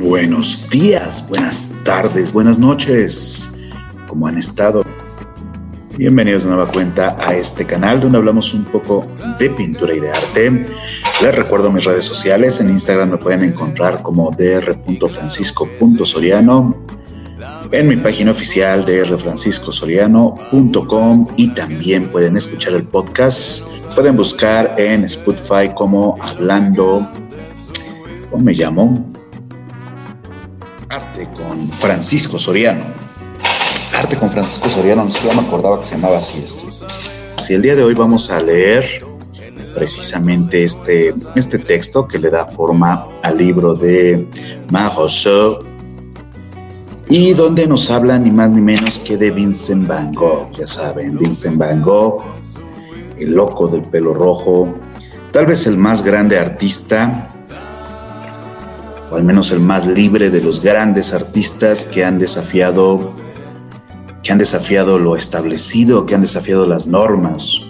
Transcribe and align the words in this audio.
Buenos 0.00 0.68
días, 0.70 1.28
buenas 1.28 1.72
tardes, 1.84 2.32
buenas 2.32 2.58
noches. 2.58 3.54
¿Cómo 4.08 4.26
han 4.26 4.38
estado? 4.38 4.82
Bienvenidos 5.98 6.44
de 6.44 6.48
nueva 6.48 6.72
cuenta 6.72 7.18
a 7.20 7.34
este 7.34 7.66
canal 7.66 8.00
donde 8.00 8.16
hablamos 8.16 8.54
un 8.54 8.64
poco 8.64 9.06
de 9.38 9.50
pintura 9.50 9.94
y 9.94 10.00
de 10.00 10.10
arte. 10.10 10.64
Les 11.20 11.34
recuerdo 11.34 11.70
mis 11.70 11.84
redes 11.84 12.06
sociales. 12.06 12.62
En 12.62 12.70
Instagram 12.70 13.10
me 13.10 13.18
pueden 13.18 13.44
encontrar 13.44 14.02
como 14.02 14.30
dr.francisco.soriano. 14.30 16.82
En 17.70 17.86
mi 17.86 17.96
página 17.96 18.30
oficial 18.30 18.86
drfranciscosoriano.com 18.86 21.26
y 21.36 21.48
también 21.48 22.08
pueden 22.08 22.38
escuchar 22.38 22.72
el 22.72 22.84
podcast. 22.84 23.66
Pueden 23.94 24.16
buscar 24.16 24.76
en 24.78 25.04
Spotify 25.04 25.68
como 25.74 26.16
Hablando. 26.22 27.06
¿Cómo 28.30 28.42
me 28.42 28.54
llamo? 28.54 29.09
Francisco 31.72 32.38
Soriano. 32.38 32.84
Arte 33.92 34.16
con 34.16 34.30
Francisco 34.30 34.68
Soriano, 34.68 35.04
no 35.04 35.42
me 35.42 35.46
acordaba 35.46 35.78
que 35.78 35.84
se 35.84 35.96
llamaba 35.96 36.18
así 36.18 36.40
esto. 36.42 36.64
Si 37.36 37.54
el 37.54 37.62
día 37.62 37.74
de 37.74 37.82
hoy 37.82 37.94
vamos 37.94 38.30
a 38.30 38.40
leer 38.40 39.04
precisamente 39.74 40.64
este, 40.64 41.12
este 41.34 41.58
texto 41.58 42.06
que 42.06 42.18
le 42.18 42.30
da 42.30 42.46
forma 42.46 43.06
al 43.22 43.38
libro 43.38 43.74
de 43.74 44.26
Marousseau 44.70 45.60
y 47.08 47.32
donde 47.32 47.66
nos 47.66 47.90
habla 47.90 48.18
ni 48.18 48.30
más 48.30 48.50
ni 48.50 48.60
menos 48.60 49.00
que 49.00 49.16
de 49.16 49.30
Vincent 49.30 49.86
Van 49.86 50.12
Gogh, 50.12 50.52
ya 50.52 50.66
saben, 50.66 51.18
Vincent 51.18 51.56
Van 51.56 51.82
Gogh, 51.82 52.22
el 53.18 53.34
loco 53.34 53.66
del 53.66 53.82
pelo 53.82 54.14
rojo, 54.14 54.72
tal 55.32 55.46
vez 55.46 55.66
el 55.66 55.76
más 55.76 56.04
grande 56.04 56.38
artista 56.38 57.28
o 59.10 59.16
al 59.16 59.24
menos 59.24 59.50
el 59.50 59.60
más 59.60 59.86
libre 59.86 60.30
de 60.30 60.40
los 60.40 60.62
grandes 60.62 61.12
artistas 61.12 61.84
que 61.84 62.04
han 62.04 62.18
desafiado 62.18 63.14
que 64.22 64.32
han 64.32 64.38
desafiado 64.38 64.98
lo 64.98 65.16
establecido, 65.16 66.04
que 66.04 66.14
han 66.14 66.20
desafiado 66.20 66.66
las 66.66 66.86
normas. 66.86 67.62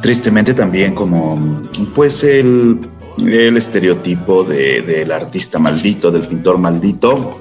Tristemente 0.00 0.54
también 0.54 0.94
como 0.94 1.68
pues 1.94 2.24
el, 2.24 2.80
el 3.18 3.56
estereotipo 3.56 4.44
del 4.44 5.10
artista 5.12 5.58
maldito, 5.58 6.10
del 6.10 6.26
pintor 6.26 6.58
maldito, 6.58 7.38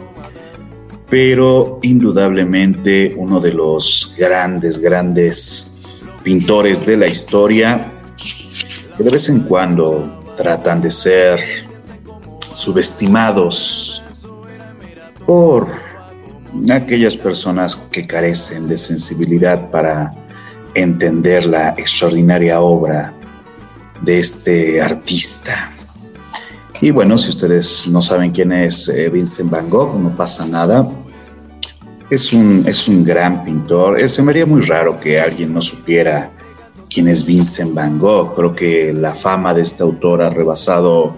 pero 1.10 1.80
indudablemente 1.84 3.14
uno 3.18 3.40
de 3.40 3.54
los 3.54 4.14
grandes, 4.18 4.80
grandes 4.80 5.72
pintores 6.24 6.86
de 6.86 6.98
la 6.98 7.08
historia 7.08 7.92
que 8.98 9.04
de 9.04 9.12
vez 9.12 9.30
en 9.30 9.42
cuando 9.42 10.25
tratan 10.36 10.82
de 10.82 10.92
ser 10.92 11.40
subestimados 12.54 14.04
por 15.26 15.68
aquellas 16.70 17.18
personas 17.18 17.76
que 17.76 18.06
carecen 18.06 18.68
de 18.68 18.78
sensibilidad 18.78 19.70
para 19.70 20.12
entender 20.74 21.46
la 21.46 21.70
extraordinaria 21.78 22.62
obra 22.62 23.14
de 24.02 24.20
este 24.20 24.82
artista. 24.82 25.72
Y 26.82 26.92
bueno, 26.92 27.18
si 27.18 27.30
ustedes 27.30 27.88
no 27.88 28.02
saben 28.02 28.32
quién 28.32 28.52
es 28.52 28.90
eh, 28.90 29.10
Vincent 29.10 29.50
Van 29.50 29.70
Gogh, 29.70 29.98
no 29.98 30.16
pasa 30.16 30.46
nada. 30.46 30.88
Es 32.10 32.34
un, 32.34 32.64
es 32.68 32.88
un 32.88 33.04
gran 33.04 33.44
pintor. 33.44 34.00
Eh, 34.00 34.08
se 34.08 34.22
me 34.22 34.32
haría 34.32 34.46
muy 34.46 34.62
raro 34.62 35.00
que 35.00 35.20
alguien 35.20 35.54
no 35.54 35.62
supiera 35.62 36.32
quién 36.96 37.10
es 37.10 37.26
Vincent 37.26 37.74
Van 37.74 38.00
Gogh. 38.00 38.34
Creo 38.34 38.56
que 38.56 38.94
la 38.94 39.14
fama 39.14 39.54
de 39.54 39.64
este 39.64 39.84
autor 39.84 40.22
ha 40.22 40.30
rebasado 40.30 41.14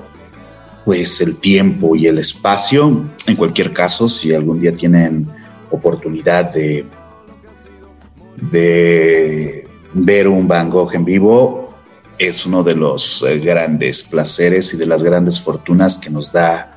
pues 0.83 1.21
el 1.21 1.37
tiempo 1.37 1.95
y 1.95 2.07
el 2.07 2.17
espacio. 2.17 3.05
En 3.27 3.35
cualquier 3.35 3.71
caso, 3.73 4.09
si 4.09 4.33
algún 4.33 4.59
día 4.59 4.73
tienen 4.73 5.29
oportunidad 5.69 6.51
de, 6.51 6.83
de 8.49 9.67
ver 9.93 10.27
un 10.27 10.47
Van 10.47 10.71
Gogh 10.71 10.95
en 10.95 11.05
vivo, 11.05 11.75
es 12.17 12.43
uno 12.47 12.63
de 12.63 12.73
los 12.73 13.21
eh, 13.21 13.37
grandes 13.37 14.01
placeres 14.01 14.73
y 14.73 14.77
de 14.77 14.87
las 14.87 15.03
grandes 15.03 15.39
fortunas 15.39 15.99
que 15.99 16.09
nos 16.09 16.31
da 16.31 16.75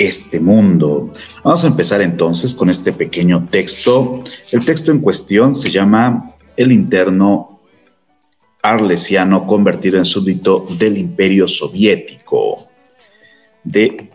este 0.00 0.40
mundo. 0.40 1.12
Vamos 1.44 1.62
a 1.62 1.68
empezar 1.68 2.02
entonces 2.02 2.54
con 2.54 2.70
este 2.70 2.92
pequeño 2.92 3.46
texto. 3.48 4.18
El 4.50 4.64
texto 4.64 4.90
en 4.90 4.98
cuestión 4.98 5.54
se 5.54 5.70
llama 5.70 6.34
El 6.56 6.72
interno 6.72 7.51
arlesiano 8.62 9.46
convertido 9.46 9.98
en 9.98 10.04
súbdito 10.04 10.66
del 10.78 10.96
imperio 10.96 11.48
soviético 11.48 12.68
de 13.64 14.08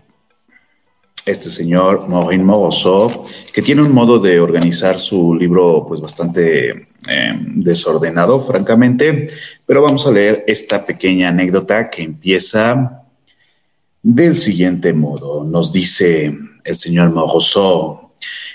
este 1.26 1.50
señor 1.50 2.08
Maureen 2.08 2.46
Morozov, 2.46 3.24
que 3.54 3.62
tiene 3.62 3.82
un 3.82 3.92
modo 3.94 4.18
de 4.18 4.40
organizar 4.40 4.98
su 4.98 5.36
libro 5.36 5.86
pues 5.86 6.00
bastante 6.00 6.88
em, 7.08 7.62
desordenado, 7.62 8.40
francamente, 8.40 9.28
pero 9.66 9.82
vamos 9.82 10.08
a 10.08 10.12
leer 10.12 10.46
esta 10.48 10.86
pequeña 10.86 11.30
anécdota 11.30 11.90
que 11.90 12.04
empieza 12.04 13.04
del 14.02 14.38
siguiente 14.38 14.94
modo. 14.94 15.44
Nos 15.44 15.74
dice 15.74 16.34
el 16.64 16.76
señor 16.76 17.12
Morozov, 17.12 18.08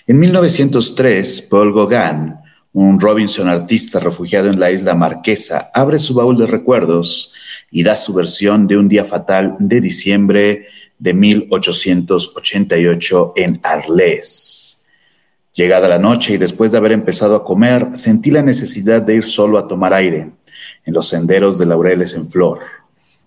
en 0.06 0.18
1903, 0.18 1.42
Paul 1.50 1.72
Gauguin 1.72 2.34
un 2.74 2.98
Robinson 2.98 3.48
artista 3.48 4.00
refugiado 4.00 4.48
en 4.48 4.58
la 4.58 4.70
isla 4.70 4.94
Marquesa 4.94 5.70
abre 5.74 5.98
su 5.98 6.14
baúl 6.14 6.38
de 6.38 6.46
recuerdos 6.46 7.34
y 7.70 7.82
da 7.82 7.96
su 7.96 8.14
versión 8.14 8.66
de 8.66 8.78
un 8.78 8.88
día 8.88 9.04
fatal 9.04 9.56
de 9.58 9.82
diciembre 9.82 10.64
de 10.98 11.12
1888 11.12 13.34
en 13.36 13.60
Arles. 13.62 14.86
Llegada 15.52 15.86
la 15.86 15.98
noche 15.98 16.32
y 16.34 16.38
después 16.38 16.72
de 16.72 16.78
haber 16.78 16.92
empezado 16.92 17.36
a 17.36 17.44
comer, 17.44 17.88
sentí 17.92 18.30
la 18.30 18.40
necesidad 18.42 19.02
de 19.02 19.16
ir 19.16 19.24
solo 19.24 19.58
a 19.58 19.68
tomar 19.68 19.92
aire 19.92 20.30
en 20.86 20.94
los 20.94 21.08
senderos 21.08 21.58
de 21.58 21.66
laureles 21.66 22.14
en 22.14 22.26
flor. 22.26 22.60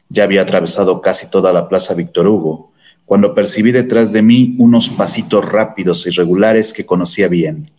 Ya 0.10 0.24
había 0.24 0.42
atravesado 0.42 1.02
casi 1.02 1.30
toda 1.30 1.54
la 1.54 1.70
plaza 1.70 1.94
Víctor 1.94 2.28
Hugo 2.28 2.72
cuando 3.06 3.36
percibí 3.36 3.72
detrás 3.72 4.12
de 4.12 4.24
mí 4.24 4.56
unos 4.58 4.90
pasitos 4.90 5.46
rápidos 5.46 6.08
e 6.08 6.10
irregulares 6.10 6.74
que 6.74 6.88
conocía 6.88 7.28
bien 7.28 7.70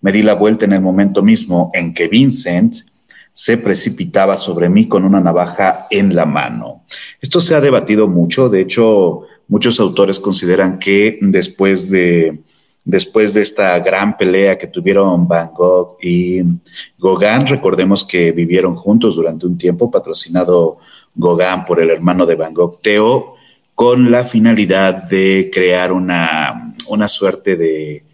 me 0.00 0.12
di 0.12 0.22
la 0.22 0.34
vuelta 0.34 0.64
en 0.64 0.72
el 0.72 0.80
momento 0.80 1.22
mismo 1.22 1.70
en 1.74 1.94
que 1.94 2.08
Vincent 2.08 2.76
se 3.32 3.58
precipitaba 3.58 4.34
sobre 4.34 4.70
mí 4.70 4.88
con 4.88 5.04
una 5.04 5.20
navaja 5.20 5.86
en 5.90 6.14
la 6.16 6.24
mano. 6.24 6.84
Esto 7.20 7.42
se 7.42 7.54
ha 7.54 7.60
debatido 7.60 8.08
mucho, 8.08 8.48
de 8.48 8.62
hecho, 8.62 9.24
muchos 9.46 9.78
autores 9.78 10.18
consideran 10.18 10.78
que 10.78 11.18
después 11.20 11.90
de, 11.90 12.38
después 12.82 13.34
de 13.34 13.42
esta 13.42 13.78
gran 13.80 14.16
pelea 14.16 14.56
que 14.56 14.68
tuvieron 14.68 15.28
Van 15.28 15.50
Gogh 15.52 15.98
y 16.00 16.40
Gauguin, 16.98 17.46
recordemos 17.46 18.06
que 18.06 18.32
vivieron 18.32 18.74
juntos 18.74 19.16
durante 19.16 19.44
un 19.44 19.58
tiempo, 19.58 19.90
patrocinado 19.90 20.78
Gauguin 21.14 21.66
por 21.66 21.78
el 21.82 21.90
hermano 21.90 22.24
de 22.24 22.36
Van 22.36 22.54
Gogh, 22.54 22.80
Theo, 22.80 23.34
con 23.74 24.10
la 24.10 24.24
finalidad 24.24 25.02
de 25.10 25.50
crear 25.52 25.92
una, 25.92 26.72
una 26.88 27.06
suerte 27.06 27.56
de 27.56 28.05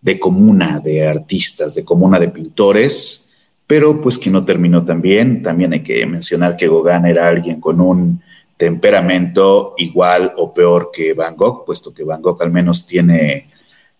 de 0.00 0.18
comuna 0.18 0.80
de 0.80 1.06
artistas, 1.06 1.74
de 1.74 1.84
comuna 1.84 2.18
de 2.18 2.28
pintores, 2.28 3.36
pero 3.66 4.00
pues 4.00 4.16
que 4.16 4.30
no 4.30 4.44
terminó 4.44 4.84
tan 4.84 5.02
bien. 5.02 5.42
También 5.42 5.72
hay 5.72 5.82
que 5.82 6.04
mencionar 6.06 6.56
que 6.56 6.68
Gauguin 6.68 7.06
era 7.06 7.28
alguien 7.28 7.60
con 7.60 7.80
un 7.80 8.22
temperamento 8.56 9.74
igual 9.76 10.32
o 10.36 10.52
peor 10.52 10.90
que 10.92 11.14
Van 11.14 11.36
Gogh, 11.36 11.64
puesto 11.64 11.92
que 11.92 12.04
Van 12.04 12.22
Gogh 12.22 12.42
al 12.42 12.50
menos 12.50 12.86
tiene 12.86 13.46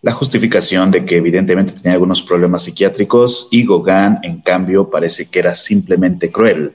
la 0.01 0.11
justificación 0.11 0.91
de 0.91 1.05
que 1.05 1.17
evidentemente 1.17 1.73
tenía 1.73 1.93
algunos 1.93 2.23
problemas 2.23 2.63
psiquiátricos 2.63 3.47
y 3.51 3.65
Gauguin 3.65 4.19
en 4.23 4.41
cambio 4.41 4.89
parece 4.89 5.29
que 5.29 5.39
era 5.39 5.53
simplemente 5.53 6.31
cruel. 6.31 6.73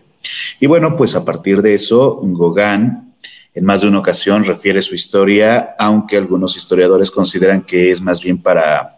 Y 0.60 0.66
bueno, 0.66 0.96
pues 0.96 1.14
a 1.14 1.24
partir 1.24 1.62
de 1.62 1.74
eso, 1.74 2.20
Gauguin 2.22 3.14
en 3.54 3.64
más 3.64 3.82
de 3.82 3.88
una 3.88 4.00
ocasión 4.00 4.44
refiere 4.44 4.82
su 4.82 4.94
historia, 4.94 5.74
aunque 5.78 6.16
algunos 6.16 6.56
historiadores 6.56 7.10
consideran 7.10 7.62
que 7.62 7.90
es 7.90 8.00
más 8.00 8.20
bien 8.20 8.38
para 8.38 8.93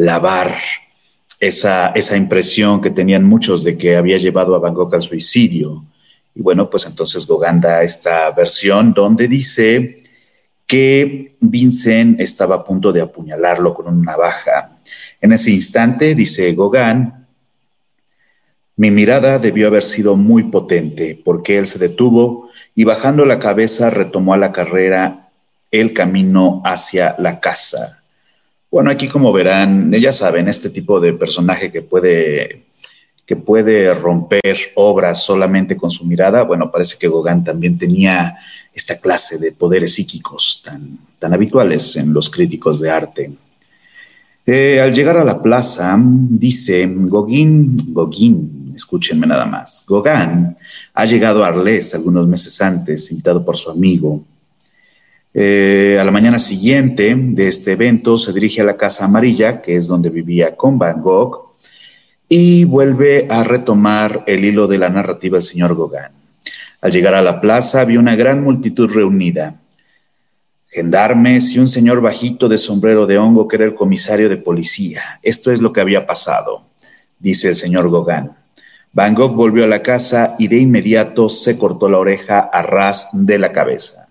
lavar 0.00 0.54
esa, 1.38 1.88
esa 1.88 2.16
impresión 2.16 2.80
que 2.80 2.90
tenían 2.90 3.24
muchos 3.24 3.64
de 3.64 3.76
que 3.76 3.96
había 3.96 4.16
llevado 4.16 4.56
a 4.56 4.70
Gogh 4.70 4.94
al 4.94 5.02
suicidio. 5.02 5.84
Y 6.34 6.40
bueno, 6.40 6.70
pues 6.70 6.86
entonces 6.86 7.26
Gauguin 7.26 7.60
da 7.60 7.82
esta 7.82 8.30
versión 8.30 8.94
donde 8.94 9.28
dice 9.28 10.02
que 10.66 11.36
Vincent 11.40 12.18
estaba 12.18 12.56
a 12.56 12.64
punto 12.64 12.92
de 12.92 13.02
apuñalarlo 13.02 13.74
con 13.74 13.88
una 13.88 14.12
navaja. 14.12 14.78
En 15.20 15.32
ese 15.32 15.50
instante, 15.50 16.14
dice 16.14 16.54
Gauguin, 16.54 17.12
mi 18.76 18.90
mirada 18.90 19.38
debió 19.38 19.66
haber 19.66 19.82
sido 19.82 20.16
muy 20.16 20.44
potente 20.44 21.20
porque 21.22 21.58
él 21.58 21.66
se 21.66 21.78
detuvo 21.78 22.48
y 22.74 22.84
bajando 22.84 23.26
la 23.26 23.38
cabeza 23.38 23.90
retomó 23.90 24.32
a 24.32 24.38
la 24.38 24.52
carrera 24.52 25.28
el 25.70 25.92
camino 25.92 26.62
hacia 26.64 27.16
la 27.18 27.38
casa. 27.38 27.99
Bueno, 28.70 28.90
aquí 28.90 29.08
como 29.08 29.32
verán, 29.32 29.90
ya 29.92 30.12
saben, 30.12 30.46
este 30.46 30.70
tipo 30.70 31.00
de 31.00 31.12
personaje 31.12 31.72
que 31.72 31.82
puede, 31.82 32.66
que 33.26 33.34
puede 33.34 33.92
romper 33.94 34.56
obras 34.76 35.24
solamente 35.24 35.76
con 35.76 35.90
su 35.90 36.04
mirada. 36.04 36.44
Bueno, 36.44 36.70
parece 36.70 36.96
que 36.96 37.08
Gauguin 37.08 37.42
también 37.42 37.76
tenía 37.76 38.36
esta 38.72 38.98
clase 38.98 39.38
de 39.38 39.50
poderes 39.50 39.94
psíquicos 39.94 40.62
tan, 40.64 40.98
tan 41.18 41.34
habituales 41.34 41.96
en 41.96 42.14
los 42.14 42.30
críticos 42.30 42.80
de 42.80 42.90
arte. 42.90 43.32
Eh, 44.46 44.80
al 44.80 44.94
llegar 44.94 45.16
a 45.16 45.24
la 45.24 45.42
plaza, 45.42 45.96
dice 46.00 46.88
Gauguin, 46.88 47.76
Gauguin, 47.92 48.72
escúchenme 48.74 49.26
nada 49.26 49.46
más, 49.46 49.84
Gauguin 49.86 50.56
ha 50.94 51.04
llegado 51.06 51.44
a 51.44 51.48
Arles 51.48 51.94
algunos 51.94 52.26
meses 52.28 52.60
antes, 52.62 53.10
invitado 53.10 53.44
por 53.44 53.56
su 53.56 53.70
amigo. 53.70 54.24
Eh, 55.32 55.96
a 56.00 56.04
la 56.04 56.10
mañana 56.10 56.40
siguiente 56.40 57.14
de 57.16 57.46
este 57.46 57.72
evento 57.72 58.16
se 58.16 58.32
dirige 58.32 58.62
a 58.62 58.64
la 58.64 58.76
Casa 58.76 59.04
Amarilla, 59.04 59.62
que 59.62 59.76
es 59.76 59.86
donde 59.86 60.10
vivía 60.10 60.56
con 60.56 60.78
Van 60.78 61.00
Gogh, 61.00 61.54
y 62.28 62.64
vuelve 62.64 63.26
a 63.30 63.44
retomar 63.44 64.24
el 64.26 64.44
hilo 64.44 64.66
de 64.66 64.78
la 64.78 64.88
narrativa 64.88 65.36
del 65.36 65.42
señor 65.42 65.76
Gauguin. 65.76 66.12
Al 66.80 66.92
llegar 66.92 67.14
a 67.14 67.22
la 67.22 67.40
plaza 67.40 67.80
había 67.80 68.00
una 68.00 68.16
gran 68.16 68.42
multitud 68.42 68.90
reunida. 68.90 69.60
Gendarmes 70.68 71.54
y 71.54 71.58
un 71.58 71.68
señor 71.68 72.00
bajito 72.00 72.48
de 72.48 72.56
sombrero 72.56 73.06
de 73.06 73.18
hongo 73.18 73.48
que 73.48 73.56
era 73.56 73.64
el 73.64 73.74
comisario 73.74 74.28
de 74.28 74.36
policía. 74.36 75.20
Esto 75.22 75.50
es 75.50 75.60
lo 75.60 75.72
que 75.72 75.80
había 75.80 76.06
pasado, 76.06 76.66
dice 77.18 77.48
el 77.48 77.56
señor 77.56 77.90
Gauguin. 77.90 78.30
Van 78.92 79.14
Gogh 79.14 79.34
volvió 79.34 79.64
a 79.64 79.68
la 79.68 79.82
casa 79.82 80.34
y 80.38 80.48
de 80.48 80.58
inmediato 80.58 81.28
se 81.28 81.56
cortó 81.56 81.88
la 81.88 81.98
oreja 81.98 82.40
a 82.40 82.62
ras 82.62 83.08
de 83.12 83.38
la 83.38 83.52
cabeza. 83.52 84.09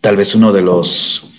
Tal 0.00 0.16
vez 0.16 0.34
uno 0.34 0.52
de 0.52 0.62
los 0.62 1.30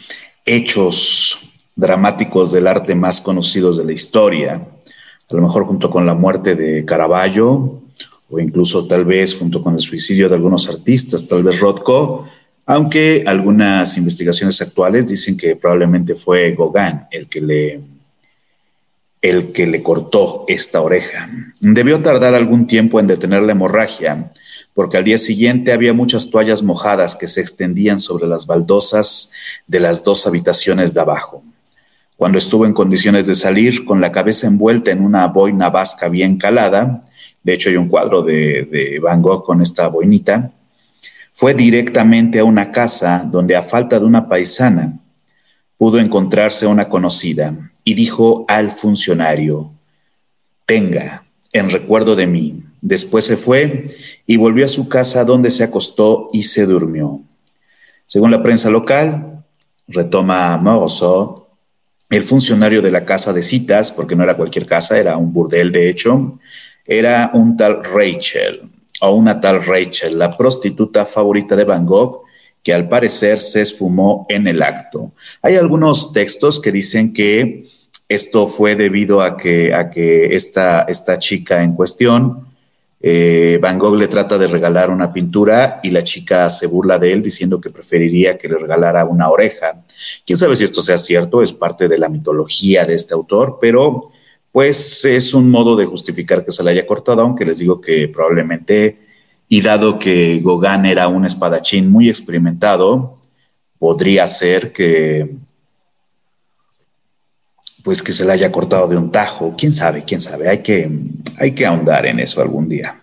hechos 0.46 1.52
dramáticos 1.76 2.52
del 2.52 2.68
arte 2.68 2.94
más 2.94 3.20
conocidos 3.20 3.78
de 3.78 3.86
la 3.86 3.94
historia, 3.94 4.54
a 4.54 5.36
lo 5.36 5.42
mejor 5.42 5.66
junto 5.66 5.90
con 5.90 6.06
la 6.06 6.14
muerte 6.14 6.56
de 6.56 6.86
Caravaggio 6.86 7.82
o 8.30 8.40
incluso 8.40 8.86
tal 8.86 9.04
vez 9.04 9.36
junto 9.36 9.64
con 9.64 9.74
el 9.74 9.80
suicidio 9.80 10.30
de 10.30 10.36
algunos 10.36 10.70
artistas, 10.70 11.28
tal 11.28 11.44
vez 11.44 11.60
Rothko, 11.60 12.28
aunque 12.68 13.24
algunas 13.26 13.98
investigaciones 13.98 14.62
actuales 14.62 15.08
dicen 15.08 15.36
que 15.36 15.56
probablemente 15.56 16.16
fue 16.16 16.56
Gauguin 16.56 17.02
el 17.10 17.28
que 17.28 17.42
le, 17.42 17.82
el 19.22 19.52
que 19.52 19.66
le 19.66 19.82
cortó 19.82 20.46
esta 20.48 20.82
oreja. 20.82 21.30
Debió 21.60 22.02
tardar 22.02 22.36
algún 22.36 22.68
tiempo 22.68 23.00
en 23.00 23.08
detener 23.08 23.42
la 23.42 23.54
hemorragia, 23.54 24.32
porque 24.74 24.98
al 24.98 25.04
día 25.04 25.18
siguiente 25.18 25.74
había 25.74 25.94
muchas 25.94 26.30
toallas 26.30 26.64
mojadas 26.64 27.16
que 27.16 27.28
se 27.28 27.42
extendían 27.42 28.00
sobre 28.00 28.28
las 28.28 28.46
baldosas 28.48 29.34
de 29.68 29.80
las 29.80 30.04
dos 30.04 30.26
habitaciones 30.28 30.94
de 30.94 31.02
abajo. 31.02 31.44
Cuando 32.16 32.38
estuvo 32.38 32.66
en 32.66 32.74
condiciones 32.74 33.28
de 33.28 33.36
salir, 33.36 33.84
con 33.84 34.00
la 34.00 34.12
cabeza 34.12 34.48
envuelta 34.48 34.92
en 34.92 35.04
una 35.04 35.28
boina 35.28 35.70
vasca 35.70 36.08
bien 36.08 36.38
calada, 36.38 37.02
de 37.44 37.54
hecho 37.54 37.70
hay 37.70 37.78
un 37.78 37.88
cuadro 37.88 38.22
de, 38.22 39.00
Van 39.02 39.22
Gogh 39.22 39.44
con 39.44 39.62
esta 39.62 39.88
boinita, 39.88 40.52
fue 41.34 41.54
directamente 41.54 42.40
a 42.40 42.44
una 42.44 42.72
casa 42.72 43.28
donde 43.30 43.56
a 43.56 43.64
falta 43.64 44.00
de 44.00 44.06
una 44.06 44.30
paisana 44.30 45.00
pudo 45.78 45.98
encontrarse 45.98 46.68
una 46.68 46.88
conocida 46.88 47.72
y 47.84 47.96
dijo 47.96 48.46
al 48.48 48.70
funcionario, 48.72 49.72
tenga, 50.66 51.24
en 51.52 51.70
recuerdo 51.70 52.16
de 52.16 52.28
mí. 52.28 52.64
Después 52.82 53.26
se 53.26 53.38
fue 53.38 53.86
y 54.26 54.38
volvió 54.38 54.66
a 54.66 54.70
su 54.70 54.90
casa 54.90 55.24
donde 55.24 55.52
se 55.52 55.64
acostó 55.64 56.30
y 56.34 56.44
se 56.44 56.66
durmió. 56.66 57.22
Según 58.06 58.32
la 58.32 58.42
prensa 58.42 58.70
local, 58.70 59.46
retoma 59.88 60.58
Morozov, 60.58 61.48
el 62.10 62.24
funcionario 62.24 62.82
de 62.82 62.92
la 62.92 63.06
casa 63.06 63.32
de 63.32 63.42
citas, 63.42 63.92
porque 63.92 64.16
no 64.16 64.24
era 64.24 64.36
cualquier 64.36 64.66
casa, 64.66 65.00
era 65.00 65.16
un 65.16 65.32
burdel 65.32 65.72
de 65.72 65.90
hecho, 65.90 66.40
era 66.86 67.32
un 67.34 67.56
tal 67.56 67.84
Rachel, 67.84 68.70
o 69.00 69.12
una 69.12 69.40
tal 69.40 69.64
Rachel, 69.64 70.20
la 70.20 70.36
prostituta 70.36 71.06
favorita 71.06 71.56
de 71.56 71.64
Van 71.64 71.86
Gogh, 71.86 72.24
que 72.62 72.74
al 72.74 72.88
parecer 72.88 73.40
se 73.40 73.62
esfumó 73.62 74.26
en 74.30 74.48
el 74.48 74.62
acto. 74.62 75.14
Hay 75.42 75.56
algunos 75.56 76.12
textos 76.14 76.60
que 76.60 76.72
dicen 76.72 77.14
que 77.14 77.66
esto 78.10 78.46
fue 78.46 78.76
debido 78.76 79.22
a 79.22 79.38
que, 79.38 79.74
a 79.74 79.90
que 79.90 80.36
esta, 80.36 80.82
esta 80.82 81.18
chica 81.18 81.64
en 81.64 81.74
cuestión, 81.74 82.51
eh, 83.04 83.58
Van 83.60 83.80
Gogh 83.80 83.96
le 83.96 84.08
trata 84.08 84.38
de 84.38 84.46
regalar 84.46 84.92
una 84.92 85.12
pintura 85.12 85.80
y 85.82 85.90
la 85.90 86.04
chica 86.04 86.48
se 86.50 86.68
burla 86.68 87.00
de 87.00 87.12
él 87.12 87.24
diciendo 87.24 87.60
que 87.60 87.72
preferiría 87.72 88.38
que 88.38 88.48
le 88.48 88.58
regalara 88.58 89.06
una 89.06 89.30
oreja. 89.30 89.82
Quién 90.26 90.38
sabe 90.38 90.56
si 90.56 90.64
esto 90.64 90.82
sea 90.82 91.00
cierto, 91.00 91.42
es 91.42 91.52
parte 91.52 91.88
de 91.88 91.98
la 91.98 92.10
mitología 92.10 92.86
de 92.86 92.94
este 92.94 93.14
autor, 93.16 93.58
pero 93.60 94.12
pues 94.52 95.04
es 95.06 95.34
un 95.34 95.50
modo 95.50 95.76
de 95.76 95.86
justificar 95.86 96.46
que 96.46 96.52
se 96.52 96.64
le 96.64 96.72
haya 96.72 96.86
cortado, 96.86 97.22
aunque 97.22 97.46
les 97.46 97.60
digo 97.60 97.82
que 97.82 98.08
probablemente, 98.08 99.00
y 99.48 99.62
dado 99.62 99.98
que 99.98 100.40
Gauguin 100.44 100.86
era 100.86 101.08
un 101.08 101.26
espadachín 101.26 101.90
muy 101.90 102.10
experimentado, 102.10 103.16
podría 103.80 104.28
ser 104.28 104.72
que 104.72 105.38
pues 107.84 108.02
que 108.02 108.12
se 108.12 108.26
le 108.26 108.34
haya 108.34 108.52
cortado 108.52 108.88
de 108.88 108.98
un 108.98 109.12
tajo, 109.12 109.54
quién 109.58 109.74
sabe, 109.74 110.04
quién 110.04 110.20
sabe, 110.20 110.50
hay 110.50 110.60
que, 110.60 110.90
hay 111.38 111.52
que 111.52 111.66
ahondar 111.66 112.06
en 112.06 112.20
eso 112.20 112.42
algún 112.42 112.70
día. 112.70 113.02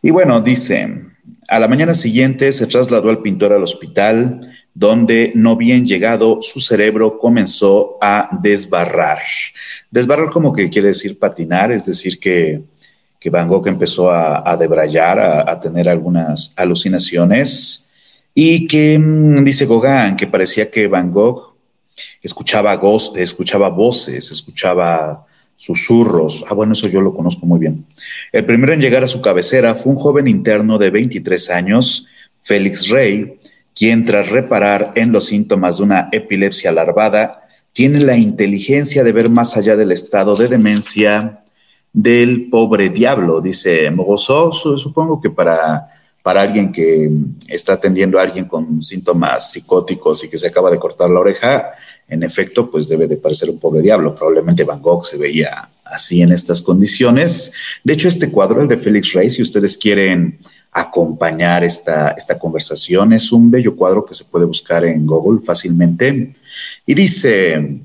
Y 0.00 0.10
bueno, 0.10 0.40
dice, 0.40 0.88
a 1.48 1.58
la 1.58 1.68
mañana 1.68 1.94
siguiente 1.94 2.52
se 2.52 2.66
trasladó 2.66 3.10
al 3.10 3.22
pintor 3.22 3.52
al 3.52 3.62
hospital, 3.62 4.52
donde 4.74 5.32
no 5.34 5.56
bien 5.56 5.86
llegado 5.86 6.40
su 6.40 6.60
cerebro 6.60 7.18
comenzó 7.18 7.98
a 8.00 8.30
desbarrar. 8.42 9.18
Desbarrar 9.90 10.30
como 10.30 10.52
que 10.52 10.70
quiere 10.70 10.88
decir 10.88 11.18
patinar, 11.18 11.70
es 11.70 11.86
decir, 11.86 12.18
que, 12.18 12.62
que 13.20 13.30
Van 13.30 13.48
Gogh 13.48 13.68
empezó 13.68 14.10
a, 14.10 14.56
debrayar, 14.56 15.20
a, 15.20 15.60
tener 15.60 15.88
algunas 15.88 16.54
alucinaciones 16.56 17.92
y 18.34 18.66
que, 18.66 18.98
mm, 18.98 19.44
dice 19.44 19.66
Gauguin, 19.66 20.16
que 20.16 20.26
parecía 20.26 20.70
que 20.70 20.88
Van 20.88 21.12
Gogh 21.12 21.51
escuchaba, 22.22 22.80
escuchaba 23.16 23.68
voces, 23.68 24.30
escuchaba 24.30 25.26
susurros. 25.56 26.44
Ah, 26.48 26.54
bueno, 26.54 26.72
eso 26.72 26.88
yo 26.88 27.00
lo 27.00 27.14
conozco 27.14 27.46
muy 27.46 27.60
bien. 27.60 27.86
El 28.32 28.44
primero 28.44 28.72
en 28.72 28.80
llegar 28.80 29.04
a 29.04 29.08
su 29.08 29.20
cabecera 29.20 29.74
fue 29.74 29.92
un 29.92 29.98
joven 29.98 30.28
interno 30.28 30.78
de 30.78 30.90
23 30.90 31.50
años, 31.50 32.06
Félix 32.42 32.88
Rey, 32.88 33.38
quien 33.74 34.04
tras 34.04 34.30
reparar 34.30 34.92
en 34.96 35.12
los 35.12 35.26
síntomas 35.26 35.78
de 35.78 35.84
una 35.84 36.08
epilepsia 36.12 36.72
larvada, 36.72 37.42
tiene 37.72 38.00
la 38.00 38.16
inteligencia 38.16 39.02
de 39.02 39.12
ver 39.12 39.30
más 39.30 39.56
allá 39.56 39.76
del 39.76 39.92
estado 39.92 40.34
de 40.34 40.48
demencia 40.48 41.42
del 41.92 42.48
pobre 42.50 42.88
diablo, 42.88 43.40
dice 43.40 43.90
Mogoso, 43.90 44.52
supongo 44.52 45.20
que 45.20 45.30
para, 45.30 45.88
para 46.22 46.42
alguien 46.42 46.70
que 46.70 47.10
está 47.48 47.74
atendiendo 47.74 48.18
a 48.18 48.22
alguien 48.22 48.44
con 48.44 48.80
síntomas 48.80 49.50
psicóticos 49.50 50.24
y 50.24 50.30
que 50.30 50.38
se 50.38 50.46
acaba 50.46 50.70
de 50.70 50.78
cortar 50.78 51.10
la 51.10 51.20
oreja, 51.20 51.72
en 52.08 52.22
efecto, 52.22 52.70
pues 52.70 52.88
debe 52.88 53.06
de 53.06 53.16
parecer 53.16 53.48
un 53.50 53.58
pobre 53.58 53.82
diablo. 53.82 54.14
Probablemente 54.14 54.64
Van 54.64 54.82
Gogh 54.82 55.04
se 55.04 55.16
veía 55.16 55.70
así 55.84 56.22
en 56.22 56.32
estas 56.32 56.60
condiciones. 56.60 57.52
De 57.82 57.92
hecho, 57.94 58.08
este 58.08 58.30
cuadro, 58.30 58.62
el 58.62 58.68
de 58.68 58.76
Félix 58.76 59.12
Rey, 59.14 59.30
si 59.30 59.42
ustedes 59.42 59.76
quieren 59.76 60.38
acompañar 60.72 61.62
esta, 61.64 62.10
esta 62.16 62.38
conversación. 62.38 63.12
Es 63.12 63.30
un 63.30 63.50
bello 63.50 63.76
cuadro 63.76 64.04
que 64.04 64.14
se 64.14 64.24
puede 64.24 64.46
buscar 64.46 64.84
en 64.84 65.06
Google 65.06 65.44
fácilmente. 65.44 66.32
Y 66.86 66.94
dice, 66.94 67.80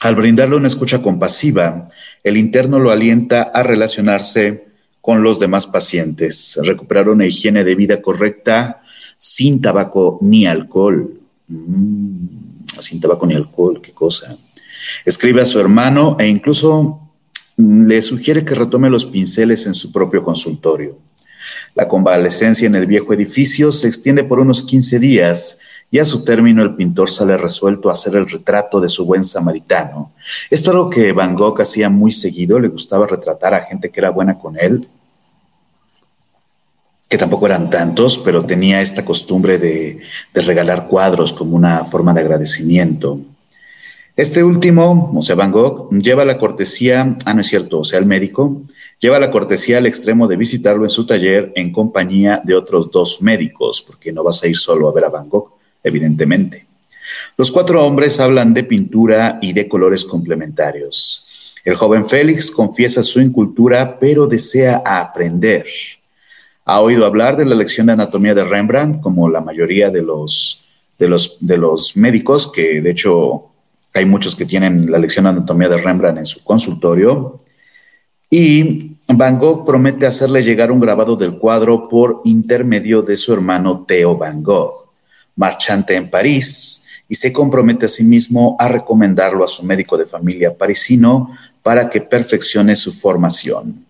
al 0.00 0.14
brindarle 0.16 0.56
una 0.56 0.66
escucha 0.66 1.00
compasiva, 1.00 1.84
el 2.24 2.36
interno 2.36 2.80
lo 2.80 2.90
alienta 2.90 3.42
a 3.42 3.62
relacionarse 3.62 4.65
con 5.06 5.22
los 5.22 5.38
demás 5.38 5.68
pacientes, 5.68 6.58
recuperar 6.64 7.08
una 7.08 7.26
higiene 7.26 7.62
de 7.62 7.76
vida 7.76 8.02
correcta 8.02 8.82
sin 9.16 9.62
tabaco 9.62 10.18
ni 10.20 10.46
alcohol. 10.46 11.20
Mm, 11.46 12.26
sin 12.80 13.00
tabaco 13.00 13.24
ni 13.24 13.34
alcohol, 13.34 13.80
qué 13.80 13.92
cosa. 13.92 14.36
Escribe 15.04 15.42
a 15.42 15.44
su 15.44 15.60
hermano 15.60 16.16
e 16.18 16.26
incluso 16.26 17.12
le 17.56 18.02
sugiere 18.02 18.44
que 18.44 18.56
retome 18.56 18.90
los 18.90 19.06
pinceles 19.06 19.66
en 19.66 19.74
su 19.74 19.92
propio 19.92 20.24
consultorio. 20.24 20.98
La 21.76 21.86
convalecencia 21.86 22.66
en 22.66 22.74
el 22.74 22.88
viejo 22.88 23.12
edificio 23.12 23.70
se 23.70 23.86
extiende 23.86 24.24
por 24.24 24.40
unos 24.40 24.64
15 24.64 24.98
días 24.98 25.60
y 25.88 26.00
a 26.00 26.04
su 26.04 26.24
término 26.24 26.64
el 26.64 26.74
pintor 26.74 27.10
sale 27.10 27.36
resuelto 27.36 27.90
a 27.90 27.92
hacer 27.92 28.16
el 28.16 28.28
retrato 28.28 28.80
de 28.80 28.88
su 28.88 29.06
buen 29.06 29.22
samaritano. 29.22 30.10
Esto 30.50 30.70
es 30.70 30.74
algo 30.74 30.90
que 30.90 31.12
Van 31.12 31.36
Gogh 31.36 31.60
hacía 31.60 31.90
muy 31.90 32.10
seguido, 32.10 32.58
le 32.58 32.66
gustaba 32.66 33.06
retratar 33.06 33.54
a 33.54 33.66
gente 33.66 33.90
que 33.90 34.00
era 34.00 34.10
buena 34.10 34.36
con 34.36 34.58
él, 34.58 34.88
tampoco 37.18 37.46
eran 37.46 37.70
tantos, 37.70 38.18
pero 38.18 38.44
tenía 38.44 38.80
esta 38.80 39.04
costumbre 39.04 39.58
de, 39.58 40.00
de 40.34 40.40
regalar 40.42 40.88
cuadros 40.88 41.32
como 41.32 41.56
una 41.56 41.84
forma 41.84 42.12
de 42.12 42.20
agradecimiento. 42.20 43.20
Este 44.16 44.42
último, 44.42 45.12
o 45.14 45.20
sea, 45.20 45.34
Van 45.34 45.52
Gogh, 45.52 45.90
lleva 45.90 46.24
la 46.24 46.38
cortesía, 46.38 47.16
ah, 47.26 47.34
no 47.34 47.42
es 47.42 47.48
cierto, 47.48 47.80
o 47.80 47.84
sea, 47.84 47.98
el 47.98 48.06
médico, 48.06 48.62
lleva 48.98 49.18
la 49.18 49.30
cortesía 49.30 49.76
al 49.76 49.86
extremo 49.86 50.26
de 50.26 50.36
visitarlo 50.36 50.84
en 50.84 50.90
su 50.90 51.04
taller 51.04 51.52
en 51.54 51.70
compañía 51.70 52.40
de 52.42 52.54
otros 52.54 52.90
dos 52.90 53.20
médicos, 53.20 53.82
porque 53.86 54.12
no 54.14 54.24
vas 54.24 54.42
a 54.42 54.48
ir 54.48 54.56
solo 54.56 54.88
a 54.88 54.92
ver 54.92 55.04
a 55.04 55.10
Van 55.10 55.28
Gogh, 55.28 55.52
evidentemente. 55.84 56.66
Los 57.36 57.50
cuatro 57.50 57.84
hombres 57.84 58.18
hablan 58.18 58.54
de 58.54 58.64
pintura 58.64 59.38
y 59.42 59.52
de 59.52 59.68
colores 59.68 60.02
complementarios. 60.04 61.54
El 61.62 61.76
joven 61.76 62.06
Félix 62.06 62.50
confiesa 62.50 63.02
su 63.02 63.20
incultura, 63.20 63.98
pero 63.98 64.26
desea 64.26 64.82
aprender. 64.86 65.66
Ha 66.68 66.80
oído 66.80 67.06
hablar 67.06 67.36
de 67.36 67.44
la 67.44 67.54
lección 67.54 67.86
de 67.86 67.92
anatomía 67.92 68.34
de 68.34 68.42
Rembrandt, 68.42 69.00
como 69.00 69.28
la 69.28 69.40
mayoría 69.40 69.88
de 69.88 70.02
los, 70.02 70.66
de 70.98 71.08
los, 71.08 71.38
de 71.40 71.56
los 71.58 71.96
médicos, 71.96 72.50
que 72.50 72.80
de 72.80 72.90
hecho 72.90 73.50
hay 73.94 74.04
muchos 74.04 74.34
que 74.34 74.46
tienen 74.46 74.90
la 74.90 74.98
lección 74.98 75.24
de 75.24 75.30
anatomía 75.30 75.68
de 75.68 75.76
Rembrandt 75.76 76.18
en 76.18 76.26
su 76.26 76.42
consultorio. 76.42 77.38
Y 78.28 78.96
Van 79.06 79.38
Gogh 79.38 79.64
promete 79.64 80.06
hacerle 80.06 80.42
llegar 80.42 80.72
un 80.72 80.80
grabado 80.80 81.14
del 81.14 81.38
cuadro 81.38 81.88
por 81.88 82.22
intermedio 82.24 83.00
de 83.00 83.16
su 83.16 83.32
hermano 83.32 83.84
Theo 83.86 84.16
Van 84.16 84.42
Gogh, 84.42 84.88
marchante 85.36 85.94
en 85.94 86.10
París, 86.10 86.88
y 87.08 87.14
se 87.14 87.32
compromete 87.32 87.86
a 87.86 87.88
sí 87.88 88.02
mismo 88.02 88.56
a 88.58 88.66
recomendarlo 88.66 89.44
a 89.44 89.48
su 89.48 89.64
médico 89.64 89.96
de 89.96 90.06
familia 90.06 90.52
parisino 90.52 91.30
para 91.62 91.88
que 91.88 92.00
perfeccione 92.00 92.74
su 92.74 92.92
formación. 92.92 93.85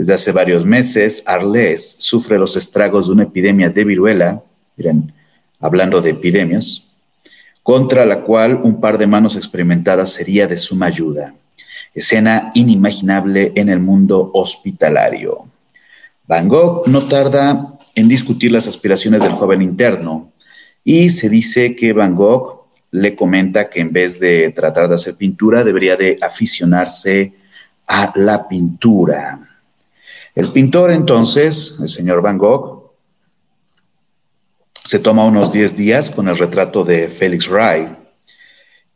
Desde 0.00 0.14
hace 0.14 0.32
varios 0.32 0.64
meses, 0.64 1.22
Arles 1.26 1.96
sufre 1.98 2.38
los 2.38 2.56
estragos 2.56 3.08
de 3.08 3.12
una 3.12 3.24
epidemia 3.24 3.68
de 3.68 3.84
viruela, 3.84 4.42
miren, 4.78 5.12
hablando 5.60 6.00
de 6.00 6.08
epidemias, 6.12 6.94
contra 7.62 8.06
la 8.06 8.22
cual 8.22 8.62
un 8.64 8.80
par 8.80 8.96
de 8.96 9.06
manos 9.06 9.36
experimentadas 9.36 10.14
sería 10.14 10.46
de 10.46 10.56
suma 10.56 10.86
ayuda. 10.86 11.34
Escena 11.94 12.50
inimaginable 12.54 13.52
en 13.54 13.68
el 13.68 13.80
mundo 13.80 14.30
hospitalario. 14.32 15.50
Van 16.26 16.48
Gogh 16.48 16.86
no 16.86 17.02
tarda 17.02 17.78
en 17.94 18.08
discutir 18.08 18.52
las 18.52 18.66
aspiraciones 18.66 19.22
del 19.22 19.32
joven 19.32 19.60
interno 19.60 20.32
y 20.82 21.10
se 21.10 21.28
dice 21.28 21.76
que 21.76 21.92
Van 21.92 22.14
Gogh 22.14 22.68
le 22.90 23.14
comenta 23.14 23.68
que 23.68 23.80
en 23.80 23.92
vez 23.92 24.18
de 24.18 24.48
tratar 24.48 24.88
de 24.88 24.94
hacer 24.94 25.16
pintura, 25.16 25.62
debería 25.62 25.96
de 25.96 26.16
aficionarse 26.22 27.34
a 27.86 28.14
la 28.16 28.48
pintura. 28.48 29.49
El 30.34 30.48
pintor 30.48 30.90
entonces, 30.90 31.78
el 31.80 31.88
señor 31.88 32.22
Van 32.22 32.38
Gogh, 32.38 32.92
se 34.84 34.98
toma 34.98 35.24
unos 35.24 35.52
10 35.52 35.76
días 35.76 36.10
con 36.10 36.28
el 36.28 36.38
retrato 36.38 36.84
de 36.84 37.08
Félix 37.08 37.46
Ray. 37.46 37.96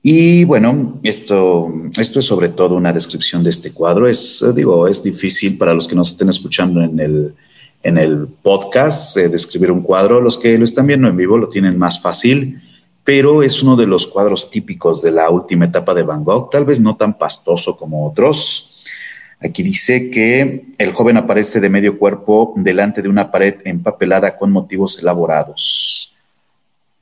Y 0.02 0.44
bueno, 0.44 0.98
esto, 1.02 1.72
esto 1.96 2.18
es 2.18 2.24
sobre 2.24 2.48
todo 2.50 2.74
una 2.74 2.92
descripción 2.92 3.42
de 3.42 3.50
este 3.50 3.72
cuadro. 3.72 4.08
Es, 4.08 4.44
digo, 4.54 4.86
es 4.88 5.02
difícil 5.02 5.56
para 5.56 5.72
los 5.72 5.88
que 5.88 5.94
nos 5.94 6.10
estén 6.10 6.28
escuchando 6.28 6.82
en 6.82 7.00
el, 7.00 7.34
en 7.82 7.98
el 7.98 8.26
podcast 8.42 9.16
eh, 9.16 9.28
describir 9.28 9.70
un 9.70 9.82
cuadro. 9.82 10.20
Los 10.20 10.36
que 10.36 10.58
lo 10.58 10.64
están 10.64 10.86
viendo 10.86 11.08
en 11.08 11.16
vivo 11.16 11.38
lo 11.38 11.48
tienen 11.48 11.78
más 11.78 12.00
fácil 12.00 12.60
pero 13.04 13.42
es 13.42 13.62
uno 13.62 13.76
de 13.76 13.86
los 13.86 14.06
cuadros 14.06 14.50
típicos 14.50 15.02
de 15.02 15.12
la 15.12 15.28
última 15.28 15.66
etapa 15.66 15.92
de 15.92 16.02
Van 16.02 16.24
Gogh, 16.24 16.48
tal 16.50 16.64
vez 16.64 16.80
no 16.80 16.96
tan 16.96 17.16
pastoso 17.16 17.76
como 17.76 18.08
otros. 18.08 18.73
Aquí 19.44 19.62
dice 19.62 20.10
que 20.10 20.64
el 20.78 20.92
joven 20.94 21.18
aparece 21.18 21.60
de 21.60 21.68
medio 21.68 21.98
cuerpo 21.98 22.54
delante 22.56 23.02
de 23.02 23.10
una 23.10 23.30
pared 23.30 23.56
empapelada 23.64 24.38
con 24.38 24.50
motivos 24.50 24.98
elaborados. 24.98 26.16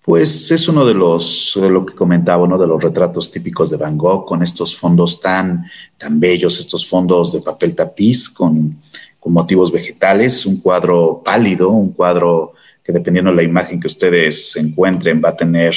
Pues 0.04 0.50
es 0.50 0.66
uno 0.66 0.84
de 0.84 0.94
los, 0.94 1.52
de 1.54 1.70
lo 1.70 1.86
que 1.86 1.94
comentaba, 1.94 2.42
uno 2.42 2.58
de 2.58 2.66
los 2.66 2.82
retratos 2.82 3.30
típicos 3.30 3.70
de 3.70 3.76
Van 3.76 3.96
Gogh, 3.96 4.26
con 4.26 4.42
estos 4.42 4.76
fondos 4.76 5.20
tan, 5.20 5.64
tan 5.96 6.18
bellos, 6.18 6.58
estos 6.58 6.84
fondos 6.84 7.32
de 7.32 7.42
papel 7.42 7.76
tapiz 7.76 8.28
con, 8.28 8.76
con 9.20 9.32
motivos 9.32 9.70
vegetales, 9.70 10.44
un 10.44 10.56
cuadro 10.56 11.22
pálido, 11.24 11.70
un 11.70 11.92
cuadro 11.92 12.54
que 12.82 12.92
dependiendo 12.92 13.30
de 13.30 13.36
la 13.36 13.44
imagen 13.44 13.78
que 13.78 13.86
ustedes 13.86 14.56
encuentren 14.56 15.22
va 15.24 15.28
a 15.28 15.36
tener 15.36 15.76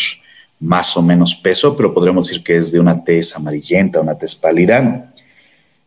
más 0.59 0.97
o 0.97 1.03
menos 1.03 1.35
peso, 1.35 1.75
pero 1.75 1.93
podremos 1.93 2.27
decir 2.27 2.43
que 2.43 2.57
es 2.57 2.71
de 2.71 2.79
una 2.79 3.03
tez 3.03 3.35
amarillenta, 3.35 4.01
una 4.01 4.17
tez 4.17 4.33
pálida, 4.33 5.13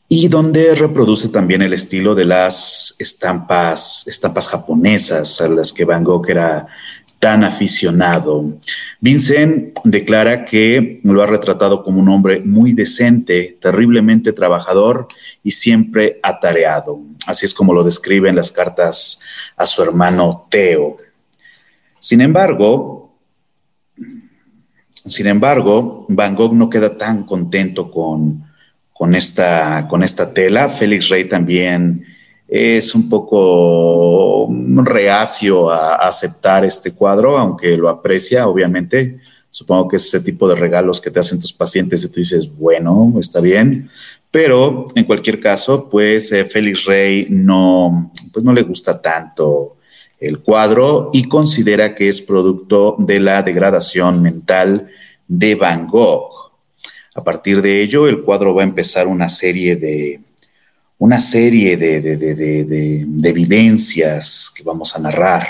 y 0.09 0.29
donde 0.29 0.75
reproduce 0.75 1.29
también 1.29 1.61
el 1.61 1.75
estilo 1.75 2.15
de 2.15 2.25
las 2.25 2.97
estampas, 2.99 4.07
estampas 4.09 4.49
japonesas 4.49 5.41
a 5.43 5.49
las 5.49 5.73
que 5.73 5.85
Van 5.85 6.03
Gogh 6.03 6.31
era 6.31 6.67
tan 7.19 7.45
aficionado. 7.45 8.59
Vincent 9.01 9.79
declara 9.85 10.47
que 10.47 10.99
lo 11.03 11.23
ha 11.23 11.27
retratado 11.27 11.83
como 11.83 12.01
un 12.01 12.09
hombre 12.09 12.41
muy 12.41 12.73
decente, 12.73 13.59
terriblemente 13.61 14.33
trabajador 14.33 15.09
y 15.43 15.51
siempre 15.51 16.21
atareado. 16.23 17.01
Así 17.27 17.45
es 17.45 17.53
como 17.53 17.75
lo 17.75 17.85
describe 17.85 18.31
en 18.31 18.37
las 18.37 18.51
cartas 18.51 19.21
a 19.57 19.67
su 19.67 19.83
hermano 19.83 20.47
Theo. 20.49 20.97
Sin 21.99 22.23
embargo, 22.23 23.19
sin 25.05 25.27
embargo, 25.27 26.07
Van 26.09 26.35
Gogh 26.35 26.55
no 26.55 26.71
queda 26.71 26.97
tan 26.97 27.25
contento 27.25 27.91
con, 27.91 28.48
con, 28.99 29.15
esta, 29.15 29.87
con 29.89 30.03
esta 30.03 30.35
tela. 30.35 30.69
Félix 30.69 31.09
Rey 31.09 31.27
también 31.27 32.05
es 32.49 32.95
un 32.97 33.09
poco 33.09 34.49
reacio 34.83 35.71
a, 35.71 35.95
aceptar 35.95 36.65
este 36.65 36.91
cuadro, 36.93 37.39
aunque 37.39 37.77
lo 37.77 37.89
aprecia, 37.89 38.49
obviamente. 38.49 39.19
Supongo 39.51 39.87
que 39.87 39.97
es 39.97 40.07
ese 40.07 40.21
tipo 40.21 40.49
de 40.49 40.57
regalos 40.57 41.01
que 41.01 41.13
te 41.13 41.21
hacen 41.21 41.39
tus 41.39 41.53
pacientes 41.53 42.05
y 42.05 42.09
tú 42.09 42.17
dices, 42.17 42.51
bueno, 42.57 43.15
está 43.21 43.41
bien. 43.41 43.89
Pero 44.33 44.87
en 44.97 45.05
cualquier 45.05 45.39
caso, 45.39 45.89
pues 45.89 46.33
eh, 46.33 46.45
Félix 46.45 46.85
Rey 46.85 47.29
no, 47.31 48.11
pues 48.33 48.45
no 48.45 48.53
le 48.53 48.63
gusta 48.63 49.01
tanto 49.01 49.77
el 50.19 50.41
cuadro 50.41 51.11
y 51.13 51.25
considera 51.29 51.95
que 51.95 52.09
es 52.09 52.21
producto 52.21 52.97
de 52.99 53.21
la 53.21 53.43
degradación 53.45 54.21
mental 54.21 54.89
de 55.29 55.55
Van 55.55 55.87
Gogh. 55.87 56.48
A 57.19 57.25
partir 57.25 57.61
de 57.61 57.83
ello, 57.83 58.07
el 58.07 58.23
cuadro 58.23 58.55
va 58.55 58.63
a 58.63 58.65
empezar 58.65 59.09
una 59.09 59.29
serie 59.29 59.75
de, 59.75 60.21
una 60.99 61.21
serie 61.21 61.77
de, 61.77 62.01
de, 62.01 63.33
vivencias 63.33 64.53
que 64.55 64.63
vamos 64.63 64.95
a 64.95 65.01
narrar. 65.01 65.49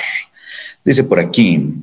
Dice 0.82 1.04
por 1.04 1.20
aquí, 1.20 1.74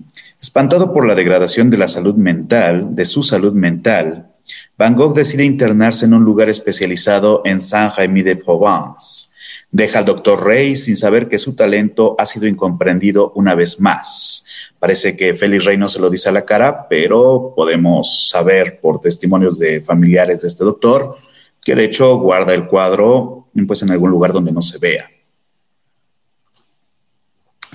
espantado 0.41 0.91
por 0.91 1.05
la 1.05 1.13
degradación 1.13 1.69
de 1.69 1.77
la 1.77 1.87
salud 1.87 2.15
mental, 2.15 2.95
de 2.95 3.05
su 3.05 3.21
salud 3.21 3.53
mental, 3.53 4.31
Van 4.75 4.95
Gogh 4.95 5.13
decide 5.13 5.45
internarse 5.45 6.05
en 6.05 6.15
un 6.15 6.23
lugar 6.23 6.49
especializado 6.49 7.43
en 7.45 7.61
Saint-Rémy-de-Provence 7.61 9.34
Deja 9.75 9.99
al 9.99 10.05
doctor 10.05 10.41
Rey 10.41 10.77
sin 10.77 10.95
saber 10.95 11.27
que 11.27 11.37
su 11.37 11.53
talento 11.53 12.15
ha 12.17 12.25
sido 12.25 12.47
incomprendido 12.47 13.33
una 13.35 13.55
vez 13.55 13.81
más. 13.81 14.45
Parece 14.79 15.17
que 15.17 15.33
Félix 15.33 15.65
Rey 15.65 15.77
no 15.77 15.89
se 15.89 15.99
lo 15.99 16.09
dice 16.09 16.29
a 16.29 16.31
la 16.31 16.45
cara, 16.45 16.87
pero 16.87 17.51
podemos 17.53 18.29
saber 18.29 18.79
por 18.79 19.01
testimonios 19.01 19.59
de 19.59 19.81
familiares 19.81 20.41
de 20.41 20.47
este 20.47 20.63
doctor 20.63 21.17
que 21.61 21.75
de 21.75 21.83
hecho 21.83 22.17
guarda 22.19 22.53
el 22.53 22.67
cuadro 22.67 23.49
pues, 23.67 23.81
en 23.81 23.91
algún 23.91 24.11
lugar 24.11 24.31
donde 24.31 24.53
no 24.53 24.61
se 24.61 24.77
vea. 24.77 25.09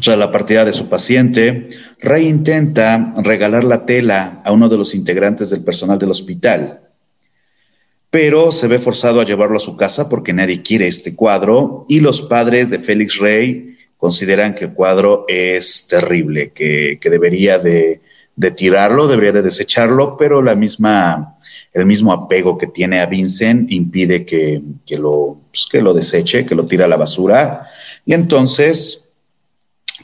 Tras 0.02 0.16
la 0.16 0.33
partida 0.33 0.64
de 0.64 0.73
su 0.73 0.88
paciente, 0.88 1.69
Rey 1.99 2.26
intenta 2.26 3.12
regalar 3.19 3.62
la 3.62 3.85
tela 3.85 4.40
a 4.42 4.52
uno 4.52 4.71
de 4.71 4.78
los 4.78 4.95
integrantes 4.95 5.50
del 5.50 5.62
personal 5.62 5.99
del 5.99 6.12
hospital 6.12 6.80
pero 8.11 8.50
se 8.50 8.67
ve 8.67 8.81
forzado 8.81 9.21
a 9.21 9.25
llevarlo 9.25 9.57
a 9.57 9.61
su 9.61 9.76
casa 9.76 10.09
porque 10.09 10.33
nadie 10.33 10.62
quiere 10.62 10.88
este 10.88 11.14
cuadro 11.14 11.87
y 11.88 12.00
los 12.00 12.23
padres 12.23 12.71
de 12.71 12.81
Félix 12.81 13.19
Rey 13.19 13.79
consideran 13.97 14.55
que 14.55 14.64
el 14.64 14.73
cuadro 14.73 15.25
es 15.29 15.87
terrible, 15.87 16.50
que, 16.52 16.99
debería 17.02 17.59
de, 17.59 18.00
tirarlo, 18.57 19.07
debería 19.07 19.33
de 19.33 19.43
desecharlo, 19.43 20.17
pero 20.17 20.43
la 20.43 20.55
misma, 20.55 21.37
el 21.73 21.85
mismo 21.85 22.12
apego 22.12 22.57
que 22.57 22.67
tiene 22.67 23.00
a 23.00 23.07
Vincent 23.07 23.71
impide 23.71 24.25
que, 24.25 24.62
lo, 24.99 25.38
pues, 25.52 25.67
que 25.71 25.83
lo 25.83 25.93
deseche, 25.93 26.47
que 26.47 26.55
lo 26.55 26.64
tire 26.64 26.85
a 26.85 26.88
la 26.88 26.97
basura. 26.97 27.67
Y 28.07 28.14
entonces 28.14 29.12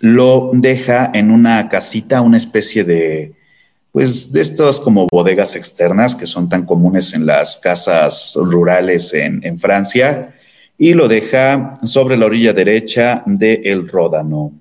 lo 0.01 0.51
deja 0.53 1.11
en 1.15 1.31
una 1.31 1.71
casita, 1.71 2.21
una 2.21 2.37
especie 2.37 2.85
de, 2.85 3.33
pues 3.97 4.31
de 4.31 4.43
estas 4.43 4.79
como 4.79 5.07
bodegas 5.11 5.57
externas 5.57 6.15
que 6.15 6.27
son 6.27 6.51
tan 6.51 6.67
comunes 6.67 7.15
en 7.15 7.25
las 7.25 7.57
casas 7.57 8.35
rurales 8.37 9.15
en, 9.15 9.59
Francia 9.59 10.35
y 10.77 10.93
lo 10.93 11.09
deja 11.09 11.73
sobre 11.83 12.19
la 12.19 12.27
orilla 12.27 12.53
derecha 12.53 13.23
del 13.25 13.63
el 13.65 13.89
Ródano. 13.89 14.53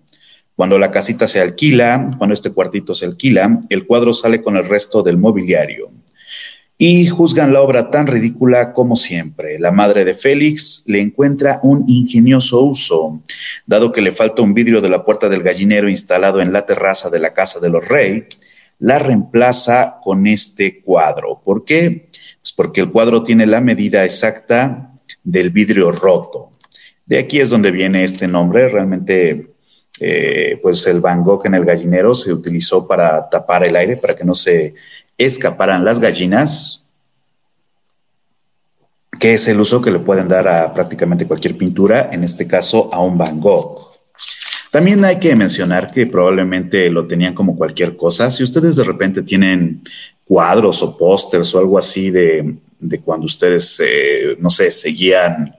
Cuando 0.56 0.80
la 0.80 0.90
casita 0.90 1.28
se 1.28 1.42
alquila, 1.42 2.08
cuando 2.18 2.34
este 2.34 2.52
cuartito 2.52 2.94
se 2.94 3.08
alquila, 3.08 3.60
el 3.68 3.86
cuadro 3.86 4.14
sale 4.14 4.42
con 4.42 4.56
el 4.56 4.64
resto 4.64 5.04
del 5.04 5.18
mobiliario. 5.18 5.92
Y 6.78 7.08
juzgan 7.08 7.52
la 7.52 7.62
obra 7.62 7.92
tan 7.92 8.08
ridícula 8.08 8.72
como 8.72 8.96
siempre. 8.96 9.60
La 9.60 9.74
madre 9.74 10.06
de 10.06 10.14
Félix 10.14 10.86
le 10.88 11.02
encuentra 11.02 11.60
un 11.62 11.84
ingenioso 11.90 12.62
uso, 12.62 13.22
dado 13.66 13.92
que 13.92 14.00
le 14.00 14.14
falta 14.14 14.42
un 14.42 14.54
vidrio 14.54 14.80
de 14.80 14.88
la 14.88 15.04
puerta 15.04 15.28
del 15.28 15.44
gallinero 15.44 15.90
instalado 15.90 16.40
en 16.40 16.54
la 16.54 16.66
terraza 16.66 17.10
de 17.10 17.20
la 17.20 17.34
casa 17.34 17.60
de 17.60 17.70
los 17.70 17.86
reyes 17.86 18.28
la 18.80 19.00
reemplaza 19.00 20.00
con 20.04 20.28
este 20.28 20.82
cuadro. 20.82 21.42
¿Por 21.44 21.64
qué? 21.64 22.10
Pues 22.42 22.54
porque 22.54 22.82
el 22.82 22.92
cuadro 22.92 23.24
tiene 23.24 23.48
la 23.48 23.62
medida 23.62 24.04
exacta 24.04 24.94
del 25.24 25.50
vidrio 25.50 25.92
roto. 25.92 26.52
De 27.06 27.20
aquí 27.20 27.40
es 27.40 27.50
donde 27.50 27.72
viene 27.72 28.04
este 28.04 28.28
nombre. 28.28 28.68
Realmente, 28.68 29.54
eh, 30.00 30.60
pues 30.62 30.86
el 30.88 31.02
Van 31.02 31.24
Gogh 31.24 31.46
en 31.46 31.56
el 31.56 31.66
gallinero 31.66 32.14
se 32.14 32.34
utilizó 32.34 32.88
para 32.88 33.30
tapar 33.30 33.64
el 33.64 33.76
aire, 33.76 33.98
para 33.98 34.16
que 34.16 34.24
no 34.24 34.34
se 34.34 34.74
escaparan 35.18 35.86
las 35.86 36.00
gallinas. 36.00 36.82
que 39.18 39.34
es 39.34 39.48
el 39.48 39.62
uso 39.62 39.82
que 39.82 39.92
le 39.92 40.00
pueden 40.00 40.28
dar 40.28 40.46
a 40.46 40.74
prácticamente 40.74 41.26
cualquier 41.26 41.56
pintura, 41.56 42.10
en 42.12 42.26
este 42.26 42.46
caso 42.46 42.90
a 42.94 43.02
un 43.02 43.18
Van 43.18 43.40
Gogh. 43.40 43.85
También 44.76 45.06
hay 45.06 45.20
que 45.20 45.34
mencionar 45.38 45.90
que 45.94 46.06
probablemente 46.06 46.90
lo 46.90 47.08
tenían 47.08 47.34
como 47.34 47.56
cualquier 47.56 47.96
cosa. 47.96 48.30
Si 48.30 48.44
ustedes 48.44 48.76
de 48.76 48.84
repente 48.84 49.22
tienen 49.24 49.82
cuadros 50.26 50.84
o 50.84 50.98
pósters 50.98 51.56
o 51.56 51.60
algo 51.60 51.78
así 51.78 52.12
de, 52.12 52.58
cuando 53.06 53.24
ustedes, 53.24 53.82
eh, 53.82 54.36
no 54.38 54.50
sé, 54.50 54.72
seguían 54.72 55.56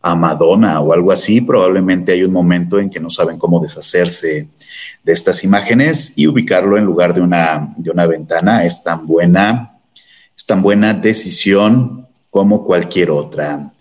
a 0.00 0.14
Madonna 0.14 0.80
o 0.80 0.92
algo 0.92 1.10
así, 1.10 1.40
probablemente 1.40 2.12
hay 2.12 2.22
un 2.22 2.32
momento 2.32 2.78
en 2.78 2.88
que 2.88 3.00
no 3.00 3.10
saben 3.10 3.38
cómo 3.38 3.58
deshacerse 3.58 4.46
de 5.02 5.12
estas 5.12 5.42
imágenes 5.42 6.12
y 6.14 6.28
ubicarlo 6.28 6.78
en 6.78 6.84
lugar 6.84 7.12
de 7.12 7.22
una, 7.22 7.74
de 7.76 7.90
una 7.90 8.06
ventana 8.06 8.64
es 8.64 8.84
tan 8.84 9.04
buena, 9.04 9.80
es 10.36 10.46
tan 10.46 10.62
buena 10.62 10.94
decisión 10.94 12.06
como 12.30 12.64
cualquier 12.64 13.10
otra. 13.10 13.72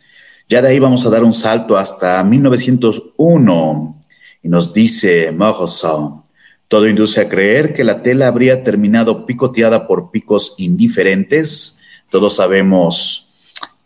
Ya 0.48 0.64
de 0.64 0.70
ahí 0.70 0.80
vamos 0.80 1.06
a 1.06 1.12
dar 1.12 1.24
un 1.24 1.34
salto 1.34 1.78
hasta 1.78 2.24
1901 2.24 3.99
y 4.42 4.50
nos 4.50 4.74
dice 4.74 5.32
Morrison, 5.32 6.24
todo 6.70 6.88
induce 6.88 7.22
a 7.22 7.28
creer 7.28 7.74
que 7.74 7.84
la 7.84 8.04
tela 8.04 8.28
habría 8.28 8.64
terminado 8.64 9.26
picoteada 9.26 9.88
por 9.88 10.12
picos 10.12 10.54
indiferentes. 10.60 11.82
Todos 12.12 12.36
sabemos, 12.36 13.34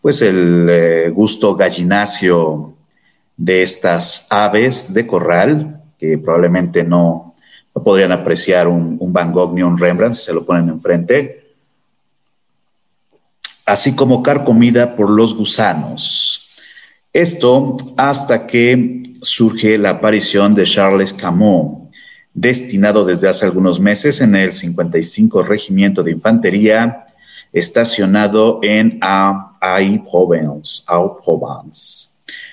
pues, 0.02 0.20
el 0.20 0.66
eh, 0.70 1.08
gusto 1.08 1.56
gallinacio 1.56 2.74
de 3.38 3.62
estas 3.62 4.26
aves 4.30 4.92
de 4.92 5.06
corral, 5.06 5.82
que 5.98 6.18
probablemente 6.18 6.84
no, 6.84 7.32
podrían 7.72 8.12
apreciar 8.12 8.68
un, 8.68 8.98
un, 9.00 9.12
Van 9.12 9.32
Gogh 9.32 9.54
ni 9.54 9.62
un 9.62 9.78
Rembrandt 9.78 10.14
si 10.14 10.26
se 10.26 10.34
lo 10.34 10.44
ponen 10.44 10.68
enfrente. 10.68 11.54
Así 13.64 13.96
como 13.96 14.22
carcomida 14.22 14.94
por 14.94 15.08
los 15.08 15.34
gusanos. 15.34 16.50
Esto 17.14 17.78
hasta 17.96 18.46
que 18.46 19.03
surge 19.24 19.76
la 19.78 19.90
aparición 19.90 20.54
de 20.54 20.64
Charles 20.64 21.12
Camus, 21.12 21.88
destinado 22.32 23.04
desde 23.04 23.28
hace 23.28 23.44
algunos 23.46 23.80
meses 23.80 24.20
en 24.20 24.34
el 24.36 24.52
55 24.52 25.42
Regimiento 25.42 26.02
de 26.02 26.12
Infantería, 26.12 27.06
estacionado 27.52 28.60
en 28.62 28.98
Aix-Provence. 29.00 30.84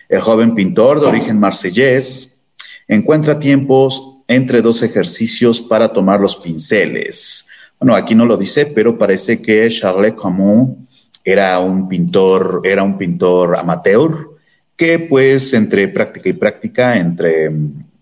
El 0.08 0.22
joven 0.22 0.56
pintor 0.56 1.02
de 1.02 1.08
origen 1.08 1.40
marsellés 1.40 2.42
encuentra 2.88 3.40
tiempos 3.40 4.20
entre 4.28 4.62
dos 4.62 4.84
ejercicios 4.84 5.60
para 5.62 5.92
tomar 5.92 6.20
los 6.20 6.36
pinceles. 6.38 7.48
Bueno, 7.80 7.96
aquí 7.96 8.16
no 8.16 8.26
lo 8.26 8.38
dice, 8.38 8.66
pero 8.68 8.98
parece 8.98 9.42
que 9.42 9.68
Charles 9.70 10.14
Camus 10.14 10.78
era 11.24 11.60
un 11.60 11.88
pintor, 11.88 12.62
era 12.64 12.84
un 12.84 12.98
pintor 12.98 13.58
amateur 13.58 14.31
que 14.82 14.98
pues 14.98 15.54
entre 15.54 15.88
práctica 15.90 16.28
y 16.28 16.34
práctica, 16.34 16.98
entre, 16.98 17.52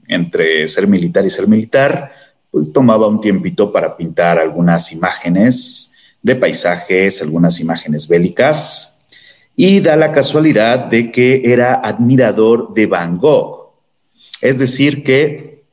entre 0.08 0.66
ser 0.66 0.88
militar 0.88 1.26
y 1.26 1.30
ser 1.30 1.46
militar, 1.46 2.10
pues 2.50 2.72
tomaba 2.72 3.06
un 3.06 3.20
tiempito 3.20 3.74
para 3.74 3.98
pintar 3.98 4.40
algunas 4.40 4.94
imágenes 4.94 5.98
de 6.22 6.38
paisajes, 6.38 7.22
algunas 7.22 7.60
imágenes 7.60 8.08
bélicas, 8.08 9.02
y 9.58 9.82
da 9.82 9.98
la 9.98 10.14
casualidad 10.14 10.86
de 10.86 11.12
que 11.12 11.42
era 11.44 11.74
admirador 11.74 12.74
de 12.74 12.86
Van 12.86 13.18
Gogh. 13.18 13.74
Es 14.42 14.58
decir, 14.58 15.04
que 15.04 15.66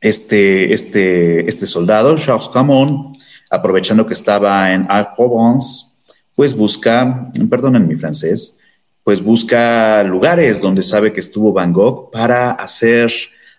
este, 0.00 0.72
este, 0.72 1.48
este 1.48 1.66
soldado, 1.66 2.14
Charles 2.14 2.48
Camon, 2.50 3.12
aprovechando 3.50 4.06
que 4.06 4.14
estaba 4.14 4.72
en 4.72 4.86
Provence, 5.16 5.96
pues 6.32 6.54
busca, 6.54 7.32
perdonen 7.50 7.88
mi 7.88 7.96
francés, 7.96 8.60
pues 9.04 9.22
busca 9.22 10.02
lugares 10.02 10.62
donde 10.62 10.82
sabe 10.82 11.12
que 11.12 11.20
estuvo 11.20 11.52
Van 11.52 11.72
Gogh 11.72 12.10
para 12.10 12.52
hacer 12.52 13.12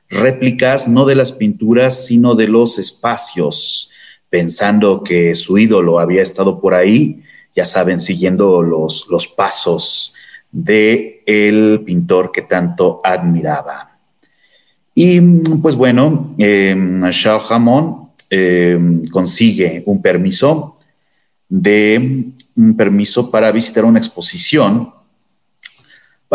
réplicas 0.10 0.88
no 0.88 1.05
de 1.05 1.15
las 1.15 1.31
pinturas, 1.31 2.08
sino 2.08 2.34
de 2.34 2.47
los 2.47 2.79
espacios, 2.79 3.91
pensando 4.29 5.03
que 5.03 5.36
su 5.36 5.58
ídolo 5.60 5.99
había 5.99 6.23
estado 6.23 6.60
por 6.60 6.73
ahí, 6.73 7.21
ya 7.55 7.63
saben, 7.63 7.99
siguiendo 7.99 8.63
los, 8.63 9.05
los 9.10 9.27
pasos 9.27 10.15
de 10.51 11.21
el 11.27 11.81
pintor 11.86 12.31
que 12.31 12.41
tanto 12.41 12.99
admiraba. 13.03 13.97
Y 14.95 15.21
pues 15.62 15.75
bueno, 15.75 16.34
eh, 16.38 16.75
Charles 17.12 17.51
Hamon 17.51 18.10
em, 18.29 19.08
consigue 19.10 19.84
un 19.86 20.01
permiso 20.01 20.77
de 21.47 22.31
un 22.55 22.75
permiso 22.75 23.29
para 23.29 23.51
visitar 23.51 23.86
una 23.86 23.99
exposición 23.99 24.94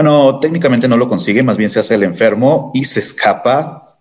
bueno, 0.02 0.40
técnicamente 0.40 0.88
no 0.88 0.96
lo 0.96 1.10
consigue, 1.10 1.42
más 1.42 1.58
bien 1.58 1.68
se 1.68 1.78
hace 1.78 1.94
el 1.94 2.04
enfermo 2.04 2.70
y 2.72 2.84
se 2.84 3.00
escapa, 3.00 3.98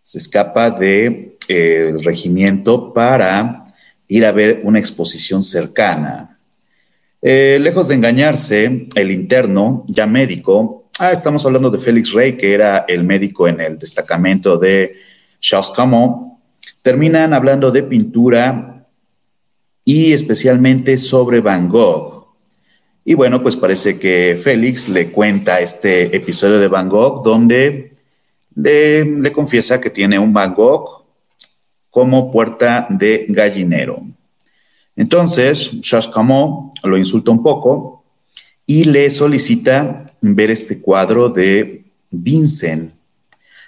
se 0.00 0.18
escapa 0.18 0.70
del 0.70 0.78
de, 0.78 1.38
eh, 1.48 1.92
regimiento 2.04 2.92
para 2.92 3.64
ir 4.06 4.26
a 4.26 4.30
ver 4.30 4.60
una 4.62 4.78
exposición 4.78 5.42
cercana. 5.42 6.38
Eh, 7.20 7.58
lejos 7.60 7.88
de 7.88 7.96
engañarse, 7.96 8.86
el 8.94 9.10
interno, 9.10 9.84
ya 9.88 10.06
médico, 10.06 10.88
ah, 11.00 11.10
estamos 11.10 11.44
hablando 11.44 11.68
de 11.68 11.78
Félix 11.78 12.12
Rey, 12.12 12.36
que 12.36 12.54
era 12.54 12.84
el 12.86 13.02
médico 13.02 13.48
en 13.48 13.60
el 13.60 13.76
destacamento 13.76 14.56
de 14.56 14.94
Charles 15.40 15.72
Camus, 15.74 16.38
terminan 16.80 17.34
hablando 17.34 17.72
de 17.72 17.82
pintura 17.82 18.86
y 19.84 20.12
especialmente 20.12 20.96
sobre 20.96 21.40
Van 21.40 21.68
Gogh. 21.68 22.19
Y 23.04 23.14
bueno, 23.14 23.42
pues 23.42 23.56
parece 23.56 23.98
que 23.98 24.38
Félix 24.40 24.88
le 24.88 25.10
cuenta 25.10 25.60
este 25.60 26.14
episodio 26.14 26.60
de 26.60 26.68
Van 26.68 26.88
Gogh 26.88 27.22
donde 27.22 27.92
le, 28.54 29.32
confiesa 29.32 29.80
que 29.80 29.90
tiene 29.90 30.18
un 30.18 30.32
Van 30.32 30.54
Gogh 30.54 31.04
como 31.88 32.30
puerta 32.30 32.86
de 32.90 33.26
gallinero. 33.28 34.02
Entonces, 34.96 35.70
Camus 36.12 36.72
lo 36.82 36.98
insulta 36.98 37.30
un 37.30 37.42
poco 37.42 38.04
y 38.66 38.84
le 38.84 39.08
solicita 39.10 40.12
ver 40.20 40.50
este 40.50 40.80
cuadro 40.80 41.30
de 41.30 41.84
Vincent. 42.10 42.92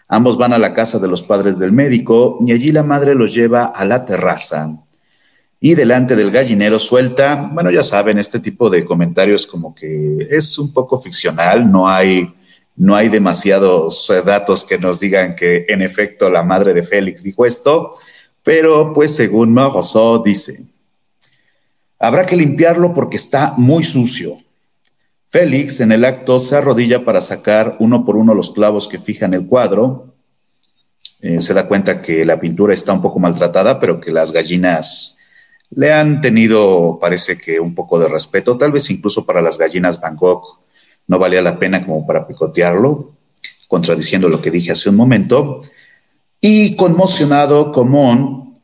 Ambos 0.09 0.37
van 0.37 0.53
a 0.53 0.59
la 0.59 0.75
casa 0.75 0.99
de 0.99 1.09
los 1.09 1.23
padres 1.23 1.59
del 1.59 1.73
médico 1.73 2.39
y 2.43 2.53
allí 2.53 2.71
la 2.71 2.83
madre 2.83 3.15
los 3.15 3.35
lleva 3.35 3.65
a 3.65 3.85
la 3.87 4.05
terraza 4.05 4.79
y 5.65 5.77
delante 5.77 6.17
del 6.17 6.33
gallinero 6.33 6.81
suelta, 6.81 7.49
bueno, 7.53 7.71
ya 7.71 7.85
saben, 7.85 8.19
este 8.19 8.41
tipo 8.41 8.69
de 8.69 8.85
comentarios 8.85 9.47
como 9.47 9.73
que 9.73 10.27
es 10.29 10.59
un 10.59 10.73
poco 10.73 10.99
ficcional, 11.01 11.71
no 11.71 11.89
hay, 11.89 12.35
no 12.75 12.97
hay 12.97 13.09
demasiados 13.09 14.11
eh, 14.11 14.23
datos 14.23 14.65
que 14.65 14.77
nos 14.77 14.99
digan 14.99 15.37
que 15.37 15.65
en 15.69 15.81
efecto 15.81 16.29
la 16.29 16.43
madre 16.43 16.75
de 16.75 16.83
Félix 16.83 17.23
dijo 17.23 17.47
esto, 17.47 17.97
pero 18.43 18.93
pues 18.93 19.15
según 19.15 19.55
Marosó 19.55 20.19
dice, 20.19 20.65
habrá 22.01 22.27
que 22.27 22.37
limpiarlo 22.37 22.93
porque 22.93 23.17
está 23.17 23.55
muy 23.57 23.85
sucio. 23.85 24.39
Félix 25.29 25.79
en 25.79 25.93
el 25.93 26.05
acto 26.05 26.41
se 26.41 26.57
arrodilla 26.57 27.05
para 27.05 27.21
sacar 27.21 27.77
uno 27.79 28.05
por 28.05 28.17
uno 28.17 28.35
los 28.35 28.51
clavos 28.51 28.89
que 28.89 28.99
fijan 28.99 29.33
el 29.33 29.47
cuadro. 29.47 30.13
Eh, 31.21 31.39
se 31.39 31.55
da 31.55 31.69
cuenta 31.69 32.03
que 32.03 32.25
la 32.25 32.41
pintura 32.41 32.75
está 32.75 32.93
un 32.93 33.01
poco 33.01 33.21
maltratada, 33.21 33.79
pero 33.79 34.01
que 34.01 34.11
las 34.11 34.33
gallinas 34.33 35.21
le 35.75 35.93
han 35.93 36.21
tenido, 36.21 36.99
parece 37.01 37.39
que, 37.39 37.59
un 37.59 37.75
poco 37.75 37.99
de 37.99 38.09
respeto, 38.09 38.57
tal 38.57 38.73
vez 38.73 38.91
incluso 38.91 39.25
para 39.25 39.41
las 39.41 39.57
gallinas 39.57 40.01
Bangkok 40.01 40.61
no 41.07 41.19
valía 41.19 41.43
la 41.43 41.59
pena 41.59 41.85
como 41.85 42.07
para 42.07 42.27
picotearlo, 42.27 43.13
contradiciendo 43.69 44.29
lo 44.29 44.41
que 44.41 44.51
dije 44.51 44.73
hace 44.73 44.91
un 44.91 44.97
momento. 44.97 45.61
Y 46.41 46.77
conmocionado, 46.77 47.73
Comón 47.73 48.61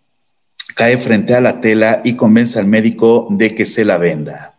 cae 0.75 0.99
frente 0.99 1.35
a 1.35 1.41
la 1.41 1.61
tela 1.61 2.03
y 2.05 2.15
convence 2.15 2.59
al 2.59 2.67
médico 2.67 3.27
de 3.31 3.55
que 3.55 3.65
se 3.65 3.85
la 3.85 3.99
venda. 3.99 4.57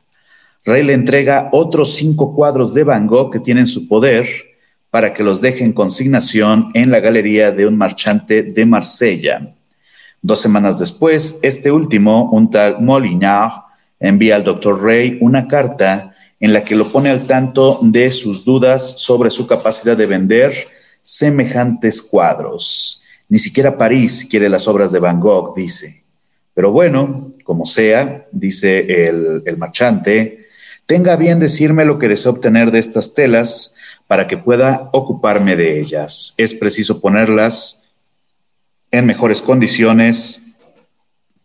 Rey 0.65 0.83
le 0.83 0.93
entrega 0.93 1.49
otros 1.51 1.93
cinco 1.93 2.35
cuadros 2.35 2.73
de 2.73 2.83
Van 2.83 3.07
Gogh 3.07 3.31
que 3.31 3.39
tienen 3.39 3.67
su 3.67 3.88
poder 3.88 4.27
para 4.89 5.13
que 5.13 5.23
los 5.23 5.39
deje 5.39 5.63
en 5.63 5.71
consignación 5.71 6.71
en 6.73 6.91
la 6.91 6.99
galería 6.99 7.51
de 7.51 7.67
un 7.67 7.77
marchante 7.77 8.43
de 8.43 8.65
Marsella. 8.65 9.55
Dos 10.21 10.41
semanas 10.41 10.77
después, 10.77 11.39
este 11.43 11.71
último, 11.71 12.29
un 12.32 12.51
tal 12.51 12.82
Molinar, 12.82 13.51
envía 13.99 14.36
al 14.36 14.43
doctor 14.43 14.82
Rey 14.82 15.17
una 15.21 15.47
carta 15.47 16.13
en 16.39 16.53
la 16.53 16.63
que 16.63 16.75
lo 16.75 16.91
pone 16.91 17.10
al 17.10 17.25
tanto 17.25 17.79
de 17.82 18.12
sus 18.12 18.43
dudas 18.43 18.99
sobre 18.99 19.29
su 19.29 19.47
capacidad 19.47 19.95
de 19.95 20.05
vender 20.05 20.53
semejantes 21.01 22.01
cuadros. 22.01 23.01
Ni 23.27 23.38
siquiera 23.38 23.77
París 23.77 24.27
quiere 24.29 24.49
las 24.49 24.67
obras 24.67 24.91
de 24.91 24.99
Van 24.99 25.19
Gogh, 25.19 25.55
dice. 25.55 26.03
Pero 26.53 26.71
bueno, 26.71 27.32
como 27.43 27.65
sea, 27.65 28.27
dice 28.32 29.08
el, 29.08 29.43
el 29.45 29.58
marchante, 29.58 30.45
tenga 30.86 31.15
bien 31.15 31.39
decirme 31.39 31.86
lo 31.86 31.99
que 31.99 32.08
desea 32.08 32.32
obtener 32.32 32.71
de 32.71 32.79
estas 32.79 33.13
telas 33.13 33.75
para 34.08 34.27
que 34.27 34.38
pueda 34.38 34.89
ocuparme 34.91 35.55
de 35.55 35.79
ellas. 35.79 36.34
Es 36.38 36.53
preciso 36.53 36.99
ponerlas 36.99 37.88
en 38.91 39.06
mejores 39.06 39.41
condiciones, 39.41 40.41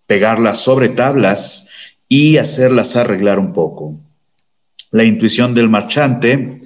pegarlas 0.06 0.60
sobre 0.60 0.88
tablas 0.88 1.68
y 2.08 2.38
hacerlas 2.38 2.96
arreglar 2.96 3.38
un 3.38 3.52
poco. 3.52 3.98
La 4.90 5.04
intuición 5.04 5.54
del 5.54 5.68
marchante 5.68 6.60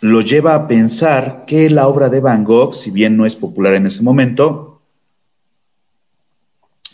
lo 0.00 0.20
lleva 0.20 0.54
a 0.54 0.66
pensar 0.68 1.44
que 1.46 1.70
la 1.70 1.88
obra 1.88 2.08
de 2.08 2.20
Van 2.20 2.44
Gogh, 2.44 2.74
si 2.74 2.90
bien 2.90 3.16
no 3.16 3.24
es 3.24 3.36
popular 3.36 3.74
en 3.74 3.86
ese 3.86 4.02
momento, 4.02 4.82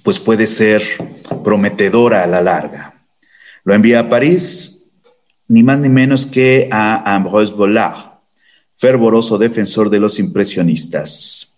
pues 0.03 0.21
puede 0.21 0.47
ser 0.47 0.83
prometedora 1.43 2.23
a 2.23 2.27
la 2.27 2.41
larga. 2.41 3.07
Lo 3.65 3.75
envía 3.75 4.01
a 4.01 4.09
París, 4.09 4.91
ni 5.49 5.63
más 5.63 5.79
ni 5.81 5.89
menos 5.89 6.27
que 6.27 6.69
a 6.71 7.15
Ambroise 7.15 7.53
Vollard, 7.53 8.21
fervoroso 8.77 9.39
defensor 9.39 9.91
de 9.91 10.01
los 10.01 10.19
impresionistas. 10.19 11.50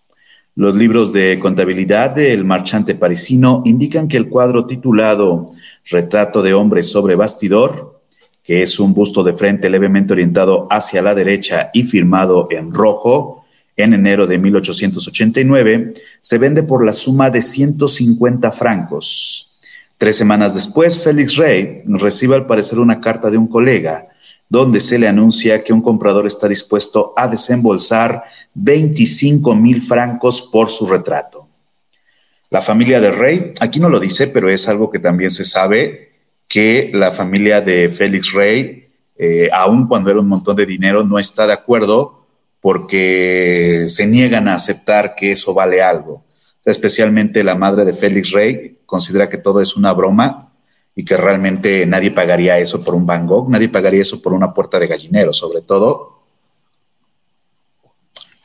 Los 0.55 0.75
libros 0.75 1.11
de 1.11 1.39
contabilidad 1.39 2.11
del 2.11 2.45
marchante 2.45 2.93
parisino 2.93 3.63
indican 3.65 4.07
que 4.07 4.17
el 4.17 4.29
cuadro 4.29 4.67
titulado 4.67 5.47
Retrato 5.89 6.43
de 6.43 6.53
hombre 6.53 6.83
sobre 6.83 7.15
bastidor, 7.15 7.99
que 8.43 8.61
es 8.61 8.79
un 8.79 8.93
busto 8.93 9.23
de 9.23 9.33
frente 9.33 9.67
levemente 9.71 10.13
orientado 10.13 10.67
hacia 10.69 11.01
la 11.01 11.15
derecha 11.15 11.71
y 11.73 11.81
firmado 11.81 12.49
en 12.51 12.71
rojo, 12.71 13.45
en 13.75 13.95
enero 13.95 14.27
de 14.27 14.37
1889, 14.37 15.93
se 16.21 16.37
vende 16.37 16.61
por 16.61 16.85
la 16.85 16.93
suma 16.93 17.31
de 17.31 17.41
150 17.41 18.51
francos. 18.51 19.55
Tres 19.97 20.17
semanas 20.17 20.53
después, 20.53 21.03
Félix 21.03 21.35
Rey 21.35 21.81
recibe 21.87 22.35
al 22.35 22.45
parecer 22.45 22.77
una 22.77 23.01
carta 23.01 23.31
de 23.31 23.39
un 23.39 23.47
colega 23.47 24.07
donde 24.49 24.79
se 24.79 24.99
le 24.99 25.07
anuncia 25.07 25.63
que 25.63 25.73
un 25.73 25.81
comprador 25.81 26.27
está 26.27 26.47
dispuesto 26.47 27.11
a 27.17 27.27
desembolsar 27.27 28.21
25 28.55 29.55
mil 29.55 29.81
francos 29.81 30.41
por 30.41 30.69
su 30.69 30.85
retrato. 30.85 31.47
La 32.49 32.61
familia 32.61 33.01
del 33.01 33.15
rey, 33.15 33.53
aquí 33.59 33.79
no 33.79 33.89
lo 33.89 33.99
dice, 33.99 34.27
pero 34.27 34.49
es 34.49 34.67
algo 34.67 34.91
que 34.91 34.99
también 34.99 35.31
se 35.31 35.43
sabe, 35.43 36.11
que 36.47 36.91
la 36.93 37.11
familia 37.11 37.61
de 37.61 37.89
Félix 37.89 38.31
Rey, 38.31 38.89
eh, 39.17 39.49
aun 39.51 39.87
cuando 39.87 40.11
era 40.11 40.19
un 40.19 40.27
montón 40.27 40.55
de 40.55 40.67
dinero, 40.67 41.03
no 41.03 41.17
está 41.17 41.47
de 41.47 41.53
acuerdo 41.53 42.27
porque 42.61 43.85
se 43.87 44.05
niegan 44.07 44.47
a 44.47 44.53
aceptar 44.53 45.15
que 45.15 45.31
eso 45.31 45.53
vale 45.53 45.81
algo. 45.81 46.23
especialmente 46.65 47.43
la 47.43 47.55
madre 47.55 47.83
de 47.83 47.91
Félix 47.91 48.31
Rey 48.31 48.77
considera 48.85 49.27
que 49.29 49.37
todo 49.37 49.59
es 49.59 49.75
una 49.75 49.91
broma 49.91 50.53
y 50.95 51.03
que 51.03 51.17
realmente 51.17 51.85
nadie 51.85 52.11
pagaría 52.11 52.59
eso 52.59 52.83
por 52.83 52.95
un 52.95 53.05
Van 53.05 53.25
Gogh, 53.25 53.49
nadie 53.49 53.67
pagaría 53.67 54.01
eso 54.01 54.21
por 54.21 54.31
una 54.31 54.53
puerta 54.53 54.79
de 54.79 54.87
gallinero, 54.87 55.33
sobre 55.33 55.61
todo. 55.61 56.12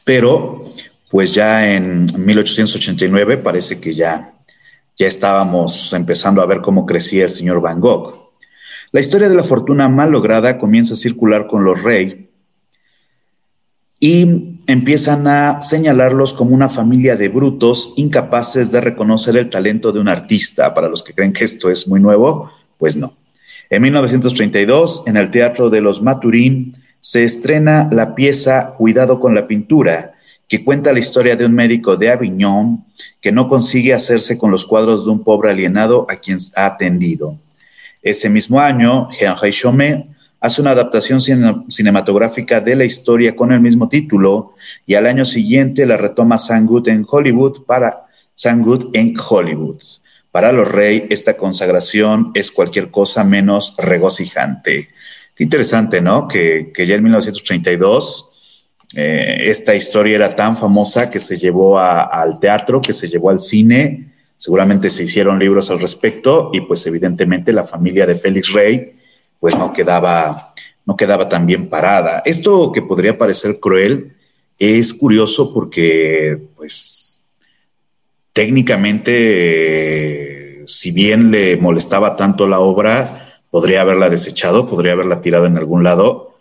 Pero, 0.09 0.65
pues 1.11 1.35
ya 1.35 1.71
en 1.75 2.07
1889 2.17 3.37
parece 3.37 3.79
que 3.79 3.93
ya, 3.93 4.33
ya 4.97 5.07
estábamos 5.07 5.93
empezando 5.93 6.41
a 6.41 6.47
ver 6.47 6.63
cómo 6.63 6.87
crecía 6.87 7.25
el 7.25 7.29
señor 7.29 7.61
Van 7.61 7.79
Gogh. 7.79 8.31
La 8.91 9.01
historia 9.01 9.29
de 9.29 9.35
la 9.35 9.43
fortuna 9.43 9.87
mal 9.91 10.11
lograda 10.11 10.57
comienza 10.57 10.95
a 10.95 10.97
circular 10.97 11.47
con 11.47 11.63
los 11.63 11.83
Rey 11.83 12.31
y 14.01 14.61
empiezan 14.67 15.27
a 15.27 15.61
señalarlos 15.61 16.33
como 16.33 16.55
una 16.55 16.71
familia 16.71 17.15
de 17.15 17.29
brutos 17.29 17.93
incapaces 17.97 18.73
de 18.73 18.81
reconocer 18.81 19.37
el 19.37 19.51
talento 19.51 19.93
de 19.93 20.01
un 20.01 20.09
artista. 20.09 20.73
Para 20.73 20.89
los 20.89 21.03
que 21.03 21.13
creen 21.13 21.35
que 21.35 21.45
esto 21.45 21.71
es 21.71 21.87
muy 21.87 22.01
nuevo, 22.01 22.51
pues 22.79 22.97
no. 22.97 23.15
En 23.69 23.83
1932, 23.83 25.03
en 25.07 25.19
el 25.19 25.31
Teatro 25.31 25.69
de 25.69 25.83
los 25.83 26.01
Maturín, 26.01 26.73
se 27.01 27.25
estrena 27.25 27.89
la 27.93 28.15
pieza 28.15 28.75
Cuidado 28.77 29.19
con 29.21 29.35
la 29.35 29.47
pintura, 29.47 30.15
que 30.49 30.65
cuenta 30.65 30.93
la 30.93 30.99
historia 30.99 31.37
de 31.37 31.45
un 31.45 31.53
médico 31.53 31.97
de 31.97 32.11
Avignon 32.11 32.85
que 33.21 33.33
no 33.33 33.49
consigue 33.49 33.93
hacerse 33.93 34.39
con 34.39 34.51
los 34.51 34.65
cuadros 34.65 35.05
de 35.05 35.11
un 35.11 35.23
pobre 35.23 35.51
alienado 35.51 36.07
a 36.09 36.17
quien 36.17 36.39
ha 36.57 36.67
atendido. 36.67 37.39
Ese 38.03 38.31
mismo 38.31 38.61
año, 38.61 39.09
Henri 39.19 39.53
Chomet 39.53 40.07
hace 40.41 40.61
una 40.61 40.71
adaptación 40.71 41.21
cinematográfica 41.21 42.61
de 42.61 42.77
la 42.77 42.85
historia 42.85 43.35
con 43.35 43.53
el 43.53 43.61
mismo 43.61 43.89
título 43.89 44.55
y 44.87 44.95
al 44.95 45.07
año 45.07 45.25
siguiente 45.25 45.85
la 45.85 45.97
retoma 45.97 46.37
Good 46.63 46.89
en 46.89 47.05
Hollywood 47.09 47.65
para 47.67 48.07
Good 48.45 48.91
en 48.95 49.15
Hollywood. 49.19 49.83
Para 50.31 50.53
los 50.53 50.69
Rey, 50.69 51.07
esta 51.11 51.37
consagración 51.37 52.31
es 52.35 52.51
cualquier 52.51 52.91
cosa 52.91 53.25
menos 53.25 53.75
regocijante. 53.79 54.91
Qué 55.39 55.45
interesante, 55.45 56.01
¿no? 56.01 56.27
Que, 56.27 56.73
ya 56.77 56.97
en 56.97 57.05
1932 57.05 58.65
eh, 58.97 59.37
esta 59.43 59.77
historia 59.77 60.17
era 60.17 60.31
tan 60.31 60.57
famosa 60.57 61.09
que 61.09 61.21
se 61.21 61.37
llevó 61.37 61.79
al 61.79 62.41
teatro, 62.41 62.83
que 62.83 62.93
se 62.93 63.07
llevó 63.07 63.31
al 63.31 63.39
cine. 63.39 64.09
Seguramente 64.37 64.91
se 64.91 65.05
hicieron 65.05 65.39
libros 65.39 65.71
al 65.71 65.79
respecto 65.79 66.51
y 66.53 66.63
pues 66.63 66.85
evidentemente 66.89 67.53
la 67.53 67.63
familia 67.63 68.05
de 68.05 68.17
Félix 68.17 68.53
Rey 68.53 68.95
pues 69.39 69.57
no 69.57 69.73
quedaba, 69.73 70.55
no 70.85 70.97
quedaba 70.97 71.29
tan 71.29 71.47
bien 71.47 71.69
parada. 71.69 72.21
Esto 72.25 72.73
que 72.73 72.83
podría 72.83 73.17
parecer 73.17 73.61
cruel 73.61 74.17
es 74.59 74.93
curioso 74.93 75.55
porque, 75.55 76.37
pues, 76.57 77.29
técnicamente, 78.33 80.65
si 80.67 80.91
bien 80.91 81.31
le 81.31 81.57
molestaba 81.59 82.17
tanto 82.17 82.49
la 82.49 82.59
obra, 82.59 83.28
podría 83.51 83.81
haberla 83.81 84.11
desechado, 84.11 84.67
podría 84.67 84.93
haberla 84.93 85.21
tirado 85.21 85.47
en 85.47 85.57
algún 85.57 85.85
lado, 85.85 86.35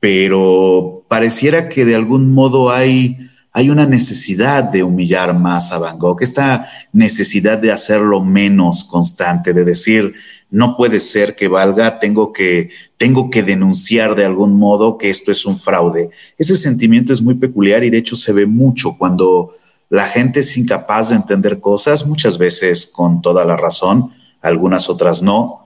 pero 0.00 1.04
pareciera 1.08 1.68
que 1.68 1.84
de 1.84 1.94
algún 1.94 2.32
modo 2.32 2.70
hay, 2.70 3.30
hay 3.52 3.70
una 3.70 3.86
necesidad 3.86 4.64
de 4.64 4.82
humillar 4.82 5.34
más 5.34 5.72
a 5.72 5.78
Van 5.78 5.98
Gogh, 5.98 6.22
esta 6.22 6.68
necesidad 6.92 7.58
de 7.58 7.72
hacerlo 7.72 8.22
menos 8.22 8.84
constante, 8.84 9.52
de 9.52 9.64
decir, 9.64 10.14
no 10.50 10.76
puede 10.76 11.00
ser 11.00 11.34
que 11.34 11.48
valga, 11.48 11.98
tengo 11.98 12.32
que, 12.32 12.70
tengo 12.96 13.28
que 13.30 13.42
denunciar 13.42 14.14
de 14.14 14.24
algún 14.24 14.54
modo 14.54 14.96
que 14.96 15.10
esto 15.10 15.30
es 15.30 15.44
un 15.44 15.58
fraude. 15.58 16.10
Ese 16.38 16.56
sentimiento 16.56 17.12
es 17.12 17.20
muy 17.20 17.34
peculiar 17.34 17.84
y 17.84 17.90
de 17.90 17.98
hecho 17.98 18.16
se 18.16 18.32
ve 18.32 18.46
mucho 18.46 18.96
cuando 18.96 19.52
la 19.90 20.06
gente 20.06 20.40
es 20.40 20.56
incapaz 20.56 21.10
de 21.10 21.16
entender 21.16 21.60
cosas, 21.60 22.06
muchas 22.06 22.38
veces 22.38 22.86
con 22.86 23.20
toda 23.20 23.44
la 23.44 23.56
razón, 23.56 24.12
algunas 24.40 24.88
otras 24.88 25.22
no, 25.22 25.57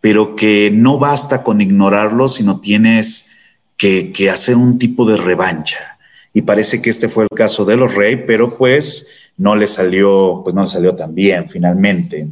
pero 0.00 0.34
que 0.34 0.70
no 0.72 0.98
basta 0.98 1.42
con 1.42 1.60
ignorarlo, 1.60 2.28
sino 2.28 2.60
tienes 2.60 3.30
que, 3.76 4.30
hacer 4.30 4.56
un 4.56 4.78
tipo 4.78 5.04
de 5.06 5.16
revancha. 5.16 5.98
Y 6.32 6.42
parece 6.42 6.80
que 6.80 6.90
este 6.90 7.08
fue 7.08 7.24
el 7.24 7.36
caso 7.36 7.64
de 7.64 7.76
los 7.76 7.94
Rey, 7.94 8.24
pero 8.26 8.56
pues 8.56 9.08
no 9.36 9.56
le 9.56 9.66
salió, 9.66 10.40
pues 10.42 10.54
no 10.54 10.62
le 10.62 10.68
salió 10.68 10.94
tan 10.94 11.14
bien 11.14 11.48
finalmente. 11.48 12.28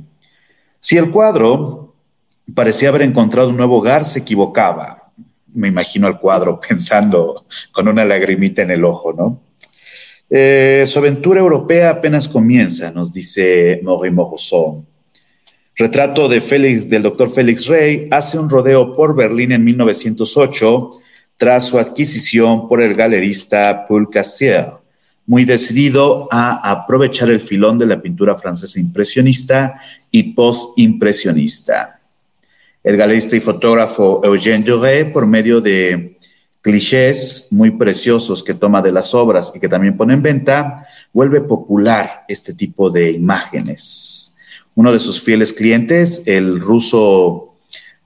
Si 0.80 0.96
el 0.96 1.10
cuadro 1.10 1.94
parecía 2.54 2.90
haber 2.90 3.02
encontrado 3.02 3.48
un 3.48 3.56
nuevo 3.56 3.78
hogar, 3.78 4.04
se 4.04 4.20
equivocaba. 4.20 5.10
Me 5.52 5.68
imagino 5.68 6.06
al 6.06 6.18
cuadro 6.18 6.60
pensando 6.68 7.46
con 7.72 7.88
una 7.88 8.04
lagrimita 8.04 8.62
en 8.62 8.70
el 8.70 8.84
ojo, 8.84 9.12
¿no? 9.12 9.40
Eh, 10.30 10.84
su 10.86 10.98
aventura 10.98 11.40
europea 11.40 11.88
apenas 11.88 12.28
comienza, 12.28 12.90
nos 12.90 13.12
dice 13.12 13.80
Maurice. 13.82 14.84
Retrato 15.78 16.28
de 16.28 16.40
Félix, 16.40 16.90
del 16.90 17.04
doctor 17.04 17.30
Félix 17.30 17.66
Rey 17.68 18.08
hace 18.10 18.36
un 18.36 18.50
rodeo 18.50 18.96
por 18.96 19.14
Berlín 19.14 19.52
en 19.52 19.64
1908 19.64 20.90
tras 21.36 21.66
su 21.66 21.78
adquisición 21.78 22.68
por 22.68 22.82
el 22.82 22.94
galerista 22.94 23.86
Paul 23.86 24.10
Cassier 24.10 24.72
muy 25.28 25.44
decidido 25.44 26.26
a 26.32 26.68
aprovechar 26.68 27.28
el 27.28 27.42
filón 27.42 27.78
de 27.78 27.84
la 27.84 28.00
pintura 28.00 28.36
francesa 28.36 28.80
impresionista 28.80 29.78
y 30.10 30.32
post-impresionista. 30.32 32.00
El 32.82 32.96
galerista 32.96 33.36
y 33.36 33.40
fotógrafo 33.40 34.22
Eugène 34.24 34.64
Doré, 34.64 35.04
por 35.04 35.26
medio 35.26 35.60
de 35.60 36.16
clichés 36.62 37.48
muy 37.50 37.72
preciosos 37.72 38.42
que 38.42 38.54
toma 38.54 38.80
de 38.80 38.90
las 38.90 39.14
obras 39.14 39.52
y 39.54 39.60
que 39.60 39.68
también 39.68 39.98
pone 39.98 40.14
en 40.14 40.22
venta, 40.22 40.86
vuelve 41.12 41.42
popular 41.42 42.24
este 42.26 42.54
tipo 42.54 42.90
de 42.90 43.12
imágenes. 43.12 44.34
Uno 44.78 44.92
de 44.92 45.00
sus 45.00 45.20
fieles 45.20 45.52
clientes, 45.52 46.22
el 46.26 46.60
ruso 46.60 47.56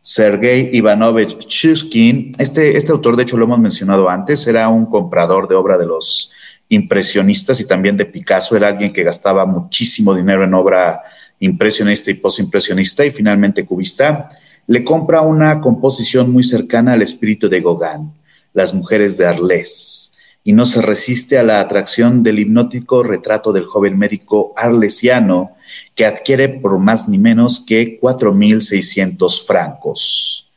Sergei 0.00 0.70
Ivanovich 0.72 1.36
Chushkin, 1.36 2.32
este, 2.38 2.78
este 2.78 2.92
autor, 2.92 3.14
de 3.14 3.24
hecho 3.24 3.36
lo 3.36 3.44
hemos 3.44 3.58
mencionado 3.58 4.08
antes, 4.08 4.46
era 4.46 4.70
un 4.70 4.86
comprador 4.86 5.48
de 5.48 5.54
obra 5.54 5.76
de 5.76 5.84
los 5.84 6.32
impresionistas 6.70 7.60
y 7.60 7.66
también 7.66 7.98
de 7.98 8.06
Picasso. 8.06 8.56
Era 8.56 8.68
alguien 8.68 8.90
que 8.90 9.02
gastaba 9.02 9.44
muchísimo 9.44 10.14
dinero 10.14 10.44
en 10.44 10.54
obra 10.54 11.02
impresionista 11.40 12.10
y 12.10 12.14
postimpresionista 12.14 13.04
y 13.04 13.10
finalmente 13.10 13.66
cubista. 13.66 14.30
Le 14.66 14.82
compra 14.82 15.20
una 15.20 15.60
composición 15.60 16.32
muy 16.32 16.42
cercana 16.42 16.94
al 16.94 17.02
espíritu 17.02 17.50
de 17.50 17.60
Gauguin, 17.60 18.14
Las 18.54 18.72
mujeres 18.72 19.18
de 19.18 19.26
Arles, 19.26 20.14
y 20.42 20.54
no 20.54 20.64
se 20.64 20.80
resiste 20.80 21.36
a 21.36 21.42
la 21.42 21.60
atracción 21.60 22.22
del 22.22 22.38
hipnótico 22.38 23.02
retrato 23.02 23.52
del 23.52 23.66
joven 23.66 23.98
médico 23.98 24.54
arlesiano 24.56 25.50
que 25.94 26.06
adquiere 26.06 26.48
por 26.48 26.78
más 26.78 27.08
ni 27.08 27.18
menos 27.18 27.64
que 27.66 28.00
4.600 28.00 29.44
francos. 29.46 30.50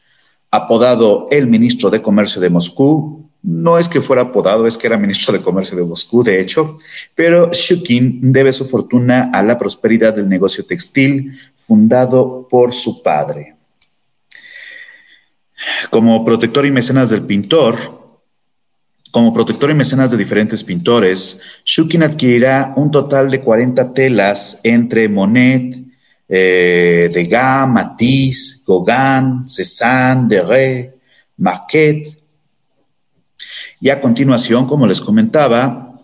Apodado 0.52 1.28
el 1.32 1.48
ministro 1.48 1.90
de 1.90 2.02
Comercio 2.02 2.40
de 2.42 2.50
Moscú, 2.50 3.26
no 3.46 3.78
es 3.78 3.88
que 3.88 4.02
fuera 4.02 4.24
apodado, 4.24 4.66
es 4.66 4.78
que 4.78 4.88
era 4.88 4.98
ministro 4.98 5.32
de 5.32 5.42
Comercio 5.42 5.78
de 5.78 5.84
Moscú, 5.84 6.24
de 6.24 6.42
hecho, 6.42 6.80
pero 7.14 7.52
Shukin 7.52 8.32
debe 8.34 8.52
su 8.52 8.66
fortuna 8.66 9.30
a 9.32 9.44
la 9.44 9.58
prosperidad 9.58 10.16
del 10.16 10.28
negocio 10.28 10.66
textil 10.66 11.38
fundado 11.56 12.48
por 12.50 12.74
su 12.74 13.04
padre. 13.04 13.56
Como 15.92 16.26
protector 16.26 16.66
y 16.66 16.72
mecenas 16.72 17.12
del 17.12 17.22
pintor, 17.22 18.05
como 19.16 19.32
protector 19.32 19.72
y 19.72 19.74
mecenas 19.74 20.12
de 20.12 20.18
diferentes 20.18 20.62
pintores, 20.62 21.40
Shukin 21.64 22.04
adquirirá 22.04 22.74
un 22.76 22.92
total 22.92 23.32
de 23.32 23.40
40 23.40 23.94
telas 23.94 24.60
entre 24.62 25.08
Monet, 25.08 25.74
eh, 26.28 27.10
Degas, 27.14 27.66
Matisse, 27.66 28.62
Gauguin, 28.68 29.48
Cézanne, 29.48 30.28
Dere, 30.28 30.96
Marquette. 31.38 32.22
Y 33.80 33.88
a 33.88 34.02
continuación, 34.02 34.68
como 34.68 34.86
les 34.86 35.00
comentaba, 35.00 35.98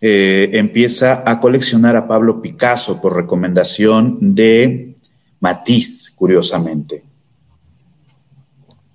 eh, 0.00 0.50
empieza 0.52 1.24
a 1.26 1.40
coleccionar 1.40 1.96
a 1.96 2.06
Pablo 2.06 2.40
Picasso 2.40 3.00
por 3.00 3.16
recomendación 3.16 4.36
de 4.36 4.94
Matisse, 5.40 6.12
curiosamente. 6.14 7.02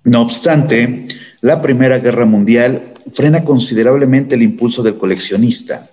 No 0.04 0.22
obstante, 0.22 1.06
la 1.42 1.60
Primera 1.60 1.98
Guerra 1.98 2.24
Mundial 2.24 2.94
frena 3.12 3.44
considerablemente 3.44 4.34
el 4.34 4.42
impulso 4.42 4.82
del 4.82 4.96
coleccionista. 4.96 5.86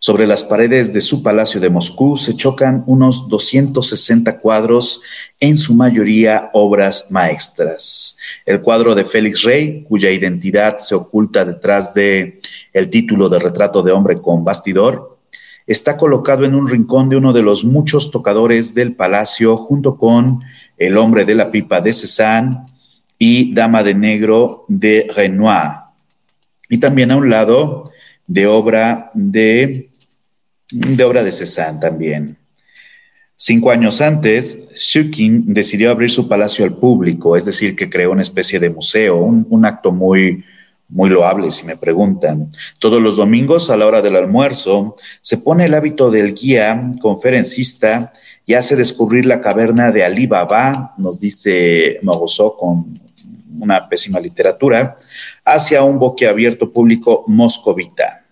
Sobre 0.00 0.28
las 0.28 0.44
paredes 0.44 0.92
de 0.92 1.00
su 1.00 1.24
palacio 1.24 1.60
de 1.60 1.70
Moscú 1.70 2.16
se 2.16 2.36
chocan 2.36 2.84
unos 2.86 3.28
260 3.28 4.38
cuadros, 4.38 5.02
en 5.40 5.56
su 5.56 5.74
mayoría 5.74 6.50
obras 6.52 7.06
maestras. 7.10 8.16
El 8.46 8.60
cuadro 8.60 8.94
de 8.94 9.04
Félix 9.04 9.42
Rey, 9.42 9.84
cuya 9.88 10.10
identidad 10.10 10.78
se 10.78 10.94
oculta 10.94 11.44
detrás 11.44 11.94
de 11.94 12.40
el 12.72 12.90
título 12.90 13.28
de 13.28 13.40
retrato 13.40 13.82
de 13.82 13.90
hombre 13.90 14.20
con 14.20 14.44
bastidor, 14.44 15.18
está 15.66 15.96
colocado 15.96 16.44
en 16.44 16.54
un 16.54 16.68
rincón 16.68 17.08
de 17.08 17.16
uno 17.16 17.32
de 17.32 17.42
los 17.42 17.64
muchos 17.64 18.12
tocadores 18.12 18.74
del 18.74 18.94
palacio 18.94 19.56
junto 19.56 19.96
con 19.96 20.40
El 20.76 20.96
hombre 20.96 21.24
de 21.24 21.34
la 21.34 21.50
pipa 21.50 21.80
de 21.80 21.92
Cézanne, 21.92 22.56
y 23.18 23.52
Dama 23.52 23.82
de 23.82 23.94
Negro 23.94 24.64
de 24.68 25.10
Renoir. 25.14 25.87
Y 26.68 26.78
también 26.78 27.10
a 27.10 27.16
un 27.16 27.30
lado 27.30 27.90
de 28.26 28.46
obra 28.46 29.10
de, 29.14 29.90
de 30.70 31.04
obra 31.04 31.24
de 31.24 31.32
Cézanne 31.32 31.80
también. 31.80 32.36
Cinco 33.40 33.70
años 33.70 34.00
antes, 34.00 34.68
Shukin 34.74 35.54
decidió 35.54 35.92
abrir 35.92 36.10
su 36.10 36.26
palacio 36.26 36.64
al 36.64 36.74
público, 36.74 37.36
es 37.36 37.44
decir, 37.44 37.76
que 37.76 37.88
creó 37.88 38.10
una 38.10 38.22
especie 38.22 38.58
de 38.58 38.68
museo, 38.68 39.18
un, 39.20 39.64
acto 39.64 39.92
muy, 39.92 40.44
muy 40.88 41.08
loable, 41.08 41.48
si 41.52 41.64
me 41.64 41.76
preguntan. 41.76 42.50
Todos 42.80 43.00
los 43.00 43.16
domingos, 43.16 43.70
a 43.70 43.76
la 43.76 43.86
hora 43.86 44.02
del 44.02 44.16
almuerzo, 44.16 44.96
se 45.20 45.38
pone 45.38 45.66
el 45.66 45.74
hábito 45.74 46.10
del 46.10 46.34
guía 46.34 46.90
conferencista 47.00 48.12
y 48.44 48.54
hace 48.54 48.74
descubrir 48.74 49.24
la 49.24 49.40
caverna 49.40 49.92
de 49.92 50.04
Ali 50.04 50.26
Baba, 50.26 50.94
nos 50.98 51.20
dice 51.20 52.00
Morozó 52.02 52.56
con 52.56 52.98
una 53.60 53.88
pésima 53.88 54.20
literatura, 54.20 54.96
hacia 55.44 55.82
un 55.82 55.98
boquiabierto 55.98 56.72
público 56.72 57.24
moscovita. 57.26 58.24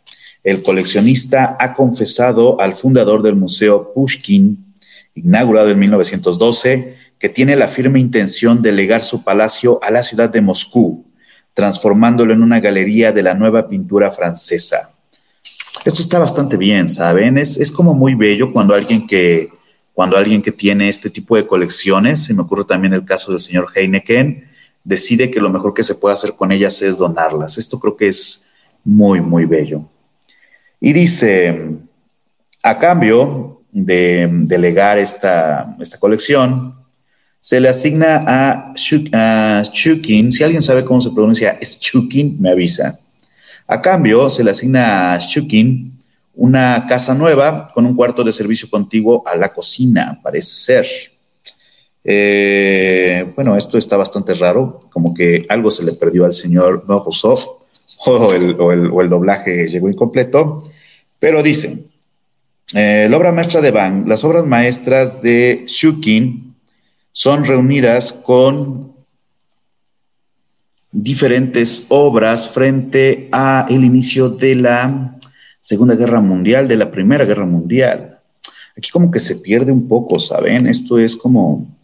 El 0.43 0.63
coleccionista 0.63 1.57
ha 1.59 1.75
confesado 1.75 2.61
al 2.61 2.75
fundador 2.75 3.23
del 3.23 3.35
Museo 3.35 3.93
Pushkin, 3.93 4.75
inaugurado 5.15 5.71
en 5.71 5.79
1912, 5.79 6.97
que 7.19 7.29
tiene 7.29 7.57
la 7.57 7.69
firme 7.69 7.99
intención 7.99 8.63
de 8.63 8.73
legar 8.73 9.03
su 9.03 9.25
palacio 9.25 9.81
a 9.83 9.91
la 9.91 10.03
ciudad 10.03 10.31
de 10.31 10.41
Moscú, 10.41 11.05
transformándolo 11.55 12.33
en 12.33 12.43
una 12.43 12.61
galería 12.61 13.13
de 13.13 13.23
la 13.23 13.35
nueva 13.35 13.69
pintura 13.69 14.13
francesa. 14.13 14.93
Esto 15.85 16.03
está 16.03 16.19
bastante 16.19 16.57
bien, 16.57 16.89
¿saben? 16.89 17.39
Es, 17.39 17.57
es 17.57 17.73
como 17.73 17.95
muy 17.95 18.15
bello 18.15 18.53
cuando 18.53 18.75
alguien 18.75 19.07
que 19.07 19.51
cuando 19.97 20.19
alguien 20.19 20.43
que 20.43 20.53
tiene 20.53 20.91
este 20.91 21.09
tipo 21.09 21.37
de 21.37 21.47
colecciones, 21.47 22.23
se 22.23 22.35
me 22.35 22.43
ocurre 22.43 22.65
también 22.65 22.93
el 22.93 23.07
caso 23.07 23.33
del 23.33 23.41
señor 23.41 23.69
Heineken, 23.75 24.46
decide 24.87 25.33
que 25.33 25.41
lo 25.41 25.51
mejor 25.51 25.75
que 25.75 25.83
se 25.83 25.97
puede 25.97 26.15
hacer 26.15 26.35
con 26.35 26.53
ellas 26.53 26.81
es 26.81 26.97
donarlas. 26.97 27.59
Esto 27.59 27.79
creo 27.81 27.97
que 27.97 28.07
es 28.07 28.47
muy, 28.85 29.21
muy 29.21 29.45
bello. 29.45 29.83
Y 30.81 30.93
dice, 30.93 31.73
a 32.63 32.79
cambio 32.79 33.63
de 33.73 34.29
delegar 34.45 34.99
esta, 34.99 35.77
esta 35.81 35.99
colección, 35.99 36.77
se 37.41 37.61
le 37.61 37.69
asigna 37.69 38.25
a, 38.27 38.75
Chukin, 38.75 40.33
si 40.33 40.45
alguien 40.45 40.63
sabe 40.63 40.85
cómo 40.85 41.01
se 41.01 41.11
pronuncia, 41.11 41.59
es 41.61 41.79
Chukin, 41.81 42.41
me 42.41 42.51
avisa. 42.51 42.99
A 43.67 43.83
cambio, 43.83 44.29
se 44.29 44.45
le 44.45 44.53
asigna 44.53 45.15
a 45.15 45.19
Chukin 45.19 45.99
una 46.35 46.87
casa 46.89 47.13
nueva 47.13 47.73
con 47.75 47.87
un 47.87 47.97
cuarto 47.97 48.23
de 48.23 48.31
servicio 48.31 48.71
contiguo 48.71 49.27
a 49.27 49.35
la 49.35 49.53
cocina, 49.53 50.21
parece 50.23 50.55
ser. 50.55 50.87
Eh, 52.09 53.33
bueno, 53.35 53.57
esto 53.57 53.79
está 53.79 53.97
bastante 53.97 54.33
raro, 54.35 54.87
como 54.91 55.13
que 55.13 55.45
algo 55.49 55.73
se 55.73 55.85
le 55.85 55.93
perdió 55.93 56.25
al 56.25 56.33
señor 56.33 56.85
Rousseau 56.87 57.37
o 58.07 58.33
el, 58.33 58.57
o, 58.61 59.03
el, 59.03 59.09
doblaje 59.11 59.67
llegó 59.67 59.89
incompleto, 59.89 60.61
pero 61.19 61.43
dice, 61.43 61.85
eh, 62.75 63.09
la 63.11 63.17
obra 63.17 63.33
maestra 63.33 63.61
de 63.61 63.73
Bang, 63.73 64.07
las 64.07 64.23
obras 64.23 64.47
maestras 64.47 65.21
de 65.21 65.65
Shukin 65.67 66.55
son 67.11 67.45
reunidas 67.45 68.13
con 68.13 68.93
diferentes 70.93 71.87
obras 71.89 72.49
frente 72.49 73.29
a 73.33 73.67
el 73.69 73.85
inicio 73.85 74.29
de 74.29 74.55
la 74.55 75.19
Segunda 75.61 75.97
Guerra 75.97 76.21
Mundial, 76.21 76.69
de 76.69 76.77
la 76.77 76.93
Primera 76.93 77.25
Guerra 77.25 77.47
Mundial. 77.47 78.21
Aquí 78.77 78.91
como 78.91 79.11
que 79.11 79.19
se 79.19 79.37
pierde 79.37 79.73
un 79.73 79.89
poco, 79.89 80.21
¿saben? 80.21 80.69
Esto 80.69 80.99
es 80.99 81.17
como 81.17 81.76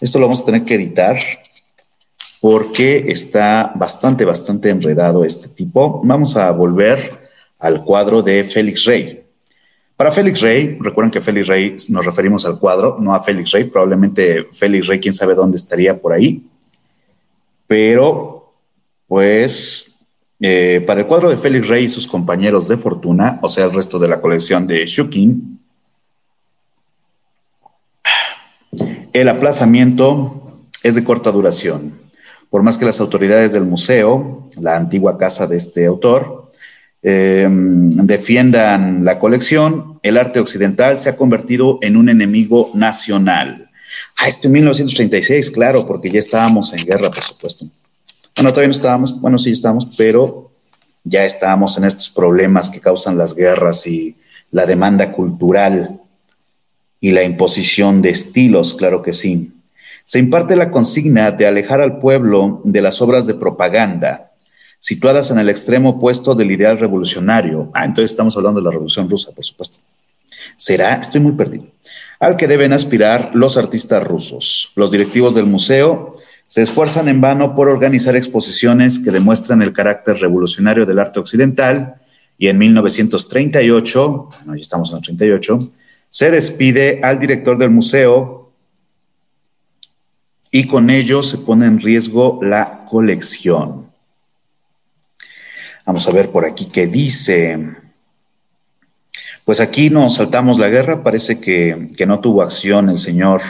esto 0.00 0.18
lo 0.18 0.26
vamos 0.26 0.42
a 0.42 0.46
tener 0.46 0.64
que 0.64 0.74
editar 0.74 1.16
porque 2.40 3.04
está 3.08 3.72
bastante, 3.74 4.24
bastante 4.24 4.70
enredado 4.70 5.24
este 5.24 5.48
tipo. 5.48 6.00
Vamos 6.02 6.36
a 6.36 6.50
volver 6.52 6.98
al 7.58 7.84
cuadro 7.84 8.22
de 8.22 8.42
Félix 8.44 8.84
Rey. 8.84 9.22
Para 9.96 10.10
Félix 10.10 10.40
Rey, 10.40 10.78
recuerden 10.80 11.10
que 11.10 11.20
Félix 11.20 11.46
Rey 11.46 11.76
nos 11.90 12.06
referimos 12.06 12.46
al 12.46 12.58
cuadro, 12.58 12.96
no 12.98 13.14
a 13.14 13.20
Félix 13.22 13.50
Rey, 13.50 13.64
probablemente 13.64 14.48
Félix 14.50 14.86
Rey, 14.86 14.98
quién 14.98 15.12
sabe 15.12 15.34
dónde 15.34 15.56
estaría 15.56 16.00
por 16.00 16.14
ahí. 16.14 16.46
Pero, 17.66 18.54
pues, 19.06 19.94
eh, 20.40 20.82
para 20.86 21.00
el 21.00 21.06
cuadro 21.06 21.28
de 21.28 21.36
Félix 21.36 21.68
Rey 21.68 21.84
y 21.84 21.88
sus 21.88 22.06
compañeros 22.06 22.66
de 22.66 22.78
fortuna, 22.78 23.38
o 23.42 23.48
sea, 23.50 23.66
el 23.66 23.74
resto 23.74 23.98
de 23.98 24.08
la 24.08 24.22
colección 24.22 24.66
de 24.66 24.86
Shukin, 24.86 25.59
El 29.12 29.28
aplazamiento 29.28 30.60
es 30.84 30.94
de 30.94 31.02
corta 31.02 31.32
duración. 31.32 31.98
Por 32.48 32.62
más 32.62 32.78
que 32.78 32.84
las 32.84 33.00
autoridades 33.00 33.52
del 33.52 33.64
museo, 33.64 34.44
la 34.60 34.76
antigua 34.76 35.18
casa 35.18 35.48
de 35.48 35.56
este 35.56 35.86
autor, 35.86 36.50
em, 37.02 37.90
defiendan 38.06 39.04
la 39.04 39.18
colección, 39.18 39.98
el 40.02 40.16
arte 40.16 40.38
occidental 40.38 40.98
se 40.98 41.08
ha 41.08 41.16
convertido 41.16 41.78
en 41.82 41.96
un 41.96 42.08
enemigo 42.08 42.70
nacional. 42.74 43.70
Ah, 44.16 44.28
esto 44.28 44.46
en 44.46 44.52
1936, 44.52 45.50
claro, 45.50 45.86
porque 45.86 46.10
ya 46.10 46.18
estábamos 46.18 46.72
en 46.72 46.84
guerra, 46.84 47.10
por 47.10 47.22
supuesto. 47.22 47.66
Bueno, 48.36 48.50
todavía 48.50 48.68
no 48.68 48.74
estábamos, 48.74 49.20
bueno, 49.20 49.38
sí 49.38 49.50
estábamos, 49.50 49.88
pero 49.96 50.52
ya 51.02 51.24
estábamos 51.24 51.76
en 51.78 51.84
estos 51.84 52.10
problemas 52.10 52.70
que 52.70 52.80
causan 52.80 53.18
las 53.18 53.34
guerras 53.34 53.86
y 53.86 54.16
la 54.52 54.66
demanda 54.66 55.12
cultural 55.12 55.99
y 57.00 57.12
la 57.12 57.22
imposición 57.22 58.02
de 58.02 58.10
estilos, 58.10 58.74
claro 58.74 59.02
que 59.02 59.12
sí. 59.12 59.52
Se 60.04 60.18
imparte 60.18 60.56
la 60.56 60.70
consigna 60.70 61.30
de 61.30 61.46
alejar 61.46 61.80
al 61.80 61.98
pueblo 61.98 62.60
de 62.64 62.82
las 62.82 63.00
obras 63.00 63.26
de 63.26 63.34
propaganda, 63.34 64.32
situadas 64.80 65.30
en 65.30 65.38
el 65.38 65.48
extremo 65.48 65.90
opuesto 65.90 66.34
del 66.34 66.50
ideal 66.50 66.78
revolucionario. 66.78 67.70
Ah, 67.74 67.84
entonces 67.84 68.10
estamos 68.10 68.36
hablando 68.36 68.60
de 68.60 68.64
la 68.64 68.70
Revolución 68.70 69.08
Rusa, 69.08 69.32
por 69.32 69.44
supuesto. 69.44 69.78
¿Será? 70.56 70.94
Estoy 70.94 71.20
muy 71.20 71.32
perdido. 71.32 71.66
Al 72.18 72.36
que 72.36 72.48
deben 72.48 72.72
aspirar 72.72 73.30
los 73.34 73.56
artistas 73.56 74.02
rusos. 74.02 74.72
Los 74.76 74.90
directivos 74.90 75.34
del 75.34 75.46
museo 75.46 76.16
se 76.46 76.62
esfuerzan 76.62 77.08
en 77.08 77.20
vano 77.20 77.54
por 77.54 77.68
organizar 77.68 78.16
exposiciones 78.16 78.98
que 78.98 79.10
demuestran 79.10 79.62
el 79.62 79.72
carácter 79.72 80.16
revolucionario 80.16 80.84
del 80.84 80.98
arte 80.98 81.20
occidental 81.20 81.94
y 82.36 82.48
en 82.48 82.58
1938, 82.58 84.28
bueno, 84.38 84.56
ya 84.56 84.60
estamos 84.60 84.90
en 84.90 84.96
el 84.96 85.02
38, 85.04 85.68
se 86.10 86.30
despide 86.30 87.00
al 87.02 87.18
director 87.18 87.56
del 87.56 87.70
museo 87.70 88.52
y 90.50 90.66
con 90.66 90.90
ello 90.90 91.22
se 91.22 91.38
pone 91.38 91.66
en 91.66 91.78
riesgo 91.78 92.40
la 92.42 92.84
colección. 92.84 93.90
Vamos 95.86 96.06
a 96.06 96.12
ver 96.12 96.30
por 96.30 96.44
aquí 96.44 96.66
qué 96.66 96.86
dice. 96.86 97.58
Pues 99.44 99.60
aquí 99.60 99.90
nos 99.90 100.16
saltamos 100.16 100.58
la 100.58 100.68
guerra, 100.68 101.02
parece 101.02 101.40
que, 101.40 101.88
no 102.06 102.20
tuvo 102.20 102.42
acción 102.42 102.90
el 102.90 102.98
señor 102.98 103.40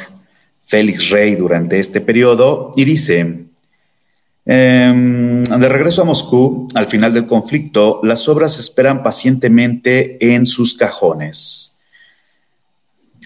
Félix 0.63 1.11
Rey 1.11 1.35
durante 1.35 1.79
este 1.79 2.01
periodo 2.01 2.73
y 2.77 2.85
dice, 2.85 3.47
em, 4.47 5.45
de 5.45 5.69
regreso 5.69 6.03
a 6.03 6.05
Moscú, 6.05 6.69
al 6.75 6.87
final 6.87 7.13
del 7.13 7.27
conflicto, 7.27 8.01
las 8.03 8.29
obras 8.29 8.59
esperan 8.59 9.03
pacientemente 9.03 10.35
en 10.35 10.47
sus 10.47 10.75
cajones. 10.75 11.80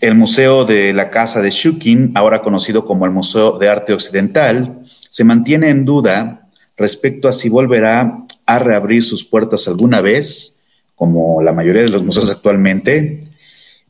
El 0.01 0.17
Museo 0.17 0.65
de 0.65 0.93
la 0.93 1.11
Casa 1.11 1.41
de 1.41 1.51
Shukin, 1.51 2.13
ahora 2.15 2.43
conocido 2.43 2.85
como 2.85 3.05
el 3.07 3.13
Museo 3.13 3.59
de 3.59 3.69
Arte 3.69 3.93
Occidental, 3.93 4.83
se 5.09 5.25
mantiene 5.25 5.69
en 5.69 5.85
duda 5.85 6.49
respecto 6.77 7.29
a 7.29 7.33
si 7.33 7.49
volverá 7.49 8.25
a 8.47 8.59
reabrir 8.59 9.05
sus 9.05 9.25
puertas 9.25 9.69
alguna 9.69 10.01
vez, 10.01 10.65
como 10.95 11.43
la 11.43 11.53
mayoría 11.53 11.83
de 11.83 11.89
los 11.89 12.05
museos 12.05 12.31
actualmente, 12.31 13.21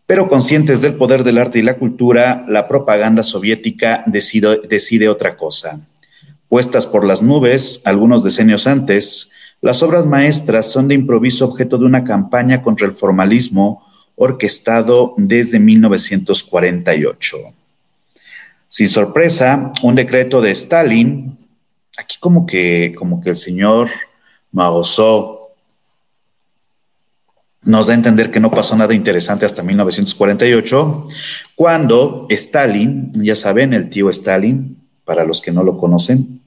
pero 0.07 0.29
conscientes 0.29 0.83
del 0.83 0.95
poder 0.95 1.25
del 1.25 1.39
arte 1.39 1.59
y 1.59 1.63
la 1.63 1.79
cultura, 1.79 2.45
la 2.49 2.65
propaganda 2.65 3.23
soviética 3.23 4.05
decide, 4.07 4.61
decide 4.69 5.09
otra 5.09 5.37
cosa. 5.37 5.81
Puestas 6.49 6.87
por 6.87 7.07
las 7.07 7.23
nubes 7.23 7.81
algunos 7.85 8.23
decenios 8.23 8.67
antes, 8.67 9.33
las 9.63 9.83
obras 9.83 10.05
maestras 10.05 10.71
son 10.71 10.89
de 10.89 10.95
improviso 10.95 11.47
objeto 11.47 11.79
de 11.79 11.87
una 11.87 12.05
campaña 12.05 12.63
contra 12.63 12.87
el 12.87 12.93
formalismo 12.93 13.83
orquestado 14.17 15.15
desde 15.17 15.59
1948. 15.59 17.37
Sin 18.69 18.89
sorpresa, 18.89 19.73
un 19.83 19.95
decreto 19.95 20.41
de 20.41 20.51
Stalin, 20.51 21.39
aquí 21.97 22.17
como 22.19 22.47
que, 22.47 22.95
como 22.97 23.21
que 23.21 23.31
el 23.31 23.37
señor 23.37 23.89
Mao 24.53 24.83
nos 27.63 27.87
da 27.87 27.95
a 27.95 27.97
entender 27.97 28.31
que 28.31 28.41
no 28.41 28.51
pasó 28.51 28.77
nada 28.77 28.95
interesante 28.95 29.47
hasta 29.47 29.63
1948, 29.63 31.09
cuando 31.55 32.27
Stalin, 32.29 33.11
ya 33.15 33.35
saben, 33.35 33.73
el 33.73 33.89
tío 33.89 34.11
Stalin, 34.11 34.77
para 35.05 35.25
los 35.25 35.41
que 35.41 35.51
no 35.51 35.63
lo 35.63 35.77
conocen, 35.77 36.41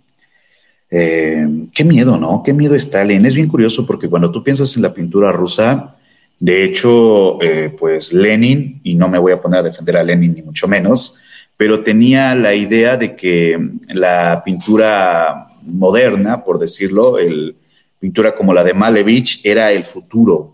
eh, 0.90 1.48
qué 1.74 1.84
miedo, 1.84 2.18
¿no? 2.18 2.44
Qué 2.44 2.54
miedo 2.54 2.76
Stalin. 2.76 3.26
Es 3.26 3.36
bien 3.36 3.48
curioso 3.48 3.86
porque 3.86 4.10
cuando 4.10 4.32
tú 4.32 4.44
piensas 4.44 4.76
en 4.76 4.84
la 4.84 4.94
pintura 4.94 5.32
rusa, 5.32 5.97
de 6.40 6.64
hecho, 6.64 7.42
eh, 7.42 7.76
pues 7.78 8.14
Lenin, 8.14 8.80
y 8.84 8.94
no 8.94 9.08
me 9.08 9.18
voy 9.18 9.32
a 9.32 9.42
poner 9.42 9.60
a 9.60 9.64
defender 9.64 9.98
a 9.98 10.04
Lenin 10.04 10.36
ni 10.36 10.42
mucho 10.44 10.68
menos, 10.68 11.18
pero 11.56 11.82
tenía 11.82 12.36
la 12.36 12.54
idea 12.54 12.96
de 12.98 13.16
que 13.16 13.60
la 13.94 14.44
pintura 14.46 15.48
moderna, 15.64 16.44
por 16.44 16.60
decirlo, 16.60 17.18
el 17.18 17.56
pintura 18.00 18.36
como 18.36 18.54
la 18.54 18.64
de 18.64 18.76
Malevich, 18.76 19.42
era 19.44 19.72
el 19.72 19.84
futuro 19.84 20.54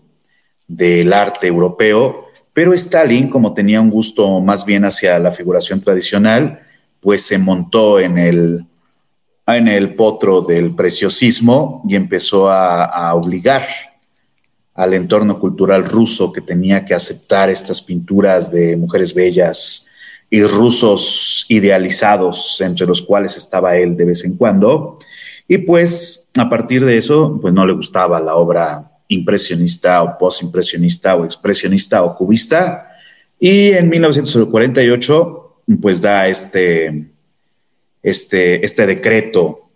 del 0.66 1.12
arte 1.12 1.46
europeo, 1.46 2.28
pero 2.54 2.72
Stalin, 2.72 3.28
como 3.28 3.52
tenía 3.52 3.80
un 3.82 3.90
gusto 3.90 4.40
más 4.40 4.64
bien 4.64 4.86
hacia 4.86 5.18
la 5.18 5.30
figuración 5.30 5.82
tradicional, 5.82 6.60
pues 7.00 7.26
se 7.26 7.36
montó 7.36 8.00
en 8.00 8.16
el, 8.16 8.64
en 9.46 9.68
el 9.68 9.94
potro 9.94 10.40
del 10.40 10.74
preciosismo 10.74 11.82
y 11.86 11.96
empezó 11.96 12.48
a, 12.48 12.84
a 12.84 13.14
obligar 13.14 13.66
al 14.74 14.92
entorno 14.94 15.38
cultural 15.38 15.84
ruso 15.84 16.32
que 16.32 16.40
tenía 16.40 16.84
que 16.84 16.94
aceptar 16.94 17.48
estas 17.48 17.80
pinturas 17.80 18.50
de 18.50 18.76
mujeres 18.76 19.14
bellas 19.14 19.86
y 20.28 20.42
rusos 20.42 21.46
idealizados, 21.48 22.60
entre 22.60 22.86
los 22.86 23.00
cuales 23.00 23.36
estaba 23.36 23.76
él 23.76 23.96
de 23.96 24.04
vez 24.04 24.24
en 24.24 24.36
cuando. 24.36 24.98
Y 25.46 25.58
pues 25.58 26.30
a 26.36 26.50
partir 26.50 26.84
de 26.84 26.96
eso, 26.96 27.38
pues 27.40 27.54
no 27.54 27.64
le 27.64 27.72
gustaba 27.72 28.20
la 28.20 28.34
obra 28.34 28.90
impresionista 29.06 30.02
o 30.02 30.18
postimpresionista 30.18 31.14
o 31.14 31.24
expresionista 31.24 32.02
o 32.02 32.16
cubista. 32.16 32.88
Y 33.38 33.72
en 33.72 33.88
1948, 33.88 35.62
pues 35.80 36.00
da 36.00 36.26
este, 36.26 37.10
este, 38.02 38.64
este 38.64 38.86
decreto, 38.86 39.68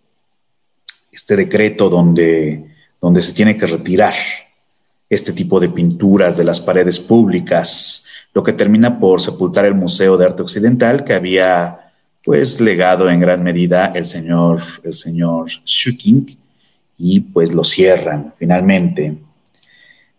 este 1.13 1.37
decreto 1.37 1.89
donde, 1.89 2.65
donde 3.01 3.21
se 3.21 3.33
tiene 3.33 3.57
que 3.57 3.67
retirar 3.67 4.15
este 5.11 5.33
tipo 5.33 5.59
de 5.59 5.69
pinturas 5.69 6.37
de 6.37 6.45
las 6.45 6.61
paredes 6.61 7.01
públicas, 7.01 8.05
lo 8.35 8.43
que 8.43 8.53
termina 8.53 8.99
por 8.99 9.21
sepultar 9.21 9.65
el 9.65 9.75
Museo 9.75 10.17
de 10.17 10.27
Arte 10.27 10.43
Occidental 10.43 11.05
que 11.05 11.15
había 11.15 11.93
pues 12.25 12.61
legado 12.61 13.09
en 13.09 13.21
gran 13.21 13.43
medida 13.43 13.93
el 13.95 14.05
señor, 14.05 14.61
el 14.85 14.93
señor 14.93 15.47
y 16.99 17.21
pues 17.21 17.55
lo 17.55 17.65
cierran 17.65 18.35
finalmente. 18.39 19.17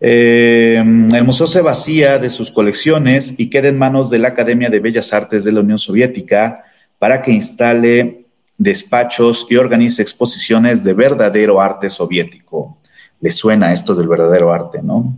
Eh, 0.02 0.78
el 0.78 1.24
museo 1.24 1.46
se 1.46 1.62
vacía 1.62 2.18
de 2.20 2.30
sus 2.30 2.50
colecciones 2.50 3.36
y 3.38 3.50
queda 3.50 3.68
en 3.68 3.78
manos 3.78 4.10
de 4.10 4.18
la 4.18 4.30
Academia 4.30 4.70
de 4.70 4.80
Bellas 4.80 5.14
Artes 5.14 5.44
de 5.44 5.52
la 5.52 5.60
Unión 5.60 5.78
Soviética 5.78 6.64
para 6.98 7.22
que 7.22 7.32
instale 7.32 8.26
despachos 8.58 9.46
y 9.50 9.58
organice 9.58 10.02
exposiciones 10.02 10.84
de 10.84 10.94
verdadero 10.94 11.62
arte 11.62 11.90
soviético 11.90 12.79
le 13.22 13.32
suena 13.32 13.74
esto 13.74 13.96
del 13.96 14.08
verdadero 14.08 14.54
arte, 14.54 14.82
¿no? 14.82 15.18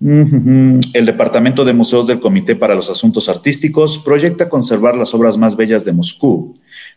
El 0.00 1.06
Departamento 1.06 1.64
de 1.64 1.72
Museos 1.72 2.06
del 2.06 2.20
Comité 2.20 2.56
para 2.56 2.74
los 2.74 2.90
Asuntos 2.90 3.30
Artísticos 3.30 3.96
proyecta 3.98 4.50
conservar 4.50 4.96
las 4.96 5.14
obras 5.14 5.38
más 5.38 5.56
bellas 5.56 5.84
de 5.86 5.92
Moscú, 5.92 6.52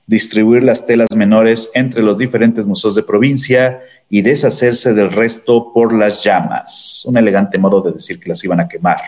distribuir 0.08 0.64
las 0.64 0.86
telas 0.86 1.08
menores 1.16 1.72
entre 1.74 2.04
los 2.04 2.18
diferentes 2.18 2.66
museos 2.66 2.96
de 2.96 3.04
provincia 3.04 3.80
y 4.10 4.24
deshacerse 4.24 4.94
del 4.94 5.12
resto 5.12 5.72
por 5.72 5.94
las 5.94 6.22
llamas. 6.22 7.06
Un 7.06 7.18
elegante 7.18 7.58
modo 7.58 7.82
de 7.82 7.94
decir 7.94 8.20
que 8.20 8.30
las 8.30 8.44
iban 8.44 8.60
a 8.60 8.68
quemar. 8.68 9.00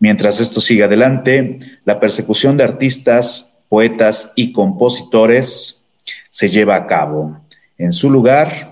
Mientras 0.00 0.40
esto 0.40 0.60
sigue 0.60 0.82
adelante, 0.82 1.60
la 1.84 2.00
persecución 2.00 2.56
de 2.56 2.64
artistas, 2.64 3.60
poetas 3.68 4.32
y 4.34 4.52
compositores 4.52 5.86
se 6.28 6.48
lleva 6.48 6.74
a 6.74 6.86
cabo. 6.88 7.38
En 7.78 7.92
su 7.92 8.10
lugar, 8.10 8.71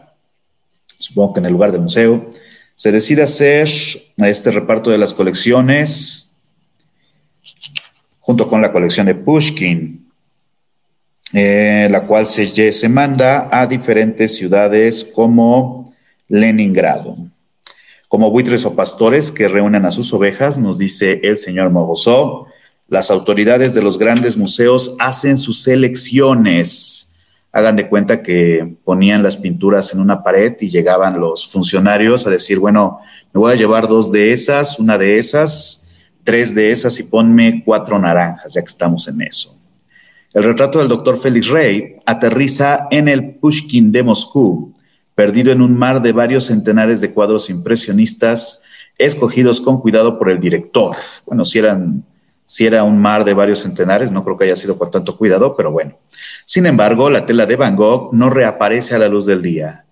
supongo 1.01 1.35
que 1.35 1.41
en 1.41 1.47
el 1.47 1.53
lugar 1.53 1.73
del 1.73 1.81
museo, 1.81 2.31
se 2.75 2.93
decide 2.93 3.23
hacer 3.23 3.69
este 4.19 4.51
reparto 4.51 4.91
de 4.91 4.99
las 4.99 5.13
colecciones 5.13 6.37
junto 8.21 8.49
con 8.49 8.63
la 8.63 8.71
colección 8.71 9.07
de 9.07 9.15
Pushkin, 9.15 10.09
eh, 11.33 11.89
la 11.91 12.07
cual 12.07 12.27
se, 12.27 12.73
se 12.73 12.89
manda 12.89 13.49
a 13.51 13.67
diferentes 13.67 14.37
ciudades 14.37 15.05
como 15.05 15.93
Leningrado. 16.29 17.17
Como 18.09 18.31
buitres 18.31 18.65
o 18.65 18.77
pastores 18.77 19.33
que 19.33 19.49
reúnen 19.49 19.85
a 19.85 19.91
sus 19.91 20.13
ovejas, 20.13 20.59
nos 20.59 20.79
dice 20.79 21.21
el 21.23 21.37
señor 21.37 21.71
Mogosó, 21.71 22.47
las 22.89 23.11
autoridades 23.11 23.73
de 23.73 23.83
los 23.83 23.99
grandes 23.99 24.37
museos 24.37 24.97
hacen 24.99 25.37
sus 25.37 25.67
elecciones 25.67 27.10
hagan 27.53 27.77
de 27.77 27.89
cuenta 27.89 28.23
que 28.23 28.77
ponían 28.85 29.23
las 29.23 29.37
pinturas 29.37 29.93
en 29.93 30.01
una 30.01 30.23
pared 30.23 30.55
y 30.61 30.69
llegaban 30.69 31.19
los 31.19 31.51
funcionarios 31.51 32.27
a 32.27 32.31
decir, 32.31 32.59
bueno, 32.59 33.01
me 33.33 33.41
voy 33.41 33.53
a 33.53 33.57
llevar 33.57 33.89
dos 33.89 34.13
de 34.13 34.33
esas, 34.33 34.79
una 34.79 34.97
de 34.97 35.19
esas, 35.19 35.89
tres 36.23 36.55
de 36.55 36.71
esas 36.71 36.99
y 37.01 37.05
ponme 37.05 37.63
cuatro 37.65 37.99
naranjas, 37.99 38.55
ya 38.55 38.61
que 38.61 38.67
estamos 38.67 39.09
en 39.09 39.23
eso. 39.23 39.59
El 40.33 40.45
retrato 40.45 40.79
del 40.79 40.89
doctor 40.89 41.19
Félix 41.19 41.49
Rey 41.49 41.97
aterriza 42.07 42.87
en 42.93 43.09
el 43.09 43.35
Pushkin 43.35 43.91
de 43.91 44.05
Moscú, 44.05 44.73
perdido 45.17 45.51
en 45.51 45.61
un 45.61 45.77
mar 45.77 46.03
de 46.03 46.13
varios 46.13 46.45
centenares 46.45 47.01
de 47.01 47.13
cuadros 47.13 47.51
impresionistas 47.51 48.63
escogidos 48.97 49.61
con 49.61 49.81
cuidado 49.81 50.19
por 50.19 50.31
el 50.31 50.39
director. 50.39 50.95
Bueno, 51.27 51.45
si 51.45 51.59
eran 51.59 52.05
si 52.51 52.67
era 52.67 52.83
un 52.83 52.99
mar 52.99 53.25
de 53.25 53.33
varios 53.33 53.61
centenares, 53.61 54.11
no 54.11 54.25
creo 54.25 54.37
que 54.37 54.43
haya 54.43 54.57
sido 54.57 54.77
por 54.77 54.91
tanto 54.91 55.17
cuidado, 55.17 55.55
pero 55.57 55.71
bueno. 55.71 55.97
Sin 56.45 56.67
embargo, 56.67 57.09
la 57.09 57.25
tela 57.25 57.47
de 57.47 57.55
Van 57.55 57.77
Gogh 57.77 58.13
no 58.13 58.29
reaparece 58.29 58.97
a 58.97 58.99
la 58.99 59.07
luz 59.07 59.25
del 59.25 59.41
día. 59.41 59.85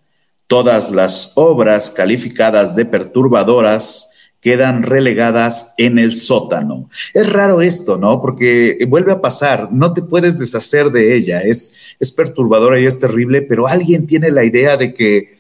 Todas 0.49 0.91
las 0.91 1.35
obras 1.37 1.93
calificadas 1.93 2.75
de 2.75 2.85
perturbadoras 2.85 4.11
quedan 4.41 4.83
relegadas 4.83 5.75
en 5.79 6.01
el 6.01 6.13
sótano. 6.17 6.91
Es 7.15 7.33
raro 7.33 7.63
esto, 7.63 7.97
¿no? 7.97 8.21
Porque 8.21 8.77
vuelve 8.89 9.13
a 9.13 9.21
pasar, 9.21 9.69
no 9.71 9.93
te 9.93 10.03
puedes 10.03 10.37
deshacer 10.41 10.91
de 10.91 11.17
ella, 11.17 11.43
es, 11.43 11.97
es 12.01 12.11
perturbadora 12.11 12.81
y 12.81 12.87
es 12.87 12.99
terrible, 12.99 13.41
pero 13.41 13.69
alguien 13.69 14.05
tiene 14.05 14.33
la 14.33 14.43
idea 14.43 14.77
de 14.77 14.95
que 14.95 15.39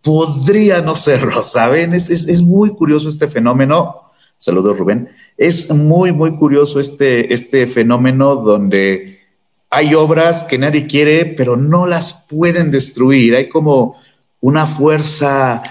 podría 0.00 0.80
no 0.80 0.96
serlo, 0.96 1.42
¿saben? 1.42 1.92
Es, 1.92 2.08
es, 2.08 2.26
es 2.26 2.40
muy 2.40 2.70
curioso 2.70 3.10
este 3.10 3.28
fenómeno. 3.28 4.05
Saludos, 4.38 4.78
Rubén. 4.78 5.08
Es 5.36 5.70
muy, 5.70 6.12
muy 6.12 6.36
curioso 6.36 6.80
este, 6.80 7.32
este 7.32 7.66
fenómeno 7.66 8.36
donde 8.36 9.20
hay 9.70 9.94
obras 9.94 10.44
que 10.44 10.58
nadie 10.58 10.86
quiere, 10.86 11.24
pero 11.24 11.56
no 11.56 11.86
las 11.86 12.26
pueden 12.28 12.70
destruir. 12.70 13.34
Hay 13.34 13.48
como 13.48 13.96
una 14.40 14.66
fuerza 14.66 15.62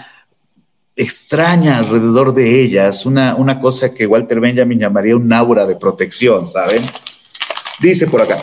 extraña 0.95 1.78
alrededor 1.78 2.34
de 2.34 2.61
ellas, 2.61 3.05
una, 3.05 3.36
una 3.36 3.59
cosa 3.59 3.93
que 3.93 4.07
Walter 4.07 4.39
Benjamin 4.39 4.80
llamaría 4.80 5.16
un 5.16 5.32
aura 5.32 5.66
de 5.66 5.76
protección, 5.76 6.45
¿saben? 6.45 6.82
Dice 7.80 8.07
por 8.07 8.22
acá, 8.22 8.38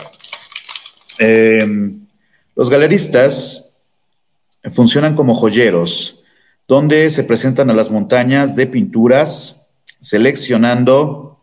em, 1.17 2.05
los 2.55 2.69
galeristas 2.69 3.75
funcionan 4.71 5.15
como 5.15 5.33
joyeros, 5.33 6.23
donde 6.67 7.09
se 7.09 7.23
presentan 7.23 7.69
a 7.69 7.73
las 7.73 7.89
montañas 7.89 8.55
de 8.55 8.67
pinturas 8.67 9.62
seleccionando 10.03 11.39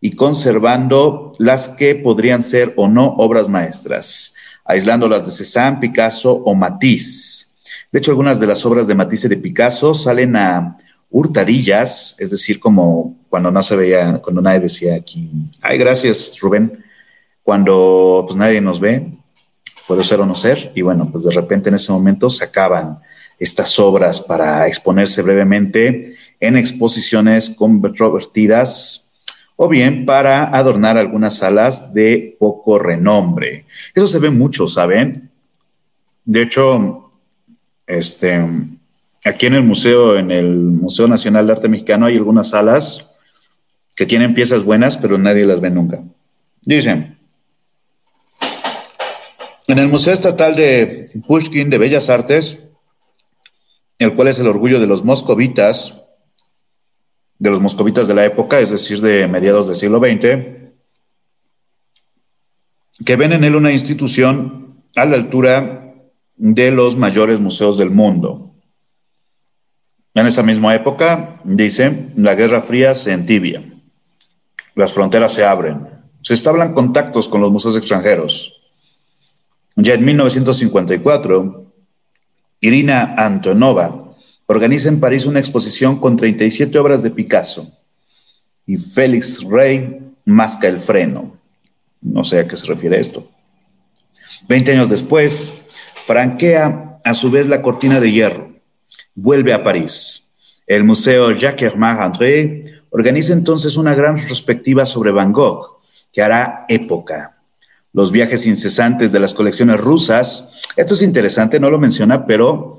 y 0.00 0.12
conservando 0.12 1.34
las 1.38 1.68
que 1.68 1.94
podrían 1.94 2.40
ser 2.40 2.72
o 2.76 2.88
no 2.88 3.06
obras 3.18 3.48
maestras, 3.48 4.34
aislando 4.64 5.08
las 5.08 5.24
de 5.24 5.30
Cézanne, 5.30 5.78
Picasso 5.78 6.32
o 6.32 6.54
Matisse. 6.54 7.54
De 7.92 7.98
hecho, 7.98 8.10
algunas 8.10 8.40
de 8.40 8.46
las 8.46 8.64
obras 8.64 8.86
de 8.86 8.94
Matisse 8.94 9.26
y 9.26 9.28
de 9.28 9.36
Picasso 9.36 9.92
salen 9.92 10.36
a 10.36 10.78
hurtadillas, 11.10 12.16
es 12.18 12.30
decir, 12.30 12.58
como 12.58 13.18
cuando 13.28 13.50
no 13.50 13.60
se 13.60 13.76
veía, 13.76 14.20
cuando 14.22 14.40
nadie 14.40 14.60
decía 14.60 14.94
aquí, 14.94 15.30
ay, 15.60 15.76
gracias, 15.76 16.38
Rubén, 16.40 16.82
cuando 17.42 18.24
pues 18.26 18.36
nadie 18.36 18.60
nos 18.62 18.80
ve, 18.80 19.12
puede 19.86 20.02
ser 20.02 20.20
o 20.20 20.26
no 20.26 20.34
ser, 20.34 20.72
y 20.74 20.80
bueno, 20.80 21.10
pues 21.12 21.24
de 21.24 21.30
repente 21.30 21.68
en 21.68 21.74
ese 21.74 21.92
momento 21.92 22.30
se 22.30 22.44
acaban 22.44 23.00
estas 23.38 23.78
obras 23.78 24.20
para 24.20 24.66
exponerse 24.66 25.22
brevemente 25.22 26.16
en 26.40 26.56
exposiciones 26.56 27.50
controvertidas 27.50 29.12
o 29.56 29.68
bien 29.68 30.06
para 30.06 30.56
adornar 30.56 30.96
algunas 30.96 31.38
salas 31.38 31.92
de 31.92 32.36
poco 32.38 32.78
renombre. 32.78 33.66
Eso 33.94 34.06
se 34.06 34.20
ve 34.20 34.30
mucho, 34.30 34.68
¿saben? 34.68 35.30
De 36.24 36.42
hecho, 36.42 37.10
este, 37.86 38.46
aquí 39.24 39.46
en 39.46 39.54
el 39.54 39.64
museo, 39.64 40.16
en 40.16 40.30
el 40.30 40.54
Museo 40.54 41.08
Nacional 41.08 41.46
de 41.46 41.52
Arte 41.54 41.68
Mexicano, 41.68 42.06
hay 42.06 42.16
algunas 42.16 42.50
salas 42.50 43.10
que 43.96 44.06
tienen 44.06 44.34
piezas 44.34 44.62
buenas, 44.62 44.96
pero 44.96 45.18
nadie 45.18 45.44
las 45.44 45.60
ve 45.60 45.70
nunca. 45.70 46.04
Dicen, 46.62 47.18
en 49.66 49.78
el 49.78 49.88
Museo 49.88 50.12
Estatal 50.12 50.54
de 50.54 51.10
Pushkin 51.26 51.68
de 51.68 51.78
Bellas 51.78 52.08
Artes, 52.10 52.60
el 53.98 54.14
cual 54.14 54.28
es 54.28 54.38
el 54.38 54.46
orgullo 54.46 54.78
de 54.78 54.86
los 54.86 55.04
moscovitas, 55.04 56.00
de 57.38 57.50
los 57.50 57.60
moscovitas 57.60 58.08
de 58.08 58.14
la 58.14 58.24
época, 58.24 58.60
es 58.60 58.70
decir, 58.70 59.00
de 59.00 59.28
mediados 59.28 59.68
del 59.68 59.76
siglo 59.76 59.98
XX, 59.98 60.58
que 63.04 63.16
ven 63.16 63.32
en 63.32 63.44
él 63.44 63.54
una 63.54 63.72
institución 63.72 64.82
a 64.96 65.04
la 65.04 65.16
altura 65.16 65.94
de 66.36 66.70
los 66.70 66.96
mayores 66.96 67.38
museos 67.40 67.78
del 67.78 67.90
mundo. 67.90 68.54
En 70.14 70.26
esa 70.26 70.42
misma 70.42 70.74
época, 70.74 71.40
dice, 71.44 72.10
la 72.16 72.34
Guerra 72.34 72.60
Fría 72.60 72.94
se 72.94 73.12
entibia, 73.12 73.62
las 74.74 74.92
fronteras 74.92 75.32
se 75.32 75.44
abren, 75.44 75.88
se 76.22 76.34
establan 76.34 76.74
contactos 76.74 77.28
con 77.28 77.40
los 77.40 77.52
museos 77.52 77.76
extranjeros. 77.76 78.62
Ya 79.76 79.94
en 79.94 80.04
1954, 80.04 81.72
Irina 82.60 83.14
Antonova 83.16 84.07
organiza 84.48 84.88
en 84.88 84.98
París 84.98 85.26
una 85.26 85.38
exposición 85.38 86.00
con 86.00 86.16
37 86.16 86.76
obras 86.78 87.02
de 87.02 87.10
Picasso 87.10 87.70
y 88.66 88.76
Félix 88.76 89.44
Rey 89.44 90.00
masca 90.24 90.66
el 90.66 90.80
freno. 90.80 91.36
No 92.00 92.24
sé 92.24 92.40
a 92.40 92.48
qué 92.48 92.56
se 92.56 92.66
refiere 92.66 92.98
esto. 92.98 93.30
Veinte 94.48 94.72
años 94.72 94.90
después, 94.90 95.52
franquea 96.04 96.98
a 97.04 97.14
su 97.14 97.30
vez 97.30 97.46
la 97.46 97.62
cortina 97.62 98.00
de 98.00 98.10
hierro. 98.10 98.52
Vuelve 99.14 99.52
a 99.52 99.62
París. 99.62 100.28
El 100.66 100.82
Museo 100.82 101.30
Jacques-Hermann 101.30 102.00
André 102.00 102.82
organiza 102.90 103.32
entonces 103.32 103.76
una 103.76 103.94
gran 103.94 104.18
retrospectiva 104.18 104.84
sobre 104.86 105.12
Van 105.12 105.32
Gogh, 105.32 105.78
que 106.12 106.22
hará 106.22 106.64
época. 106.68 107.38
Los 107.92 108.12
viajes 108.12 108.46
incesantes 108.46 109.12
de 109.12 109.20
las 109.20 109.34
colecciones 109.34 109.80
rusas 109.80 110.58
esto 110.78 110.94
es 110.94 111.02
interesante, 111.02 111.58
no 111.58 111.70
lo 111.70 111.78
menciona, 111.80 112.24
pero 112.24 112.77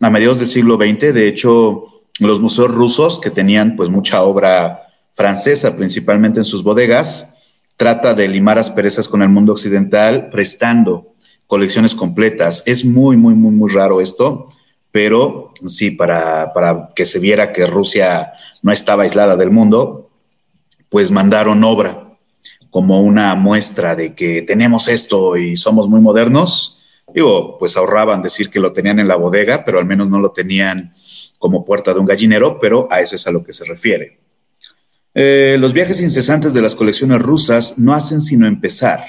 a 0.00 0.10
mediados 0.10 0.38
del 0.38 0.48
siglo 0.48 0.76
XX, 0.76 1.12
de 1.12 1.28
hecho, 1.28 1.86
los 2.20 2.40
museos 2.40 2.70
rusos, 2.70 3.20
que 3.20 3.30
tenían 3.30 3.76
pues 3.76 3.90
mucha 3.90 4.22
obra 4.22 4.82
francesa, 5.14 5.76
principalmente 5.76 6.40
en 6.40 6.44
sus 6.44 6.62
bodegas, 6.62 7.34
trata 7.76 8.14
de 8.14 8.28
limar 8.28 8.58
asperezas 8.58 9.08
con 9.08 9.22
el 9.22 9.28
mundo 9.28 9.52
occidental, 9.52 10.30
prestando 10.30 11.14
colecciones 11.46 11.94
completas. 11.94 12.62
Es 12.66 12.84
muy, 12.84 13.16
muy, 13.16 13.34
muy, 13.34 13.52
muy 13.52 13.70
raro 13.72 14.00
esto, 14.00 14.48
pero 14.90 15.52
sí, 15.64 15.90
para, 15.90 16.52
para 16.52 16.90
que 16.94 17.04
se 17.04 17.18
viera 17.18 17.52
que 17.52 17.66
Rusia 17.66 18.32
no 18.62 18.72
estaba 18.72 19.02
aislada 19.04 19.36
del 19.36 19.50
mundo, 19.50 20.10
pues 20.88 21.10
mandaron 21.10 21.64
obra 21.64 22.16
como 22.70 23.00
una 23.00 23.34
muestra 23.34 23.96
de 23.96 24.14
que 24.14 24.42
tenemos 24.42 24.88
esto 24.88 25.36
y 25.36 25.56
somos 25.56 25.88
muy 25.88 26.00
modernos 26.00 26.77
Digo, 27.14 27.58
pues 27.58 27.76
ahorraban 27.76 28.22
decir 28.22 28.50
que 28.50 28.60
lo 28.60 28.72
tenían 28.72 28.98
en 28.98 29.08
la 29.08 29.16
bodega, 29.16 29.64
pero 29.64 29.78
al 29.78 29.86
menos 29.86 30.08
no 30.08 30.18
lo 30.18 30.30
tenían 30.30 30.94
como 31.38 31.64
puerta 31.64 31.94
de 31.94 32.00
un 32.00 32.06
gallinero, 32.06 32.58
pero 32.58 32.88
a 32.90 33.00
eso 33.00 33.16
es 33.16 33.26
a 33.26 33.30
lo 33.30 33.42
que 33.42 33.52
se 33.52 33.64
refiere. 33.64 34.18
Eh, 35.14 35.56
los 35.58 35.72
viajes 35.72 36.00
incesantes 36.00 36.54
de 36.54 36.62
las 36.62 36.74
colecciones 36.74 37.20
rusas 37.20 37.78
no 37.78 37.94
hacen 37.94 38.20
sino 38.20 38.46
empezar. 38.46 39.00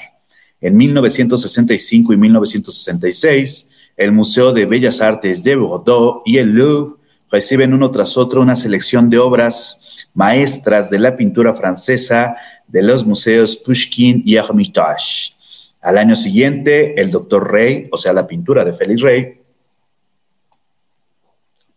En 0.60 0.76
1965 0.76 2.12
y 2.12 2.16
1966, 2.16 3.70
el 3.96 4.12
Museo 4.12 4.52
de 4.52 4.66
Bellas 4.66 5.00
Artes 5.00 5.42
de 5.42 5.56
Bordeaux 5.56 6.22
y 6.24 6.38
el 6.38 6.52
Louvre 6.52 6.96
reciben 7.30 7.74
uno 7.74 7.90
tras 7.90 8.16
otro 8.16 8.40
una 8.40 8.56
selección 8.56 9.08
de 9.08 9.18
obras 9.18 10.08
maestras 10.14 10.90
de 10.90 10.98
la 10.98 11.16
pintura 11.16 11.54
francesa 11.54 12.36
de 12.66 12.82
los 12.82 13.04
museos 13.04 13.56
Pushkin 13.56 14.22
y 14.24 14.36
Hermitage. 14.36 15.34
Al 15.80 15.98
año 15.98 16.14
siguiente, 16.16 17.00
el 17.00 17.10
doctor 17.10 17.50
Rey, 17.50 17.88
o 17.90 17.96
sea, 17.96 18.12
la 18.12 18.26
pintura 18.26 18.64
de 18.64 18.72
Félix 18.72 19.00
Rey, 19.00 19.40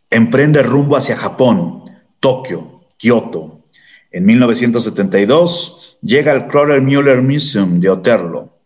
emprende 0.10 0.62
rumbo 0.62 0.98
hacia 0.98 1.18
Japón, 1.18 1.86
Tokio, 2.20 2.82
Kioto. 2.98 3.64
En 4.12 4.26
1972 4.26 5.98
llega 6.02 6.32
al 6.32 6.48
Kroller 6.48 6.82
Müller 6.82 7.22
Museum 7.22 7.80
de 7.80 7.90
Oterlo 7.90 8.58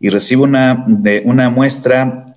y 0.00 0.08
recibe 0.08 0.42
una, 0.42 0.84
de, 0.86 1.22
una 1.24 1.50
muestra, 1.50 2.36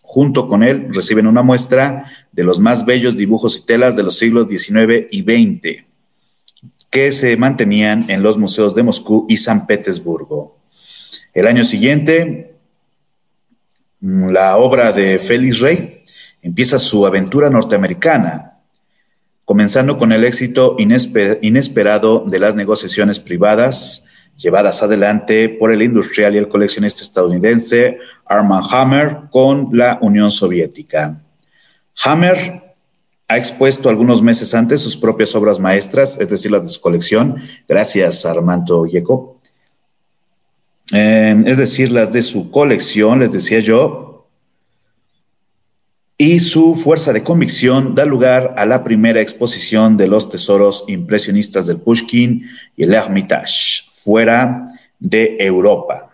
junto 0.00 0.48
con 0.48 0.62
él, 0.62 0.88
reciben 0.92 1.26
una 1.26 1.42
muestra 1.42 2.06
de 2.32 2.44
los 2.44 2.60
más 2.60 2.86
bellos 2.86 3.16
dibujos 3.16 3.58
y 3.58 3.66
telas 3.66 3.96
de 3.96 4.04
los 4.04 4.16
siglos 4.16 4.48
XIX 4.48 5.06
y 5.10 5.22
XX 5.22 5.90
que 6.90 7.12
se 7.12 7.36
mantenían 7.36 8.10
en 8.10 8.22
los 8.22 8.36
museos 8.36 8.74
de 8.74 8.82
Moscú 8.82 9.24
y 9.28 9.36
San 9.36 9.66
Petersburgo. 9.66 10.59
El 11.32 11.46
año 11.46 11.64
siguiente, 11.64 12.56
la 14.00 14.56
obra 14.56 14.92
de 14.92 15.18
Félix 15.18 15.60
Rey 15.60 16.02
empieza 16.42 16.78
su 16.78 17.06
aventura 17.06 17.50
norteamericana, 17.50 18.58
comenzando 19.44 19.96
con 19.96 20.10
el 20.12 20.24
éxito 20.24 20.76
inesperado 20.78 22.24
de 22.26 22.38
las 22.38 22.56
negociaciones 22.56 23.20
privadas 23.20 24.06
llevadas 24.36 24.82
adelante 24.82 25.48
por 25.50 25.70
el 25.70 25.82
industrial 25.82 26.34
y 26.34 26.38
el 26.38 26.48
coleccionista 26.48 27.02
estadounidense 27.02 27.98
Armand 28.24 28.66
Hammer 28.70 29.16
con 29.30 29.68
la 29.72 29.98
Unión 30.00 30.30
Soviética. 30.30 31.20
Hammer 32.04 32.74
ha 33.28 33.38
expuesto 33.38 33.88
algunos 33.88 34.22
meses 34.22 34.54
antes 34.54 34.80
sus 34.80 34.96
propias 34.96 35.34
obras 35.34 35.58
maestras, 35.60 36.18
es 36.18 36.28
decir, 36.28 36.50
las 36.50 36.62
de 36.62 36.68
su 36.68 36.80
colección, 36.80 37.36
gracias 37.68 38.24
a 38.24 38.32
Armando 38.32 38.86
Yeco, 38.86 39.39
es 40.92 41.56
decir, 41.56 41.92
las 41.92 42.12
de 42.12 42.22
su 42.22 42.50
colección, 42.50 43.20
les 43.20 43.32
decía 43.32 43.60
yo, 43.60 44.28
y 46.18 46.40
su 46.40 46.76
fuerza 46.76 47.14
de 47.14 47.24
convicción 47.24 47.94
da 47.94 48.04
lugar 48.04 48.54
a 48.58 48.66
la 48.66 48.84
primera 48.84 49.22
exposición 49.22 49.96
de 49.96 50.06
los 50.06 50.28
tesoros 50.28 50.84
impresionistas 50.86 51.66
del 51.66 51.78
Pushkin 51.78 52.44
y 52.76 52.82
el 52.82 52.92
Hermitage, 52.92 53.84
fuera 53.90 54.66
de 54.98 55.38
Europa. 55.40 56.10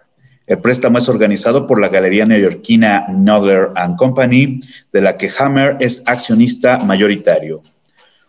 El 0.46 0.60
préstamo 0.60 0.98
es 0.98 1.08
organizado 1.08 1.66
por 1.66 1.80
la 1.80 1.88
galería 1.88 2.24
neoyorquina 2.24 3.06
Nogler 3.08 3.70
Company, 3.98 4.60
de 4.92 5.00
la 5.00 5.16
que 5.16 5.28
Hammer 5.36 5.76
es 5.80 6.04
accionista 6.06 6.78
mayoritario. 6.78 7.64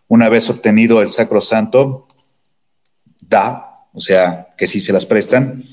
Una 0.07 0.29
vez 0.29 0.49
obtenido 0.49 1.03
el 1.03 1.11
sacrosanto, 1.11 2.07
da, 3.21 3.85
o 3.93 3.99
sea, 3.99 4.47
que 4.57 4.65
sí 4.65 4.79
se 4.79 4.93
las 4.93 5.05
prestan, 5.05 5.63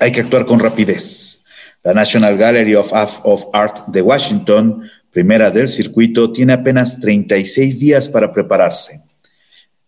hay 0.00 0.12
que 0.12 0.20
actuar 0.20 0.46
con 0.46 0.60
rapidez. 0.60 1.44
La 1.82 1.92
National 1.92 2.36
Gallery 2.36 2.74
of, 2.76 2.92
Art 3.52 3.86
de 3.88 4.02
Washington, 4.02 4.88
primera 5.10 5.50
del 5.50 5.68
circuito, 5.68 6.30
tiene 6.30 6.52
apenas 6.52 7.00
36 7.00 7.78
días 7.78 8.08
para 8.08 8.32
prepararse. 8.32 9.02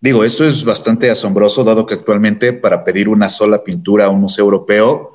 Digo, 0.00 0.24
eso 0.24 0.46
es 0.46 0.64
bastante 0.64 1.09
asombroso, 1.09 1.64
dado 1.64 1.86
que 1.86 1.94
actualmente 1.94 2.52
para 2.52 2.84
pedir 2.84 3.09
una 3.09 3.28
sola 3.28 3.62
pintura 3.62 4.07
a 4.07 4.11
un 4.11 4.20
museo 4.20 4.44
europeo, 4.44 5.12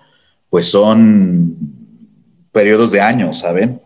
pues 0.50 0.66
son 0.66 1.56
periodos 2.52 2.92
de 2.92 3.02
años, 3.02 3.40
¿saben? 3.40 3.82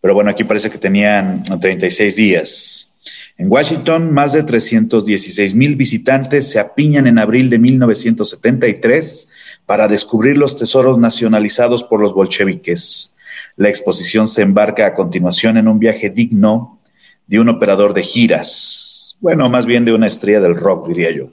Pero 0.00 0.14
bueno, 0.14 0.30
aquí 0.30 0.44
parece 0.44 0.70
que 0.70 0.78
tenían 0.78 1.42
36 1.42 2.16
días. 2.16 2.98
En 3.36 3.50
Washington, 3.50 4.12
más 4.12 4.34
de 4.34 4.42
316 4.42 5.54
mil 5.54 5.74
visitantes 5.74 6.48
se 6.48 6.60
apiñan 6.60 7.06
en 7.06 7.18
abril 7.18 7.48
de 7.48 7.58
1973 7.58 9.30
para 9.70 9.86
descubrir 9.86 10.36
los 10.36 10.56
tesoros 10.56 10.98
nacionalizados 10.98 11.84
por 11.84 12.00
los 12.00 12.12
bolcheviques. 12.12 13.16
La 13.54 13.68
exposición 13.68 14.26
se 14.26 14.42
embarca 14.42 14.84
a 14.84 14.94
continuación 14.94 15.56
en 15.58 15.68
un 15.68 15.78
viaje 15.78 16.10
digno 16.10 16.80
de 17.28 17.38
un 17.38 17.48
operador 17.50 17.94
de 17.94 18.02
giras, 18.02 19.16
bueno, 19.20 19.48
más 19.48 19.66
bien 19.66 19.84
de 19.84 19.92
una 19.92 20.08
estrella 20.08 20.40
del 20.40 20.56
rock, 20.56 20.88
diría 20.88 21.12
yo. 21.12 21.30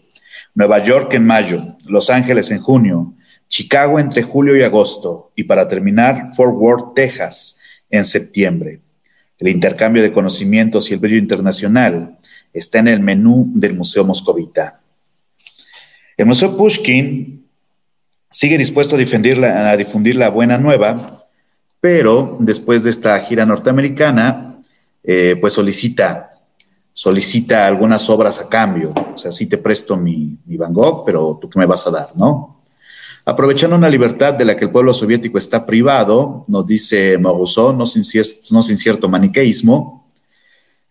Nueva 0.54 0.84
York 0.84 1.16
en 1.16 1.26
mayo, 1.26 1.64
Los 1.86 2.12
Ángeles 2.12 2.52
en 2.52 2.60
junio, 2.60 3.16
Chicago 3.48 3.98
entre 3.98 4.22
julio 4.22 4.56
y 4.56 4.62
agosto, 4.62 5.32
y 5.36 5.46
para 5.46 5.68
terminar, 5.68 6.30
Fort 6.36 6.54
Worth, 6.58 6.94
Texas, 6.94 7.60
en 7.90 8.06
septiembre. 8.06 8.82
El 9.40 9.48
intercambio 9.48 10.04
de 10.04 10.14
conocimientos 10.14 10.92
y 10.92 10.94
el 10.94 11.00
brillo 11.00 11.18
internacional 11.18 12.20
está 12.54 12.78
en 12.78 12.90
el 12.90 13.00
menú 13.00 13.52
del 13.56 13.76
Museo 13.76 14.06
Moscovita. 14.06 14.80
El 16.16 16.28
Museo 16.28 16.56
Pushkin 16.56 17.37
sigue 18.32 18.58
dispuesto 18.58 18.96
a 18.96 19.00
difundir, 19.00 19.38
la, 19.38 20.30
buena 20.30 20.58
nueva, 20.58 21.26
pero 21.80 22.38
después 22.40 22.84
de 22.84 22.90
esta 22.90 23.20
gira 23.20 23.46
norteamericana, 23.46 24.58
eh, 25.04 25.38
pues 25.40 25.54
solicita, 25.54 26.30
solicita 26.94 27.68
algunas 27.68 28.10
obras 28.10 28.40
a 28.40 28.50
cambio. 28.50 28.94
O 29.14 29.18
sea, 29.18 29.32
sí 29.32 29.48
te 29.48 29.58
presto 29.58 29.96
mi, 29.96 30.38
mi 30.46 30.58
Van 30.58 30.74
Gogh, 30.74 31.04
pero 31.06 31.38
tú 31.42 31.50
qué 31.50 31.60
me 31.60 31.66
vas 31.66 31.88
a 31.88 31.92
dar, 31.92 32.10
¿no? 32.16 32.58
Aprovechando 33.26 33.76
una 33.76 33.90
libertad 33.90 34.34
de 34.34 34.46
la 34.46 34.56
que 34.56 34.64
el 34.66 34.72
pueblo 34.72 34.94
soviético 34.94 35.38
está 35.38 35.66
privado, 35.66 36.46
nos 36.48 36.66
dice 36.66 37.18
Moruso, 37.18 37.74
no 37.74 37.86
sin, 37.86 38.04
no 38.52 38.62
sin 38.62 38.78
cierto 38.78 39.10
maniqueísmo, 39.10 40.08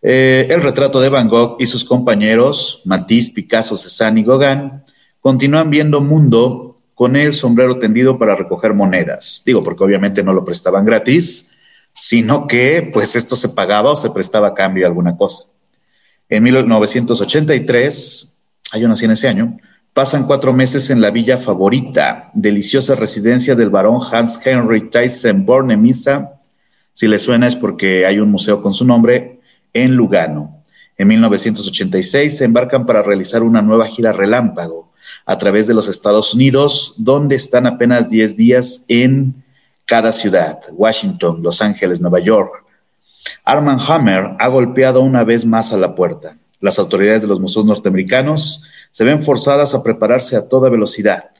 eh, 0.03 0.47
el 0.49 0.61
retrato 0.61 0.99
de 0.99 1.09
Van 1.09 1.27
Gogh 1.27 1.57
y 1.59 1.65
sus 1.65 1.83
compañeros, 1.83 2.83
Matisse, 2.85 3.31
Picasso, 3.31 3.75
Cézanne 3.75 4.19
y 4.19 4.23
Gauguin, 4.23 4.83
continúan 5.19 5.71
viendo 5.71 5.99
mundo 5.99 6.66
con 6.97 7.15
el 7.15 7.31
sombrero 7.31 7.77
tendido 7.77 8.17
para 8.17 8.35
recoger 8.35 8.73
monedas. 8.73 9.43
Digo, 9.45 9.61
porque 9.61 9.83
obviamente 9.83 10.23
no 10.23 10.33
lo 10.33 10.43
prestaban 10.43 10.83
gratis, 10.83 11.55
sino 11.93 12.47
que 12.47 12.89
pues 12.91 13.15
esto 13.15 13.35
se 13.35 13.49
pagaba 13.49 13.91
o 13.91 13.95
se 13.95 14.09
prestaba 14.09 14.47
a 14.47 14.53
cambio 14.55 14.81
de 14.81 14.87
alguna 14.87 15.15
cosa. 15.15 15.43
En 16.27 16.41
1983, 16.41 18.39
hay 18.71 18.81
nací 18.81 19.05
en 19.05 19.11
ese 19.11 19.27
año, 19.27 19.57
Pasan 19.93 20.25
cuatro 20.25 20.53
meses 20.53 20.89
en 20.89 21.01
la 21.01 21.11
villa 21.11 21.37
favorita, 21.37 22.31
deliciosa 22.33 22.95
residencia 22.95 23.55
del 23.55 23.71
barón 23.71 23.99
Hans 24.11 24.39
Henry 24.45 24.89
Thyssen 24.89 25.45
Misa. 25.79 26.39
Si 26.93 27.07
le 27.07 27.19
suena 27.19 27.47
es 27.47 27.55
porque 27.55 28.07
hay 28.07 28.19
un 28.19 28.29
museo 28.29 28.61
con 28.61 28.73
su 28.73 28.85
nombre 28.85 29.39
en 29.73 29.95
Lugano. 29.95 30.61
En 30.97 31.07
1986 31.09 32.37
se 32.37 32.45
embarcan 32.45 32.87
para 32.87 33.03
realizar 33.03 33.43
una 33.43 33.61
nueva 33.61 33.85
gira 33.85 34.11
relámpago 34.11 34.93
a 35.27 35.37
través 35.37 35.67
de 35.67 35.73
los 35.73 35.89
Estados 35.89 36.33
Unidos, 36.33 36.93
donde 36.97 37.35
están 37.35 37.67
apenas 37.67 38.09
10 38.09 38.37
días 38.37 38.85
en 38.87 39.43
cada 39.85 40.13
ciudad, 40.13 40.59
Washington, 40.71 41.43
Los 41.43 41.61
Ángeles, 41.61 41.99
Nueva 41.99 42.21
York. 42.21 42.65
Armand 43.43 43.81
Hammer 43.87 44.31
ha 44.39 44.47
golpeado 44.47 45.01
una 45.01 45.25
vez 45.25 45.45
más 45.45 45.73
a 45.73 45.77
la 45.77 45.95
puerta. 45.95 46.37
Las 46.61 46.79
autoridades 46.79 47.23
de 47.23 47.27
los 47.27 47.41
museos 47.41 47.65
norteamericanos 47.65 48.63
se 48.89 49.03
ven 49.03 49.21
forzadas 49.21 49.75
a 49.75 49.83
prepararse 49.83 50.37
a 50.37 50.47
toda 50.47 50.69
velocidad. 50.69 51.31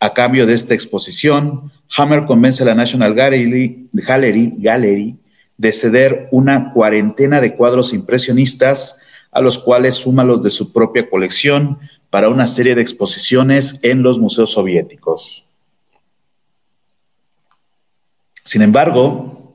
A 0.00 0.12
cambio 0.14 0.44
de 0.44 0.54
esta 0.54 0.74
exposición, 0.74 1.70
Hammer 1.96 2.24
convence 2.24 2.64
a 2.64 2.66
la 2.66 2.74
National 2.74 3.14
Gallery, 3.14 3.88
Gallery, 3.92 5.16
de 5.56 5.72
ceder 5.72 6.28
una 6.32 6.72
cuarentena 6.72 7.40
de 7.40 7.54
cuadros 7.54 7.92
impresionistas, 7.92 9.00
a 9.30 9.40
los 9.40 9.60
cuales 9.60 9.94
suma 9.94 10.24
los 10.24 10.42
de 10.42 10.50
su 10.50 10.72
propia 10.72 11.08
colección 11.08 11.78
para 12.12 12.28
una 12.28 12.46
serie 12.46 12.74
de 12.74 12.82
exposiciones 12.82 13.80
en 13.82 14.02
los 14.02 14.18
museos 14.18 14.52
soviéticos. 14.52 15.46
Sin 18.44 18.60
embargo, 18.60 19.54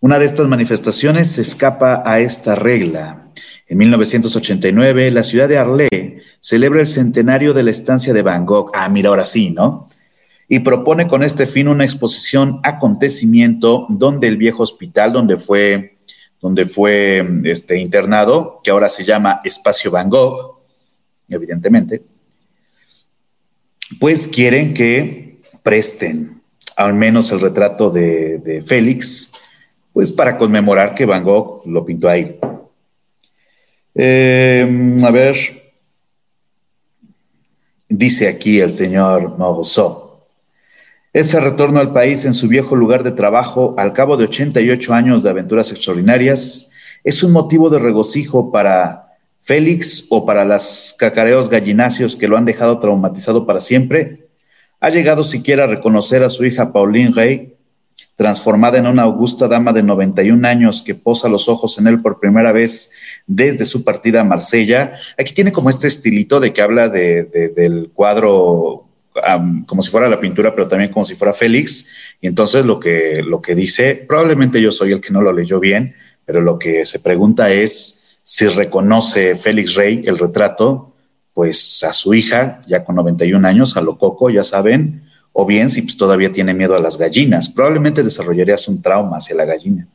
una 0.00 0.18
de 0.18 0.24
estas 0.24 0.48
manifestaciones 0.48 1.30
se 1.30 1.42
escapa 1.42 2.02
a 2.04 2.18
esta 2.18 2.56
regla 2.56 3.28
en 3.68 3.78
1989, 3.78 5.12
la 5.12 5.22
ciudad 5.22 5.48
de 5.48 5.58
Arlé 5.58 6.22
celebra 6.40 6.80
el 6.80 6.86
centenario 6.88 7.54
de 7.54 7.62
la 7.62 7.70
estancia 7.70 8.12
de 8.12 8.22
Van 8.22 8.44
Gogh. 8.44 8.72
Ah, 8.74 8.88
mira, 8.88 9.10
ahora 9.10 9.24
sí, 9.24 9.50
¿no? 9.50 9.88
Y 10.48 10.60
propone 10.60 11.06
con 11.06 11.22
este 11.22 11.46
fin 11.46 11.68
una 11.68 11.84
exposición 11.84 12.58
acontecimiento 12.64 13.86
donde 13.88 14.26
el 14.26 14.36
viejo 14.36 14.64
hospital 14.64 15.12
donde 15.12 15.36
fue, 15.36 15.98
donde 16.40 16.66
fue 16.66 17.24
este, 17.44 17.78
internado, 17.78 18.60
que 18.64 18.72
ahora 18.72 18.88
se 18.88 19.04
llama 19.04 19.40
Espacio 19.44 19.92
Van 19.92 20.10
Gogh, 20.10 20.55
evidentemente, 21.28 22.02
pues 23.98 24.28
quieren 24.28 24.74
que 24.74 25.40
presten 25.62 26.36
al 26.76 26.92
menos 26.92 27.32
el 27.32 27.40
retrato 27.40 27.90
de, 27.90 28.62
Félix, 28.64 29.32
pues 29.92 30.12
para 30.12 30.36
conmemorar 30.36 30.94
que 30.94 31.06
Van 31.06 31.24
Gogh 31.24 31.62
lo 31.66 31.84
pintó 31.84 32.08
ahí. 32.08 32.38
Em, 33.94 35.02
a 35.02 35.10
ver, 35.10 35.36
dice 37.88 38.28
aquí 38.28 38.60
el 38.60 38.70
señor 38.70 39.38
Moreau. 39.38 40.06
Ese 41.14 41.40
retorno 41.40 41.80
al 41.80 41.94
país 41.94 42.26
en 42.26 42.34
su 42.34 42.46
viejo 42.46 42.76
lugar 42.76 43.02
de 43.02 43.12
trabajo 43.12 43.74
al 43.78 43.94
cabo 43.94 44.18
de 44.18 44.24
88 44.24 44.92
años 44.92 45.22
de 45.22 45.30
aventuras 45.30 45.70
extraordinarias 45.72 46.70
es 47.02 47.22
un 47.22 47.32
motivo 47.32 47.70
de 47.70 47.78
regocijo 47.78 48.52
para 48.52 49.05
Félix 49.46 50.08
o 50.10 50.26
para 50.26 50.44
las 50.44 50.92
cacareos 50.98 51.48
gallinacios 51.48 52.16
que 52.16 52.26
lo 52.26 52.36
han 52.36 52.44
dejado 52.44 52.80
traumatizado 52.80 53.46
para 53.46 53.60
siempre. 53.60 54.26
¿Ha 54.80 54.90
llegado 54.90 55.22
siquiera 55.22 55.64
a 55.64 55.68
reconocer 55.68 56.24
a 56.24 56.30
su 56.30 56.44
hija 56.44 56.72
Pauline 56.72 57.12
Rey 57.14 57.54
transformada 58.16 58.78
en 58.78 58.88
una 58.88 59.02
augusta 59.02 59.46
dama 59.46 59.72
de 59.72 59.84
91 59.84 60.48
años 60.48 60.82
que 60.82 60.96
posa 60.96 61.28
los 61.28 61.48
ojos 61.48 61.78
en 61.78 61.86
él 61.86 62.00
por 62.00 62.18
primera 62.18 62.50
vez 62.50 62.90
desde 63.28 63.66
su 63.66 63.84
partida 63.84 64.22
a 64.22 64.24
Marsella. 64.24 64.94
Aquí 65.16 65.32
tiene 65.32 65.52
como 65.52 65.70
este 65.70 65.86
estilito 65.86 66.40
de 66.40 66.52
que 66.52 66.62
habla 66.62 66.88
del 66.88 67.90
cuadro 67.94 68.88
como 69.66 69.80
si 69.80 69.90
fuera 69.92 70.08
la 70.08 70.18
pintura, 70.18 70.56
pero 70.56 70.66
también 70.66 70.90
como 70.90 71.04
si 71.04 71.14
fuera 71.14 71.32
Félix. 71.32 72.16
Y 72.20 72.26
entonces 72.26 72.66
lo 72.66 72.80
que, 72.80 73.22
lo 73.24 73.40
que 73.40 73.54
dice, 73.54 73.94
probablemente 74.08 74.60
yo 74.60 74.72
soy 74.72 74.90
el 74.90 75.00
que 75.00 75.12
no 75.12 75.22
lo 75.22 75.32
leyó 75.32 75.60
bien, 75.60 75.94
pero 76.24 76.40
lo 76.40 76.58
que 76.58 76.84
se 76.84 76.98
pregunta 76.98 77.52
es 77.52 78.05
si 78.28 78.48
reconoce 78.48 79.36
Félix 79.36 79.74
Rey 79.76 80.02
el 80.04 80.18
retrato, 80.18 80.92
pues 81.32 81.84
a 81.84 81.92
su 81.92 82.12
hija, 82.12 82.60
ya 82.66 82.84
con 82.84 82.96
91 82.96 83.46
años, 83.46 83.76
a 83.76 83.80
lo 83.80 83.98
coco, 83.98 84.30
ya 84.30 84.42
saben, 84.42 85.04
o 85.32 85.46
bien 85.46 85.70
si 85.70 85.82
pues, 85.82 85.96
todavía 85.96 86.32
tiene 86.32 86.52
miedo 86.52 86.74
a 86.74 86.80
las 86.80 86.98
gallinas. 86.98 87.48
Probablemente 87.48 88.02
desarrollarías 88.02 88.66
un 88.66 88.82
trauma 88.82 89.18
hacia 89.18 89.36
la 89.36 89.44
gallina. 89.44 89.86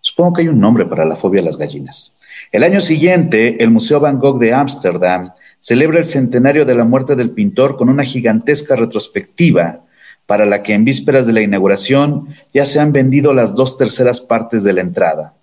Supongo 0.00 0.34
que 0.34 0.42
hay 0.42 0.48
un 0.48 0.60
nombre 0.60 0.86
para 0.86 1.04
la 1.04 1.16
fobia 1.16 1.42
a 1.42 1.44
las 1.44 1.56
gallinas. 1.56 2.16
El 2.52 2.62
año 2.62 2.80
siguiente, 2.80 3.60
el 3.60 3.72
Museo 3.72 3.98
Van 3.98 4.20
Gogh 4.20 4.38
de 4.38 4.52
Ámsterdam 4.52 5.32
celebra 5.58 5.98
el 5.98 6.04
centenario 6.04 6.64
de 6.64 6.76
la 6.76 6.84
muerte 6.84 7.16
del 7.16 7.30
pintor 7.30 7.76
con 7.76 7.88
una 7.88 8.04
gigantesca 8.04 8.76
retrospectiva 8.76 9.84
para 10.26 10.44
la 10.44 10.62
que 10.62 10.74
en 10.74 10.84
vísperas 10.84 11.26
de 11.26 11.32
la 11.32 11.42
inauguración 11.42 12.28
ya 12.54 12.66
se 12.66 12.78
han 12.78 12.92
vendido 12.92 13.34
las 13.34 13.56
dos 13.56 13.76
terceras 13.76 14.20
partes 14.20 14.62
de 14.62 14.74
la 14.74 14.82
entrada. 14.82 15.34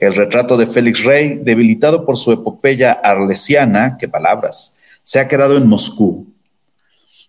El 0.00 0.14
retrato 0.14 0.56
de 0.56 0.66
Félix 0.66 1.04
Rey, 1.04 1.40
debilitado 1.44 2.06
por 2.06 2.16
su 2.16 2.32
epopeya 2.32 2.92
arlesiana, 2.92 3.98
qué 3.98 4.08
palabras, 4.08 4.78
se 5.02 5.20
ha 5.20 5.28
quedado 5.28 5.58
en 5.58 5.68
Moscú, 5.68 6.26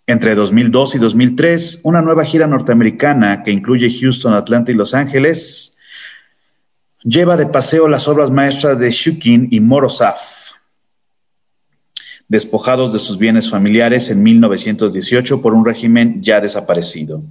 entre 0.07 0.36
2002 0.36 0.95
y 0.95 0.97
2003, 0.97 1.82
una 1.84 2.01
nueva 2.01 2.24
gira 2.24 2.47
norteamericana 2.47 3.43
que 3.43 3.51
incluye 3.51 3.91
Houston, 3.99 4.34
Atlanta 4.34 4.72
y 4.72 4.76
Los 4.76 4.93
Ángeles 4.93 5.78
lleva 7.03 7.36
de 7.36 7.47
paseo 7.47 7.88
las 7.88 8.07
obras 8.07 8.32
maestras 8.32 8.80
de 8.80 8.89
Shukin 8.89 9.49
y 9.51 9.59
Morozov, 9.59 10.15
despojados 12.28 12.93
de 12.93 12.99
sus 12.99 13.17
bienes 13.17 13.49
familiares 13.49 14.09
en 14.09 14.24
1918 14.24 15.41
por 15.41 15.53
un 15.53 15.65
régimen 15.65 16.22
ya 16.22 16.39
desaparecido. 16.39 17.22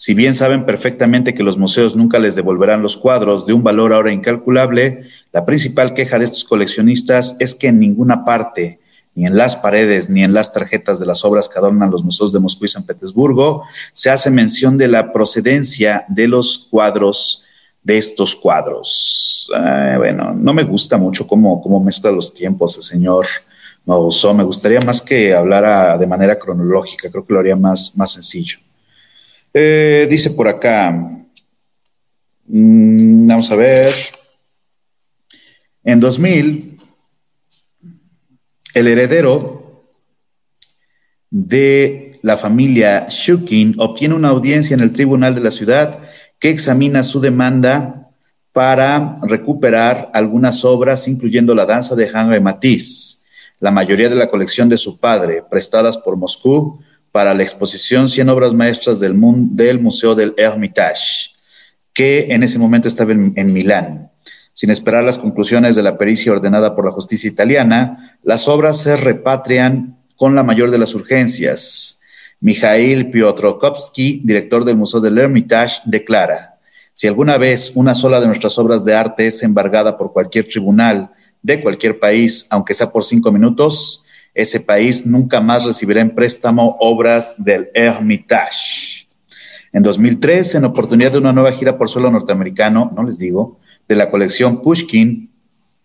Si 0.00 0.14
bien 0.14 0.32
saben 0.32 0.64
perfectamente 0.64 1.34
que 1.34 1.42
los 1.42 1.58
museos 1.58 1.96
nunca 1.96 2.20
les 2.20 2.36
devolverán 2.36 2.82
los 2.82 2.96
cuadros 2.96 3.46
de 3.46 3.52
un 3.52 3.64
valor 3.64 3.92
ahora 3.92 4.12
incalculable, 4.12 5.02
la 5.32 5.44
principal 5.44 5.92
queja 5.92 6.20
de 6.20 6.24
estos 6.24 6.44
coleccionistas 6.44 7.34
es 7.40 7.52
que 7.56 7.66
en 7.66 7.80
ninguna 7.80 8.24
parte 8.24 8.78
ni 9.16 9.26
en 9.26 9.36
las 9.36 9.56
paredes, 9.56 10.08
ni 10.08 10.22
en 10.22 10.34
las 10.34 10.52
tarjetas 10.52 11.00
de 11.00 11.06
las 11.06 11.24
obras 11.24 11.48
que 11.48 11.58
adornan 11.58 11.90
los 11.90 12.04
museos 12.04 12.32
de 12.32 12.38
Moscú 12.38 12.64
y 12.64 12.68
San 12.68 12.86
Petersburgo, 12.86 13.64
se 13.92 14.08
hace 14.08 14.30
mención 14.30 14.78
de 14.78 14.86
la 14.86 15.12
procedencia 15.12 16.04
de 16.06 16.28
los 16.28 16.68
cuadros, 16.70 17.42
de 17.82 17.98
estos 17.98 18.36
cuadros. 18.36 19.50
bueno, 19.96 20.32
no 20.32 20.54
me 20.54 20.62
gusta 20.62 20.96
mucho 20.96 21.26
cómo, 21.26 21.60
cómo 21.60 21.82
mezcla 21.82 22.12
los 22.12 22.32
tiempos 22.32 22.76
el 22.76 22.84
señor 22.84 23.26
Mauso. 23.84 24.32
Me 24.32 24.44
gustaría 24.44 24.80
más 24.80 25.02
que 25.02 25.34
hablara 25.34 25.98
de 25.98 26.06
manera 26.06 26.38
cronológica, 26.38 27.10
creo 27.10 27.26
que 27.26 27.32
lo 27.32 27.40
haría 27.40 27.56
más, 27.56 27.96
más 27.96 28.12
sencillo. 28.12 28.58
Eh, 29.54 30.06
dice 30.10 30.30
por 30.30 30.46
acá, 30.46 30.92
mm, 32.46 33.26
vamos 33.26 33.50
a 33.50 33.56
ver, 33.56 33.94
en 35.84 36.00
2000 36.00 36.78
el 38.74 38.86
heredero 38.86 39.86
de 41.30 42.18
la 42.22 42.36
familia 42.36 43.06
Shukin 43.08 43.74
obtiene 43.78 44.14
una 44.14 44.28
audiencia 44.28 44.74
en 44.74 44.80
el 44.80 44.92
tribunal 44.92 45.34
de 45.34 45.40
la 45.40 45.50
ciudad 45.50 45.98
que 46.38 46.50
examina 46.50 47.02
su 47.02 47.20
demanda 47.20 48.10
para 48.52 49.14
recuperar 49.22 50.10
algunas 50.12 50.64
obras, 50.64 51.08
incluyendo 51.08 51.54
la 51.54 51.64
danza 51.64 51.94
de 51.94 52.06
Henri 52.06 52.40
Matisse, 52.40 53.24
la 53.60 53.70
mayoría 53.70 54.08
de 54.08 54.14
la 54.14 54.30
colección 54.30 54.68
de 54.68 54.76
su 54.76 54.98
padre, 54.98 55.42
prestadas 55.48 55.96
por 55.96 56.16
Moscú 56.16 56.80
para 57.18 57.34
la 57.34 57.42
exposición 57.42 58.08
100 58.08 58.28
obras 58.28 58.54
maestras 58.54 59.00
del, 59.00 59.18
del 59.50 59.80
Museo 59.80 60.14
del 60.14 60.34
Hermitage, 60.36 61.32
que 61.92 62.28
en 62.30 62.44
ese 62.44 62.60
momento 62.60 62.86
estaba 62.86 63.10
en 63.10 63.52
Milán. 63.52 64.12
Sin 64.52 64.70
esperar 64.70 65.02
las 65.02 65.18
conclusiones 65.18 65.74
de 65.74 65.82
la 65.82 65.98
pericia 65.98 66.30
ordenada 66.30 66.76
por 66.76 66.84
la 66.84 66.92
justicia 66.92 67.28
italiana, 67.28 68.16
las 68.22 68.46
obras 68.46 68.80
se 68.80 68.96
repatrian 68.96 69.98
con 70.14 70.36
la 70.36 70.44
mayor 70.44 70.70
de 70.70 70.78
las 70.78 70.94
urgencias. 70.94 72.00
Mikhail 72.38 73.10
Piotrkovsky, 73.10 74.20
director 74.22 74.64
del 74.64 74.76
Museo 74.76 75.00
del 75.00 75.18
Hermitage, 75.18 75.80
declara, 75.86 76.60
si 76.94 77.08
alguna 77.08 77.36
vez 77.36 77.72
una 77.74 77.96
sola 77.96 78.20
de 78.20 78.28
nuestras 78.28 78.56
obras 78.58 78.84
de 78.84 78.94
arte 78.94 79.26
es 79.26 79.42
embargada 79.42 79.98
por 79.98 80.12
cualquier 80.12 80.46
tribunal 80.46 81.10
de 81.42 81.60
cualquier 81.60 81.98
país, 81.98 82.46
aunque 82.50 82.74
sea 82.74 82.92
por 82.92 83.02
cinco 83.02 83.32
minutos, 83.32 84.04
ese 84.38 84.60
país 84.60 85.04
nunca 85.04 85.40
más 85.40 85.64
recibirá 85.64 86.00
en 86.00 86.14
préstamo 86.14 86.76
obras 86.78 87.34
del 87.38 87.70
Hermitage. 87.74 89.08
En 89.72 89.82
2003, 89.82 90.54
en 90.54 90.64
oportunidad 90.64 91.10
de 91.10 91.18
una 91.18 91.32
nueva 91.32 91.50
gira 91.50 91.76
por 91.76 91.88
suelo 91.88 92.08
norteamericano, 92.08 92.92
no 92.94 93.02
les 93.02 93.18
digo, 93.18 93.58
de 93.88 93.96
la 93.96 94.08
colección 94.08 94.62
Pushkin, 94.62 95.28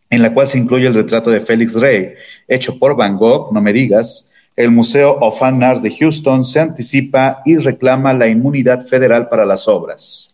en 0.08 0.22
la 0.22 0.36
cual 0.36 0.46
se 0.46 0.60
incluye 0.60 0.86
el 0.86 0.94
retrato 0.94 1.32
de 1.32 1.42
Félix 1.42 1.74
Rey, 1.74 2.12
hecho 2.48 2.78
por 2.78 2.96
Van 2.96 3.18
Gogh, 3.18 3.52
no 3.52 3.60
me 3.60 3.74
digas, 3.74 4.30
el 4.56 4.70
Museo 4.70 5.18
of 5.20 5.40
Fine 5.40 5.66
Arts 5.66 5.82
de 5.82 5.90
Houston 5.90 6.46
se 6.46 6.60
anticipa 6.60 7.42
y 7.46 7.58
reclama 7.58 8.14
la 8.14 8.28
inmunidad 8.28 8.86
federal 8.86 9.30
para 9.30 9.48
las 9.48 9.68
obras. 9.68 10.33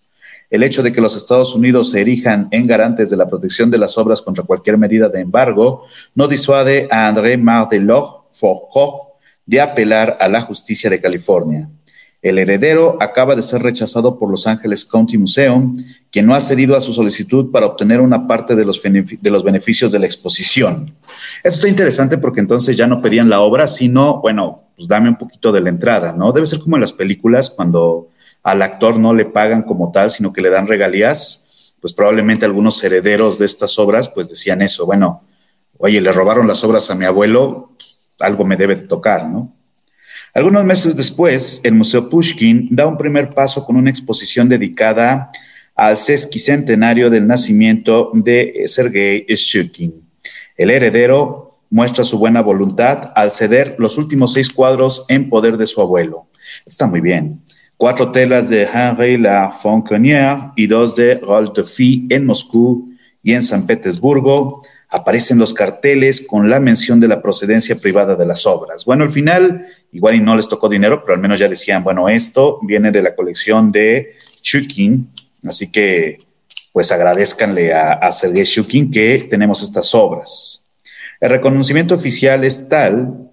El 0.49 0.63
hecho 0.63 0.81
de 0.81 0.91
que 0.91 1.01
los 1.01 1.15
Estados 1.15 1.55
Unidos 1.55 1.91
se 1.91 2.01
erijan 2.01 2.47
en 2.51 2.65
garantes 2.65 3.09
de 3.09 3.17
la 3.17 3.27
protección 3.27 3.69
de 3.69 3.77
las 3.77 3.97
obras 3.97 4.21
contra 4.21 4.43
cualquier 4.43 4.77
medida 4.77 5.07
de 5.07 5.21
embargo 5.21 5.85
no 6.15 6.27
disuade 6.27 6.87
a 6.89 7.07
André 7.07 7.37
Mardelot 7.37 8.25
Foucault 8.31 9.09
de 9.45 9.61
apelar 9.61 10.17
a 10.19 10.27
la 10.27 10.41
justicia 10.41 10.89
de 10.89 10.99
California. 10.99 11.69
El 12.21 12.37
heredero 12.37 12.97
acaba 12.99 13.33
de 13.33 13.41
ser 13.41 13.61
rechazado 13.61 14.19
por 14.19 14.29
Los 14.29 14.45
Ángeles 14.45 14.83
County 14.83 15.17
Museum, 15.17 15.73
quien 16.11 16.25
no 16.25 16.35
ha 16.35 16.41
cedido 16.41 16.75
a 16.75 16.81
su 16.81 16.91
solicitud 16.91 17.49
para 17.49 17.65
obtener 17.65 18.01
una 18.01 18.27
parte 18.27 18.55
de 18.55 18.65
los, 18.65 18.81
de 18.81 19.31
los 19.31 19.43
beneficios 19.43 19.91
de 19.91 19.99
la 19.99 20.05
exposición. 20.05 20.93
Esto 21.43 21.59
está 21.59 21.69
interesante 21.69 22.17
porque 22.17 22.41
entonces 22.41 22.75
ya 22.75 22.87
no 22.87 23.01
pedían 23.01 23.29
la 23.29 23.39
obra, 23.39 23.67
sino, 23.67 24.19
bueno, 24.19 24.63
pues 24.75 24.89
dame 24.89 25.07
un 25.07 25.17
poquito 25.17 25.53
de 25.53 25.61
la 25.61 25.69
entrada, 25.69 26.11
¿no? 26.11 26.33
Debe 26.33 26.45
ser 26.45 26.59
como 26.59 26.75
en 26.75 26.81
las 26.81 26.91
películas 26.91 27.49
cuando 27.49 28.09
al 28.43 28.61
actor 28.61 28.97
no 28.97 29.13
le 29.13 29.25
pagan 29.25 29.63
como 29.63 29.91
tal, 29.91 30.09
sino 30.09 30.33
que 30.33 30.41
le 30.41 30.49
dan 30.49 30.67
regalías, 30.67 31.75
pues 31.81 31.93
probablemente 31.93 32.45
algunos 32.45 32.83
herederos 32.83 33.39
de 33.39 33.45
estas 33.45 33.77
obras 33.79 34.09
pues 34.09 34.29
decían 34.29 34.61
eso, 34.61 34.85
bueno, 34.85 35.23
oye, 35.77 36.01
le 36.01 36.11
robaron 36.11 36.47
las 36.47 36.63
obras 36.63 36.89
a 36.89 36.95
mi 36.95 37.05
abuelo, 37.05 37.75
algo 38.19 38.45
me 38.45 38.57
debe 38.57 38.75
de 38.75 38.87
tocar, 38.87 39.27
¿no? 39.27 39.55
Algunos 40.33 40.63
meses 40.63 40.95
después, 40.95 41.59
el 41.63 41.73
Museo 41.73 42.07
Pushkin 42.07 42.67
da 42.71 42.85
un 42.85 42.97
primer 42.97 43.33
paso 43.33 43.65
con 43.65 43.75
una 43.75 43.89
exposición 43.89 44.47
dedicada 44.47 45.31
al 45.75 45.97
sesquicentenario 45.97 47.09
del 47.09 47.25
nacimiento 47.25 48.11
de 48.13 48.63
Sergei 48.67 49.25
Shukin. 49.27 50.07
El 50.55 50.69
heredero 50.69 51.61
muestra 51.69 52.03
su 52.03 52.19
buena 52.19 52.41
voluntad 52.41 53.11
al 53.15 53.31
ceder 53.31 53.75
los 53.79 53.97
últimos 53.97 54.33
seis 54.33 54.51
cuadros 54.51 55.05
en 55.07 55.29
poder 55.29 55.57
de 55.57 55.65
su 55.65 55.81
abuelo. 55.81 56.27
Está 56.65 56.85
muy 56.85 57.01
bien. 57.01 57.41
Cuatro 57.79 58.11
telas 58.11 58.49
de 58.49 58.63
Henri 58.63 59.15
La 59.15 59.51
Fonquenière 59.51 60.51
y 60.57 60.67
dos 60.67 60.97
de 60.97 61.15
Rolf 61.15 61.53
de 61.53 62.13
en 62.13 62.25
Moscú 62.25 62.89
y 63.23 63.31
en 63.31 63.41
San 63.41 63.65
Petersburgo 63.65 64.61
aparecen 64.89 65.39
los 65.39 65.53
carteles 65.53 66.27
con 66.27 66.49
la 66.49 66.59
mención 66.59 66.99
de 66.99 67.07
la 67.07 67.21
procedencia 67.21 67.77
privada 67.77 68.17
de 68.17 68.25
las 68.25 68.45
obras. 68.45 68.83
Bueno, 68.83 69.05
al 69.05 69.09
final, 69.09 69.65
igual 69.93 70.15
y 70.15 70.19
no 70.19 70.35
les 70.35 70.49
tocó 70.49 70.67
dinero, 70.67 71.03
pero 71.05 71.15
al 71.15 71.21
menos 71.21 71.39
ya 71.39 71.47
decían, 71.47 71.81
bueno, 71.81 72.09
esto 72.09 72.59
viene 72.63 72.91
de 72.91 73.01
la 73.01 73.15
colección 73.15 73.71
de 73.71 74.09
Shukin, 74.43 75.09
así 75.45 75.71
que 75.71 76.19
pues 76.73 76.91
agradezcanle 76.91 77.73
a, 77.73 77.93
a 77.93 78.11
Sergei 78.11 78.43
Shukin 78.43 78.91
que 78.91 79.25
tenemos 79.29 79.63
estas 79.63 79.95
obras. 79.95 80.67
El 81.21 81.29
reconocimiento 81.29 81.95
oficial 81.95 82.43
es 82.43 82.67
tal, 82.67 83.31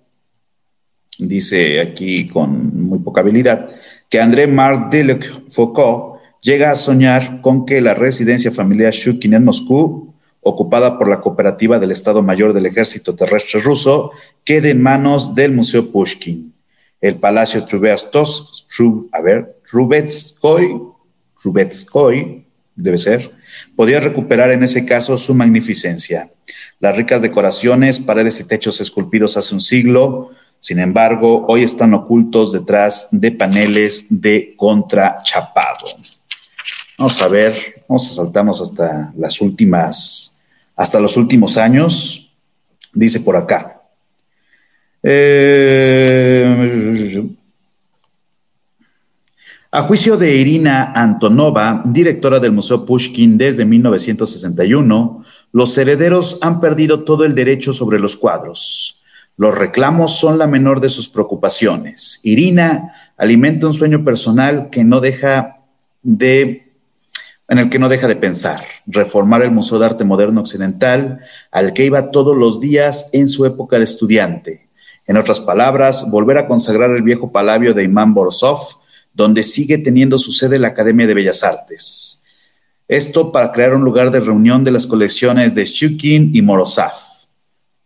dice 1.19 1.81
aquí 1.81 2.29
con 2.29 2.87
muy 2.87 3.01
poca 3.01 3.23
habilidad, 3.23 3.71
que 4.09 4.21
André 4.21 4.47
Marc 4.47 4.91
Delec 4.91 5.51
Foucault 5.51 6.21
llega 6.41 6.71
a 6.71 6.77
soñar 6.77 7.41
con 7.41 7.67
que 7.67 7.81
la 7.81 7.95
residencia 7.95 8.51
familiar 8.51 8.93
Shukin 8.93 9.35
en 9.35 9.45
Moscú 9.45 10.15
ocupada 10.49 10.97
por 10.97 11.09
la 11.09 11.21
cooperativa 11.21 11.81
del 11.81 11.91
Estado 11.91 12.23
Mayor 12.23 12.53
del 12.53 12.67
Ejército 12.67 13.17
Terrestre 13.17 13.61
Ruso, 13.61 14.13
quede 14.45 14.71
en 14.71 14.81
manos 14.81 15.35
del 15.35 15.53
Museo 15.53 15.91
Pushkin. 15.91 16.55
El 17.01 17.17
Palacio 17.17 17.67
a 19.13 19.21
ver, 19.21 19.57
Rubetskoy, 19.73 20.83
Rubetskoy, 21.43 22.47
debe 22.77 22.97
ser, 22.97 23.33
podía 23.75 23.99
recuperar 23.99 24.53
en 24.53 24.63
ese 24.63 24.87
caso 24.87 25.19
su 25.19 25.35
magnificencia. 25.35 26.31
Las 26.79 26.97
ricas 26.97 27.23
decoraciones, 27.23 27.99
paredes 27.99 28.39
y 28.39 28.45
techos 28.45 28.81
esculpidos 28.81 29.37
hace 29.37 29.53
un 29.53 29.61
siglo, 29.61 30.31
sin 30.67 30.81
embargo, 30.81 31.47
hoy 31.47 31.63
están 31.63 31.95
ocultos 31.95 32.51
detrás 32.51 33.07
de 33.13 33.31
paneles 33.31 34.07
de 34.11 34.53
contrachapado. 34.57 35.87
Vamos 36.99 37.23
a 37.23 37.29
ver, 37.29 37.85
vamos 37.87 38.11
a 38.11 38.15
saltarnos 38.17 38.61
hasta 38.61 39.13
las 39.17 39.41
últimas 39.41 40.41
hasta 40.75 40.99
los 40.99 41.17
últimos 41.17 41.57
años, 41.57 42.37
dice 42.93 43.21
por 43.21 43.37
acá. 43.37 43.81
Eh, 45.05 46.45
a 49.71 49.83
juicio 49.83 50.17
de 50.17 50.35
Irina 50.35 50.91
Antonova, 50.97 51.85
directora 51.85 52.41
del 52.41 52.51
Museo 52.51 52.85
Pushkin 52.85 53.39
desde 53.39 53.65
1961, 53.65 55.25
los 55.53 55.79
herederos 55.79 56.39
han 56.41 56.59
perdido 56.59 57.05
todo 57.05 57.25
el 57.25 57.37
derecho 57.37 57.73
sobre 57.73 58.01
los 58.01 58.17
cuadros. 58.17 58.96
Los 59.37 59.55
reclamos 59.57 60.19
son 60.19 60.39
la 60.39 60.47
menor 60.47 60.81
de 60.81 60.89
sus 60.89 61.09
preocupaciones. 61.09 62.21
Irina 62.23 62.95
alimenta 63.17 63.67
un 63.67 63.73
sueño 63.73 64.05
personal 64.05 64.71
que 64.71 64.85
no 64.85 65.01
deja 65.01 65.59
de 66.03 66.67
en 67.49 67.59
el 67.59 67.71
que 67.71 67.79
no 67.79 67.89
deja 67.89 68.09
de 68.09 68.17
pensar, 68.17 68.65
reformar 68.87 69.43
el 69.43 69.53
Museo 69.53 69.79
de 69.79 69.87
Arte 69.87 70.05
Moderno 70.05 70.41
Occidental, 70.41 71.21
al 71.53 71.73
que 71.73 71.85
iba 71.85 72.11
todos 72.11 72.37
los 72.37 72.61
días 72.61 73.09
en 73.13 73.29
su 73.29 73.47
época 73.47 73.79
de 73.79 73.85
estudiante. 73.85 74.69
En 75.07 75.17
otras 75.17 75.41
palabras, 75.41 76.11
volver 76.11 76.39
a 76.39 76.49
consagrar 76.49 76.91
el 76.91 77.03
viejo 77.03 77.31
palabio 77.31 77.73
de 77.73 77.85
Imán 77.85 78.15
Borisov, 78.15 78.59
donde 79.15 79.45
sigue 79.45 79.79
teniendo 79.79 80.19
su 80.19 80.33
sede 80.33 80.59
la 80.59 80.69
Academia 80.69 81.07
de 81.07 81.15
Bellas 81.15 81.45
Artes. 81.45 82.25
Esto 82.89 83.31
para 83.31 83.53
crear 83.53 83.75
un 83.75 83.85
lugar 83.85 84.11
de 84.11 84.21
reunión 84.21 84.65
de 84.65 84.73
las 84.73 84.87
colecciones 84.87 85.55
de 85.55 85.65
Shukin 85.65 86.35
y 86.35 86.43
Morozov. 86.43 86.93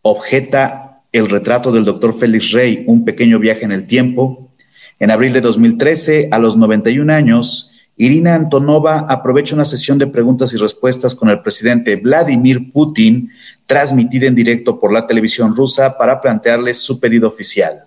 Objeta 0.02 0.79
el 1.12 1.28
retrato 1.28 1.72
del 1.72 1.84
doctor 1.84 2.12
Félix 2.12 2.52
Rey, 2.52 2.84
un 2.86 3.04
pequeño 3.04 3.38
viaje 3.38 3.64
en 3.64 3.72
el 3.72 3.86
tiempo. 3.86 4.50
En 4.98 5.10
abril 5.10 5.32
de 5.32 5.40
2013, 5.40 6.28
a 6.30 6.38
los 6.38 6.56
91 6.56 7.12
años, 7.12 7.70
Irina 7.96 8.34
Antonova 8.34 9.06
aprovecha 9.08 9.54
una 9.54 9.64
sesión 9.64 9.98
de 9.98 10.06
preguntas 10.06 10.54
y 10.54 10.56
respuestas 10.56 11.14
con 11.14 11.28
el 11.28 11.42
presidente 11.42 11.96
Vladimir 11.96 12.72
Putin, 12.72 13.28
transmitida 13.66 14.26
en 14.26 14.34
directo 14.34 14.78
por 14.78 14.92
la 14.92 15.06
televisión 15.06 15.54
rusa 15.54 15.98
para 15.98 16.20
plantearle 16.20 16.72
su 16.74 16.98
pedido 16.98 17.28
oficial. 17.28 17.86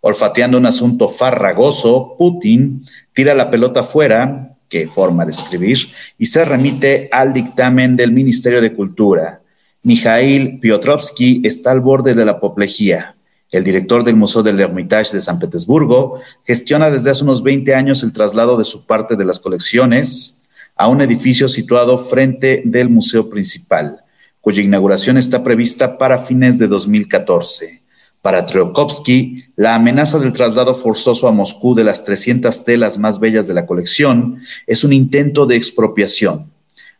Olfateando 0.00 0.56
un 0.56 0.66
asunto 0.66 1.08
farragoso, 1.08 2.14
Putin 2.16 2.84
tira 3.12 3.34
la 3.34 3.50
pelota 3.50 3.82
fuera, 3.82 4.56
qué 4.68 4.86
forma 4.86 5.24
de 5.24 5.32
escribir, 5.32 5.78
y 6.16 6.26
se 6.26 6.44
remite 6.44 7.08
al 7.10 7.32
dictamen 7.32 7.96
del 7.96 8.12
Ministerio 8.12 8.60
de 8.60 8.72
Cultura. 8.72 9.39
Mikhail 9.82 10.60
Piotrowski 10.60 11.40
está 11.42 11.70
al 11.70 11.80
borde 11.80 12.14
de 12.14 12.26
la 12.26 12.32
apoplejía. 12.32 13.16
El 13.50 13.64
director 13.64 14.04
del 14.04 14.14
Museo 14.14 14.42
del 14.42 14.60
Hermitage 14.60 15.14
de 15.14 15.20
San 15.20 15.38
Petersburgo 15.38 16.20
gestiona 16.44 16.90
desde 16.90 17.10
hace 17.10 17.24
unos 17.24 17.42
20 17.42 17.74
años 17.74 18.02
el 18.02 18.12
traslado 18.12 18.58
de 18.58 18.64
su 18.64 18.86
parte 18.86 19.16
de 19.16 19.24
las 19.24 19.40
colecciones 19.40 20.42
a 20.76 20.86
un 20.86 21.00
edificio 21.00 21.48
situado 21.48 21.96
frente 21.96 22.62
del 22.66 22.90
museo 22.90 23.30
principal, 23.30 24.04
cuya 24.42 24.62
inauguración 24.62 25.16
está 25.16 25.42
prevista 25.42 25.96
para 25.96 26.18
fines 26.18 26.58
de 26.58 26.68
2014. 26.68 27.82
Para 28.20 28.44
Triokovsky, 28.44 29.46
la 29.56 29.74
amenaza 29.74 30.18
del 30.18 30.34
traslado 30.34 30.74
forzoso 30.74 31.26
a 31.26 31.32
Moscú 31.32 31.74
de 31.74 31.84
las 31.84 32.04
300 32.04 32.64
telas 32.64 32.98
más 32.98 33.18
bellas 33.18 33.48
de 33.48 33.54
la 33.54 33.64
colección 33.64 34.40
es 34.66 34.84
un 34.84 34.92
intento 34.92 35.46
de 35.46 35.56
expropiación. 35.56 36.49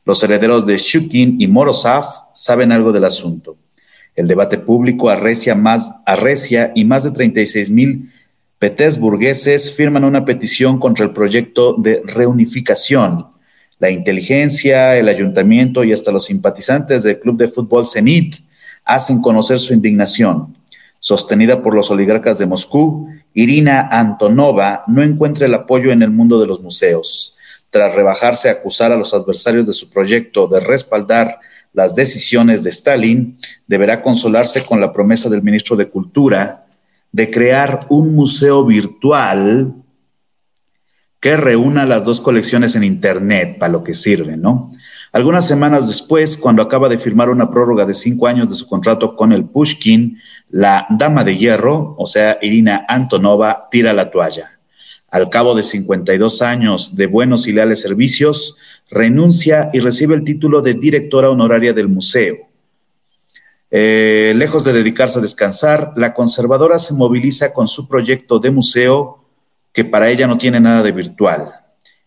Los 0.05 0.23
herederos 0.23 0.67
de 0.67 0.79
Shukin 0.79 1.41
y 1.41 1.47
Morozov 1.47 2.05
saben 2.35 2.73
algo 2.73 2.93
del 2.93 3.05
asunto. 3.05 3.57
El 4.15 4.27
debate 4.27 4.59
público 4.59 5.09
arrecia, 5.09 5.55
más, 5.55 5.95
arrecia 6.05 6.73
y 6.75 6.85
más 6.85 7.05
de 7.05 7.11
36 7.11 7.71
mil 7.71 8.11
petersburgueses 8.59 9.73
firman 9.73 10.05
una 10.05 10.25
petición 10.25 10.79
contra 10.79 11.05
el 11.05 11.13
proyecto 11.13 11.75
de 11.79 12.03
reunificación. 12.05 13.27
La 13.79 13.91
inteligencia, 13.91 14.97
el 14.97 15.09
ayuntamiento 15.09 15.83
y 15.83 15.93
hasta 15.95 16.13
los 16.13 16.27
simpatizantes 16.27 17.03
del 17.03 17.19
club 17.19 17.39
de 17.39 17.49
fútbol 17.49 17.87
Zenit 17.87 18.37
hacen 18.85 19.23
conocer 19.23 19.59
su 19.59 19.73
indignación. 19.73 20.55
Sostenida 20.99 21.63
por 21.63 21.75
los 21.75 21.91
oligarcas 21.91 22.39
de 22.39 22.45
Moscú, 22.45 23.09
Irina 23.33 23.89
Antonova 23.91 24.85
no 24.87 25.03
encuentra 25.03 25.47
el 25.47 25.55
apoyo 25.55 25.93
en 25.93 26.03
el 26.03 26.11
mundo 26.11 26.39
de 26.39 26.47
los 26.47 26.61
museos. 26.61 27.39
Tras 27.71 27.95
rebajarse 27.95 28.49
a 28.49 28.53
acusar 28.53 28.93
a 28.93 28.97
los 28.97 29.14
adversarios 29.14 29.66
de 29.66 29.73
su 29.73 29.91
proyecto 29.91 30.49
de 30.49 30.61
respaldar 30.61 31.39
las 31.73 31.95
decisiones 31.95 32.64
de 32.64 32.71
Stalin, 32.71 33.39
deberá 33.66 34.03
consolarse 34.03 34.64
con 34.64 34.81
la 34.81 34.93
promesa 34.93 35.31
del 35.31 35.43
ministro 35.43 35.77
de 35.77 35.89
Cultura 35.89 36.66
de 37.12 37.31
crear 37.31 37.87
un 37.89 38.14
museo 38.14 38.64
virtual 38.64 39.75
que 41.21 41.37
reúna 41.37 41.85
las 41.85 42.05
dos 42.05 42.21
colecciones 42.21 42.75
en 42.77 42.85
Internet, 42.85 43.59
para 43.59 43.73
lo 43.73 43.85
que 43.85 43.95
sirve, 43.95 44.37
¿no? 44.37 44.71
Algunas 45.12 45.47
semanas 45.47 45.89
después, 45.89 46.39
cuando 46.39 46.62
acaba 46.62 46.89
de 46.89 46.99
firmar 46.99 47.29
una 47.29 47.51
prórroga 47.51 47.85
de 47.85 47.95
cinco 47.95 48.27
años 48.27 48.49
de 48.49 48.55
su 48.55 48.66
contrato 48.66 49.16
con 49.16 49.33
el 49.33 49.45
Pushkin, 49.45 50.16
la 50.51 50.87
dama 50.89 51.25
de 51.25 51.37
hierro, 51.37 51.95
o 51.99 52.07
sea, 52.07 52.39
Irina 52.41 52.85
Antonova, 52.89 53.68
tira 53.71 53.93
la 53.93 54.11
toalla. 54.11 54.60
Al 55.11 55.29
cabo 55.29 55.55
de 55.55 55.65
52 55.65 56.41
años 56.43 56.95
de 56.97 57.07
buenos 57.07 57.49
y 57.49 57.53
leales 57.53 57.81
servicios, 57.81 58.59
renuncia 58.91 59.71
y 59.73 59.81
recibe 59.81 60.15
el 60.15 60.23
título 60.23 60.63
de 60.63 60.75
directora 60.75 61.31
honoraria 61.31 61.73
del 61.73 61.89
museo. 61.89 62.37
Eh, 63.73 64.33
lejos 64.37 64.65
de 64.65 64.73
dedicarse 64.73 65.19
a 65.19 65.23
descansar, 65.23 65.93
la 65.97 66.15
conservadora 66.15 66.79
se 66.79 66.95
moviliza 66.95 67.53
con 67.53 67.67
su 67.67 67.89
proyecto 67.89 68.39
de 68.39 68.51
museo 68.51 69.25
que 69.73 69.85
para 69.85 70.11
ella 70.11 70.27
no 70.27 70.39
tiene 70.39 70.61
nada 70.61 70.83
de 70.83 70.93
virtual. 70.93 71.55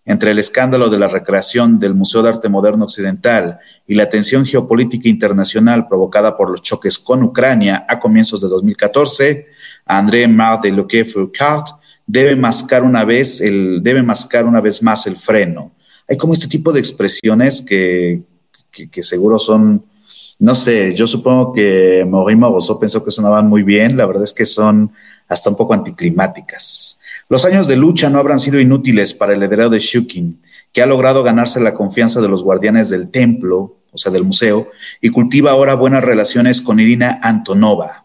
Entre 0.06 0.32
el 0.32 0.40
escándalo 0.40 0.90
de 0.90 0.98
la 0.98 1.08
recreación 1.08 1.80
del 1.80 1.94
Museo 1.94 2.22
de 2.22 2.30
Arte 2.30 2.50
Moderno 2.50 2.84
Occidental 2.84 3.60
y 3.88 3.96
la 3.96 4.10
tensión 4.10 4.46
geopolítica 4.46 5.08
internacional 5.08 5.88
provocada 5.88 6.36
por 6.36 6.50
los 6.50 6.62
choques 6.62 7.00
con 7.00 7.24
Ucrania 7.24 7.86
a 7.88 8.00
comienzos 8.00 8.42
de 8.42 8.50
2014, 8.50 9.46
André 9.86 10.28
Mar 10.28 10.60
de 10.62 10.72
Luque 10.72 11.06
Foucault 11.06 11.83
debe 12.06 12.36
mascar 12.36 12.84
una 12.84 13.06
vez 13.06 13.42
el, 13.42 13.82
debe 13.82 14.04
mascar 14.04 14.46
una 14.46 14.62
vez 14.62 14.82
más 14.82 15.08
el 15.08 15.16
freno. 15.16 15.72
Hay 16.08 16.18
como 16.18 16.34
este 16.34 16.48
tipo 16.48 16.72
de 16.72 16.80
expresiones 16.80 17.62
que, 17.62 18.22
que, 18.72 19.04
seguro 19.04 19.40
son, 19.40 19.86
no 20.40 20.56
sé, 20.56 20.94
yo 20.96 21.08
supongo 21.08 21.54
que 21.54 22.06
Maurice 22.08 22.38
Moroso 22.38 22.80
pensó 22.80 23.04
que 23.04 23.12
sonaban 23.12 23.48
muy 23.48 23.64
bien, 23.64 23.96
la 23.96 24.06
verdad 24.06 24.24
es 24.24 24.34
que 24.34 24.46
son 24.46 24.92
hasta 25.28 25.50
un 25.50 25.56
poco 25.56 25.74
anticlimáticas. 25.74 27.00
Los 27.30 27.46
años 27.46 27.68
de 27.68 27.78
lucha 27.78 28.10
no 28.10 28.20
habrán 28.20 28.40
sido 28.40 28.60
inútiles 28.60 29.14
para 29.14 29.34
el 29.34 29.42
heredero 29.42 29.70
de 29.70 29.80
Shukin, 29.80 30.42
que 30.74 30.82
ha 30.82 30.86
logrado 30.86 31.24
ganarse 31.24 31.62
la 31.62 31.74
confianza 31.74 32.20
de 32.20 32.28
los 32.28 32.44
guardianes 32.44 32.90
del 32.90 33.10
templo, 33.10 33.78
o 33.92 33.98
sea, 33.98 34.12
del 34.12 34.24
museo, 34.24 34.68
y 35.02 35.10
cultiva 35.10 35.52
ahora 35.52 35.76
buenas 35.76 36.04
relaciones 36.04 36.60
con 36.60 36.80
Irina 36.80 37.20
Antonova. 37.22 38.03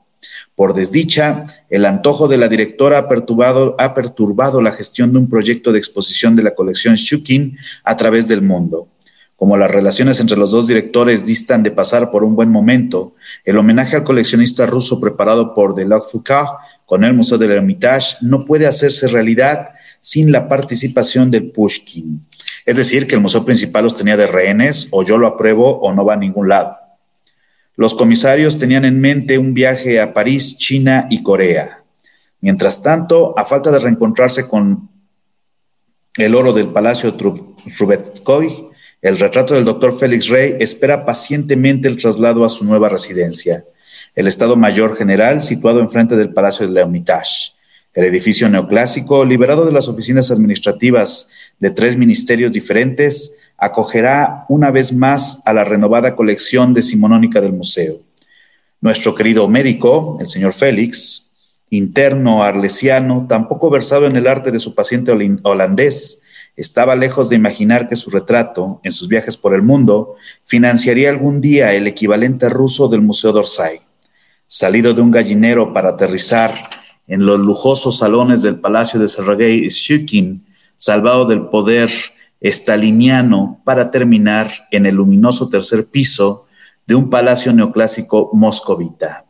Por 0.58 0.74
desdicha, 0.74 1.44
el 1.70 1.86
antojo 1.86 2.26
de 2.26 2.36
la 2.36 2.48
directora 2.48 2.98
ha 2.98 3.08
perturbado, 3.08 3.76
ha 3.78 3.94
perturbado 3.94 4.60
la 4.60 4.72
gestión 4.72 5.12
de 5.12 5.20
un 5.20 5.28
proyecto 5.28 5.70
de 5.70 5.78
exposición 5.78 6.34
de 6.34 6.42
la 6.42 6.56
colección 6.56 6.96
Shukin 6.96 7.56
a 7.84 7.96
través 7.96 8.26
del 8.26 8.42
mundo. 8.42 8.88
Como 9.36 9.56
las 9.56 9.70
relaciones 9.70 10.18
entre 10.18 10.36
los 10.36 10.50
dos 10.50 10.66
directores 10.66 11.24
distan 11.24 11.62
de 11.62 11.70
pasar 11.70 12.10
por 12.10 12.24
un 12.24 12.34
buen 12.34 12.50
momento, 12.50 13.14
el 13.44 13.56
homenaje 13.56 13.94
al 13.94 14.02
coleccionista 14.02 14.66
ruso 14.66 14.98
preparado 15.00 15.54
por 15.54 15.76
Deloc 15.76 16.10
Foucault 16.10 16.50
con 16.84 17.04
el 17.04 17.14
Museo 17.14 17.38
del 17.38 17.52
Hermitage 17.52 18.16
no 18.22 18.44
puede 18.44 18.66
hacerse 18.66 19.06
realidad 19.06 19.68
sin 20.00 20.32
la 20.32 20.48
participación 20.48 21.30
del 21.30 21.52
Pushkin. 21.52 22.20
Es 22.66 22.76
decir, 22.76 23.06
que 23.06 23.14
el 23.14 23.20
museo 23.20 23.44
principal 23.44 23.84
los 23.84 23.94
tenía 23.94 24.16
de 24.16 24.26
rehenes, 24.26 24.88
o 24.90 25.04
yo 25.04 25.18
lo 25.18 25.28
apruebo 25.28 25.78
o 25.78 25.94
no 25.94 26.04
va 26.04 26.14
a 26.14 26.16
ningún 26.16 26.48
lado. 26.48 26.87
Los 27.78 27.94
comisarios 27.94 28.58
tenían 28.58 28.84
en 28.84 29.00
mente 29.00 29.38
un 29.38 29.54
viaje 29.54 30.00
a 30.00 30.12
París, 30.12 30.58
China 30.58 31.06
y 31.10 31.22
Corea. 31.22 31.84
Mientras 32.40 32.82
tanto, 32.82 33.38
a 33.38 33.44
falta 33.44 33.70
de 33.70 33.78
reencontrarse 33.78 34.48
con 34.48 34.90
el 36.16 36.34
oro 36.34 36.52
del 36.52 36.72
Palacio 36.72 37.14
Trubetskoy, 37.14 38.66
el 39.00 39.16
retrato 39.16 39.54
del 39.54 39.64
doctor 39.64 39.96
Félix 39.96 40.26
Rey 40.26 40.56
espera 40.58 41.06
pacientemente 41.06 41.86
el 41.86 41.98
traslado 41.98 42.44
a 42.44 42.48
su 42.48 42.64
nueva 42.64 42.88
residencia, 42.88 43.64
el 44.16 44.26
Estado 44.26 44.56
Mayor 44.56 44.96
General 44.96 45.40
situado 45.40 45.78
enfrente 45.78 46.16
del 46.16 46.32
Palacio 46.32 46.66
de 46.66 46.72
L'Hermitage. 46.72 47.52
El 47.94 48.06
edificio 48.06 48.48
neoclásico, 48.48 49.24
liberado 49.24 49.64
de 49.64 49.72
las 49.72 49.86
oficinas 49.86 50.32
administrativas 50.32 51.28
de 51.60 51.70
tres 51.70 51.96
ministerios 51.96 52.50
diferentes, 52.50 53.36
acogerá 53.58 54.46
una 54.48 54.70
vez 54.70 54.92
más 54.92 55.42
a 55.44 55.52
la 55.52 55.64
renovada 55.64 56.14
colección 56.14 56.72
decimonónica 56.72 57.40
del 57.40 57.52
museo. 57.52 57.96
Nuestro 58.80 59.14
querido 59.16 59.48
médico, 59.48 60.16
el 60.20 60.28
señor 60.28 60.52
Félix, 60.52 61.34
interno 61.68 62.44
arlesiano, 62.44 63.26
tampoco 63.28 63.68
versado 63.68 64.06
en 64.06 64.14
el 64.14 64.28
arte 64.28 64.52
de 64.52 64.60
su 64.60 64.74
paciente 64.76 65.12
holandés, 65.42 66.22
estaba 66.56 66.96
lejos 66.96 67.28
de 67.28 67.36
imaginar 67.36 67.88
que 67.88 67.96
su 67.96 68.10
retrato, 68.10 68.80
en 68.84 68.92
sus 68.92 69.08
viajes 69.08 69.36
por 69.36 69.54
el 69.54 69.62
mundo, 69.62 70.14
financiaría 70.44 71.10
algún 71.10 71.40
día 71.40 71.74
el 71.74 71.86
equivalente 71.86 72.48
ruso 72.48 72.88
del 72.88 73.02
Museo 73.02 73.32
d'Orsay. 73.32 73.80
Salido 74.46 74.94
de 74.94 75.02
un 75.02 75.10
gallinero 75.10 75.72
para 75.72 75.90
aterrizar 75.90 76.54
en 77.06 77.26
los 77.26 77.38
lujosos 77.38 77.98
salones 77.98 78.42
del 78.42 78.60
Palacio 78.60 78.98
de 78.98 79.08
Sergei 79.08 79.68
Shukin, 79.68 80.44
salvado 80.76 81.26
del 81.26 81.46
poder 81.46 81.90
estaliniano 82.40 83.60
para 83.64 83.90
terminar 83.90 84.50
en 84.70 84.86
el 84.86 84.96
luminoso 84.96 85.48
tercer 85.48 85.86
piso 85.86 86.46
de 86.86 86.94
un 86.94 87.10
palacio 87.10 87.52
neoclásico 87.52 88.30
moscovita. 88.32 89.24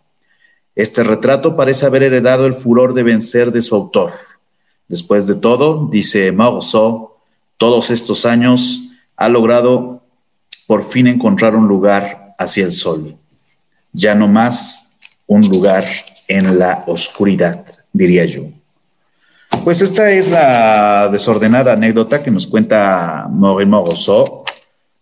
Este 0.74 1.02
retrato 1.02 1.56
parece 1.56 1.86
haber 1.86 2.04
heredado 2.04 2.46
el 2.46 2.54
furor 2.54 2.94
de 2.94 3.02
vencer 3.02 3.50
de 3.50 3.62
su 3.62 3.74
autor. 3.74 4.12
Después 4.86 5.26
de 5.26 5.34
todo, 5.34 5.88
dice 5.90 6.30
Marceau, 6.30 7.14
todos 7.56 7.90
estos 7.90 8.24
años 8.24 8.90
ha 9.16 9.28
logrado 9.28 10.02
por 10.68 10.84
fin 10.84 11.08
encontrar 11.08 11.56
un 11.56 11.66
lugar 11.66 12.34
hacia 12.38 12.64
el 12.64 12.72
sol. 12.72 13.16
Ya 13.92 14.14
no 14.14 14.28
más 14.28 14.98
un 15.26 15.48
lugar 15.48 15.84
en 16.28 16.58
la 16.58 16.84
oscuridad, 16.86 17.64
diría 17.92 18.24
yo. 18.26 18.44
Pues 19.64 19.80
esta 19.80 20.10
es 20.10 20.30
la 20.30 21.08
desordenada 21.10 21.72
anécdota 21.72 22.22
que 22.22 22.30
nos 22.30 22.46
cuenta 22.46 23.28
Maurice 23.30 23.70
Rousseau. 23.70 24.44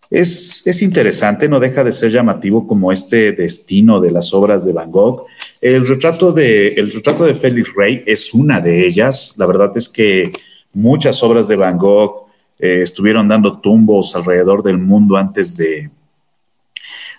Es, 0.09 0.65
es, 0.67 0.83
interesante, 0.83 1.49
no 1.49 1.59
deja 1.59 1.83
de 1.83 1.91
ser 1.91 2.13
llamativo 2.13 2.67
como 2.67 2.93
este 2.93 3.33
destino 3.33 4.01
de 4.01 4.13
las 4.13 4.33
obras 4.33 4.65
de 4.65 4.73
Van 4.73 4.91
Gogh. 4.91 5.27
El 5.61 5.87
retrato 5.87 6.33
de, 6.33 6.69
el 6.69 6.93
retrato 6.93 7.25
de 7.25 7.35
Félix 7.35 7.75
Rey 7.75 8.05
es 8.07 8.33
una 8.33 8.61
de 8.61 8.87
ellas. 8.87 9.35
La 9.37 9.47
verdad 9.47 9.73
es 9.75 9.89
que 9.89 10.31
muchas 10.73 11.23
obras 11.25 11.49
de 11.49 11.57
Van 11.57 11.77
Gogh 11.77 12.27
eh, 12.59 12.83
estuvieron 12.83 13.27
dando 13.27 13.59
tumbos 13.59 14.15
alrededor 14.15 14.63
del 14.63 14.79
mundo 14.79 15.17
antes 15.17 15.57
de, 15.57 15.91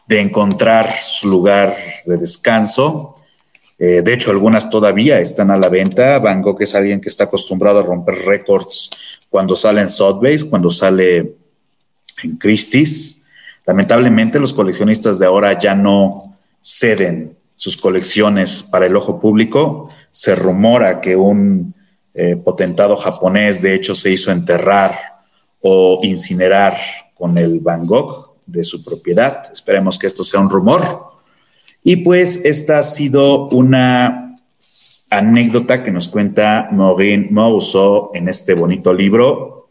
de 0.08 0.22
encontrar 0.22 0.90
su 1.02 1.28
lugar 1.28 1.76
de 2.06 2.18
descanso. 2.18 3.17
Eh, 3.80 4.02
de 4.02 4.14
hecho, 4.14 4.32
algunas 4.32 4.70
todavía 4.70 5.20
están 5.20 5.52
a 5.52 5.58
la 5.58 5.70
venta. 5.70 6.18
Van 6.20 6.42
Gogh 6.42 6.62
es 6.62 6.74
alguien 6.76 7.00
que 7.00 7.10
está 7.10 7.26
acostumbrado 7.26 7.80
a 7.80 7.84
romper 7.84 8.16
récords 8.26 8.90
cuando 9.30 9.56
sale 9.56 9.82
en 9.82 9.90
Sotheby's, 9.90 10.46
cuando 10.46 10.70
sale 10.70 11.36
en 12.24 12.38
Christie's. 12.38 13.26
Lamentablemente, 13.66 14.40
los 14.40 14.54
coleccionistas 14.54 15.20
de 15.20 15.26
ahora 15.26 15.58
ya 15.60 15.76
no 15.76 16.38
ceden 16.62 17.38
sus 17.54 17.78
colecciones 17.78 18.64
para 18.64 18.86
el 18.86 18.96
ojo 18.96 19.20
público. 19.20 19.90
Se 20.12 20.36
rumora 20.36 21.02
que 21.02 21.16
un 21.16 21.74
eh, 22.14 22.36
potentado 22.36 22.96
japonés, 22.96 23.62
de 23.62 23.76
hecho, 23.76 23.94
se 23.94 24.12
hizo 24.12 24.32
enterrar 24.32 24.96
o 25.62 26.00
incinerar 26.04 26.76
con 27.14 27.38
el 27.38 27.60
Van 27.60 27.86
Gogh 27.86 28.36
de 28.46 28.64
su 28.64 28.84
propiedad. 28.84 29.52
Esperemos 29.52 30.00
que 30.00 30.08
esto 30.08 30.24
sea 30.24 30.40
un 30.40 30.50
rumor. 30.50 31.17
Y 31.88 31.96
pues 31.96 32.44
esta 32.44 32.80
ha 32.80 32.84
sido 32.84 33.48
una 33.48 34.36
anécdota 35.10 35.84
que 35.84 35.92
nos 35.92 36.10
cuenta 36.10 36.68
Maureen 36.70 37.30
Mousso 37.32 38.12
en 38.14 38.28
este 38.28 38.56
bonito 38.56 38.94
libro. 38.94 39.70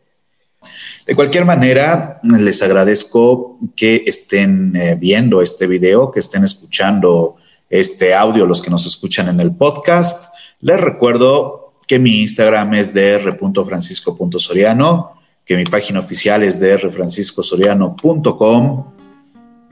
De 1.06 1.14
cualquier 1.14 1.44
manera, 1.44 2.18
les 2.22 2.62
agradezco 2.62 3.58
que 3.76 4.04
estén 4.06 4.74
eh, 4.76 4.96
viendo 4.98 5.42
este 5.42 5.66
video, 5.66 6.10
que 6.10 6.20
estén 6.20 6.42
escuchando 6.42 7.36
este 7.68 8.14
audio, 8.14 8.46
los 8.46 8.62
que 8.62 8.70
nos 8.70 8.86
escuchan 8.86 9.28
en 9.28 9.38
el 9.38 9.54
podcast. 9.54 10.32
Les 10.60 10.80
recuerdo 10.80 11.74
que 11.86 11.98
mi 11.98 12.22
Instagram 12.22 12.72
es 12.72 12.94
dr.francisco.soriano 12.94 15.12
que 15.44 15.54
mi 15.54 15.64
página 15.64 15.98
oficial 15.98 16.42
es 16.42 16.58
drfranciscosoriano.com 16.60 18.84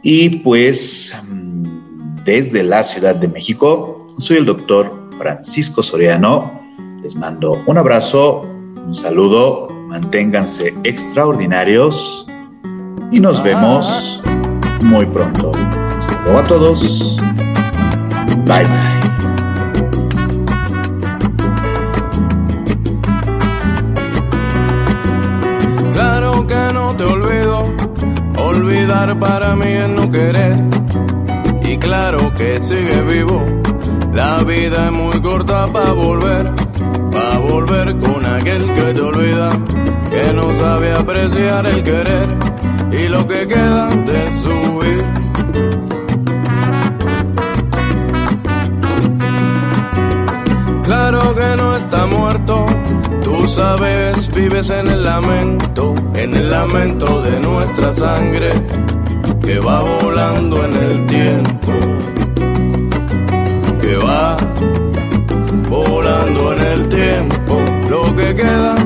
y 0.02 0.28
pues 0.28 1.14
desde 2.24 2.62
la 2.62 2.82
Ciudad 2.82 3.14
de 3.14 3.28
México 3.28 4.06
soy 4.16 4.38
el 4.38 4.46
doctor 4.46 5.08
Francisco 5.18 5.82
Soriano. 5.82 6.60
Les 7.02 7.14
mando 7.16 7.62
un 7.66 7.78
abrazo, 7.78 8.42
un 8.42 8.94
saludo, 8.94 9.68
manténganse 9.88 10.74
extraordinarios 10.84 12.26
y 13.10 13.20
nos 13.20 13.42
vemos 13.42 14.22
muy 14.82 15.06
pronto. 15.06 15.52
Hasta 15.98 16.22
luego 16.22 16.38
a 16.38 16.44
todos. 16.44 17.20
Bye 18.46 18.64
bye. 18.64 18.94
para 29.20 29.54
mí 29.54 29.66
es 29.66 29.88
no 29.88 30.10
querer 30.10 30.73
claro 31.84 32.32
que 32.34 32.58
sigue 32.60 33.00
vivo. 33.02 33.44
La 34.12 34.42
vida 34.42 34.86
es 34.86 34.92
muy 34.92 35.20
corta 35.20 35.66
para 35.72 35.92
volver, 35.92 36.50
para 37.12 37.38
volver 37.38 37.96
con 37.98 38.24
aquel 38.24 38.62
que 38.74 38.94
te 38.94 39.00
olvida, 39.00 39.48
que 40.10 40.32
no 40.32 40.44
sabe 40.58 40.94
apreciar 40.94 41.66
el 41.66 41.82
querer 41.82 42.28
y 42.90 43.08
lo 43.08 43.26
que 43.26 43.46
queda 43.46 43.86
de 43.88 44.22
su. 44.42 44.64
Claro 50.84 51.34
que 51.34 51.56
no 51.56 51.76
está 51.76 52.06
muerto, 52.06 52.66
tú 53.24 53.48
sabes, 53.48 54.30
vives 54.34 54.68
en 54.70 54.86
el 54.88 55.02
lamento, 55.02 55.94
en 56.14 56.34
el 56.34 56.50
lamento 56.50 57.22
de 57.22 57.40
nuestra 57.40 57.90
sangre 57.90 58.52
que 59.44 59.58
va 59.58 59.82
volando 60.02 60.64
en 60.64 60.74
el 60.74 61.06
tiempo, 61.06 61.72
que 63.80 63.96
va 63.96 64.36
volando 65.68 66.54
en 66.54 66.66
el 66.66 66.88
tiempo, 66.88 67.60
lo 67.90 68.16
que 68.16 68.34
queda 68.34 68.83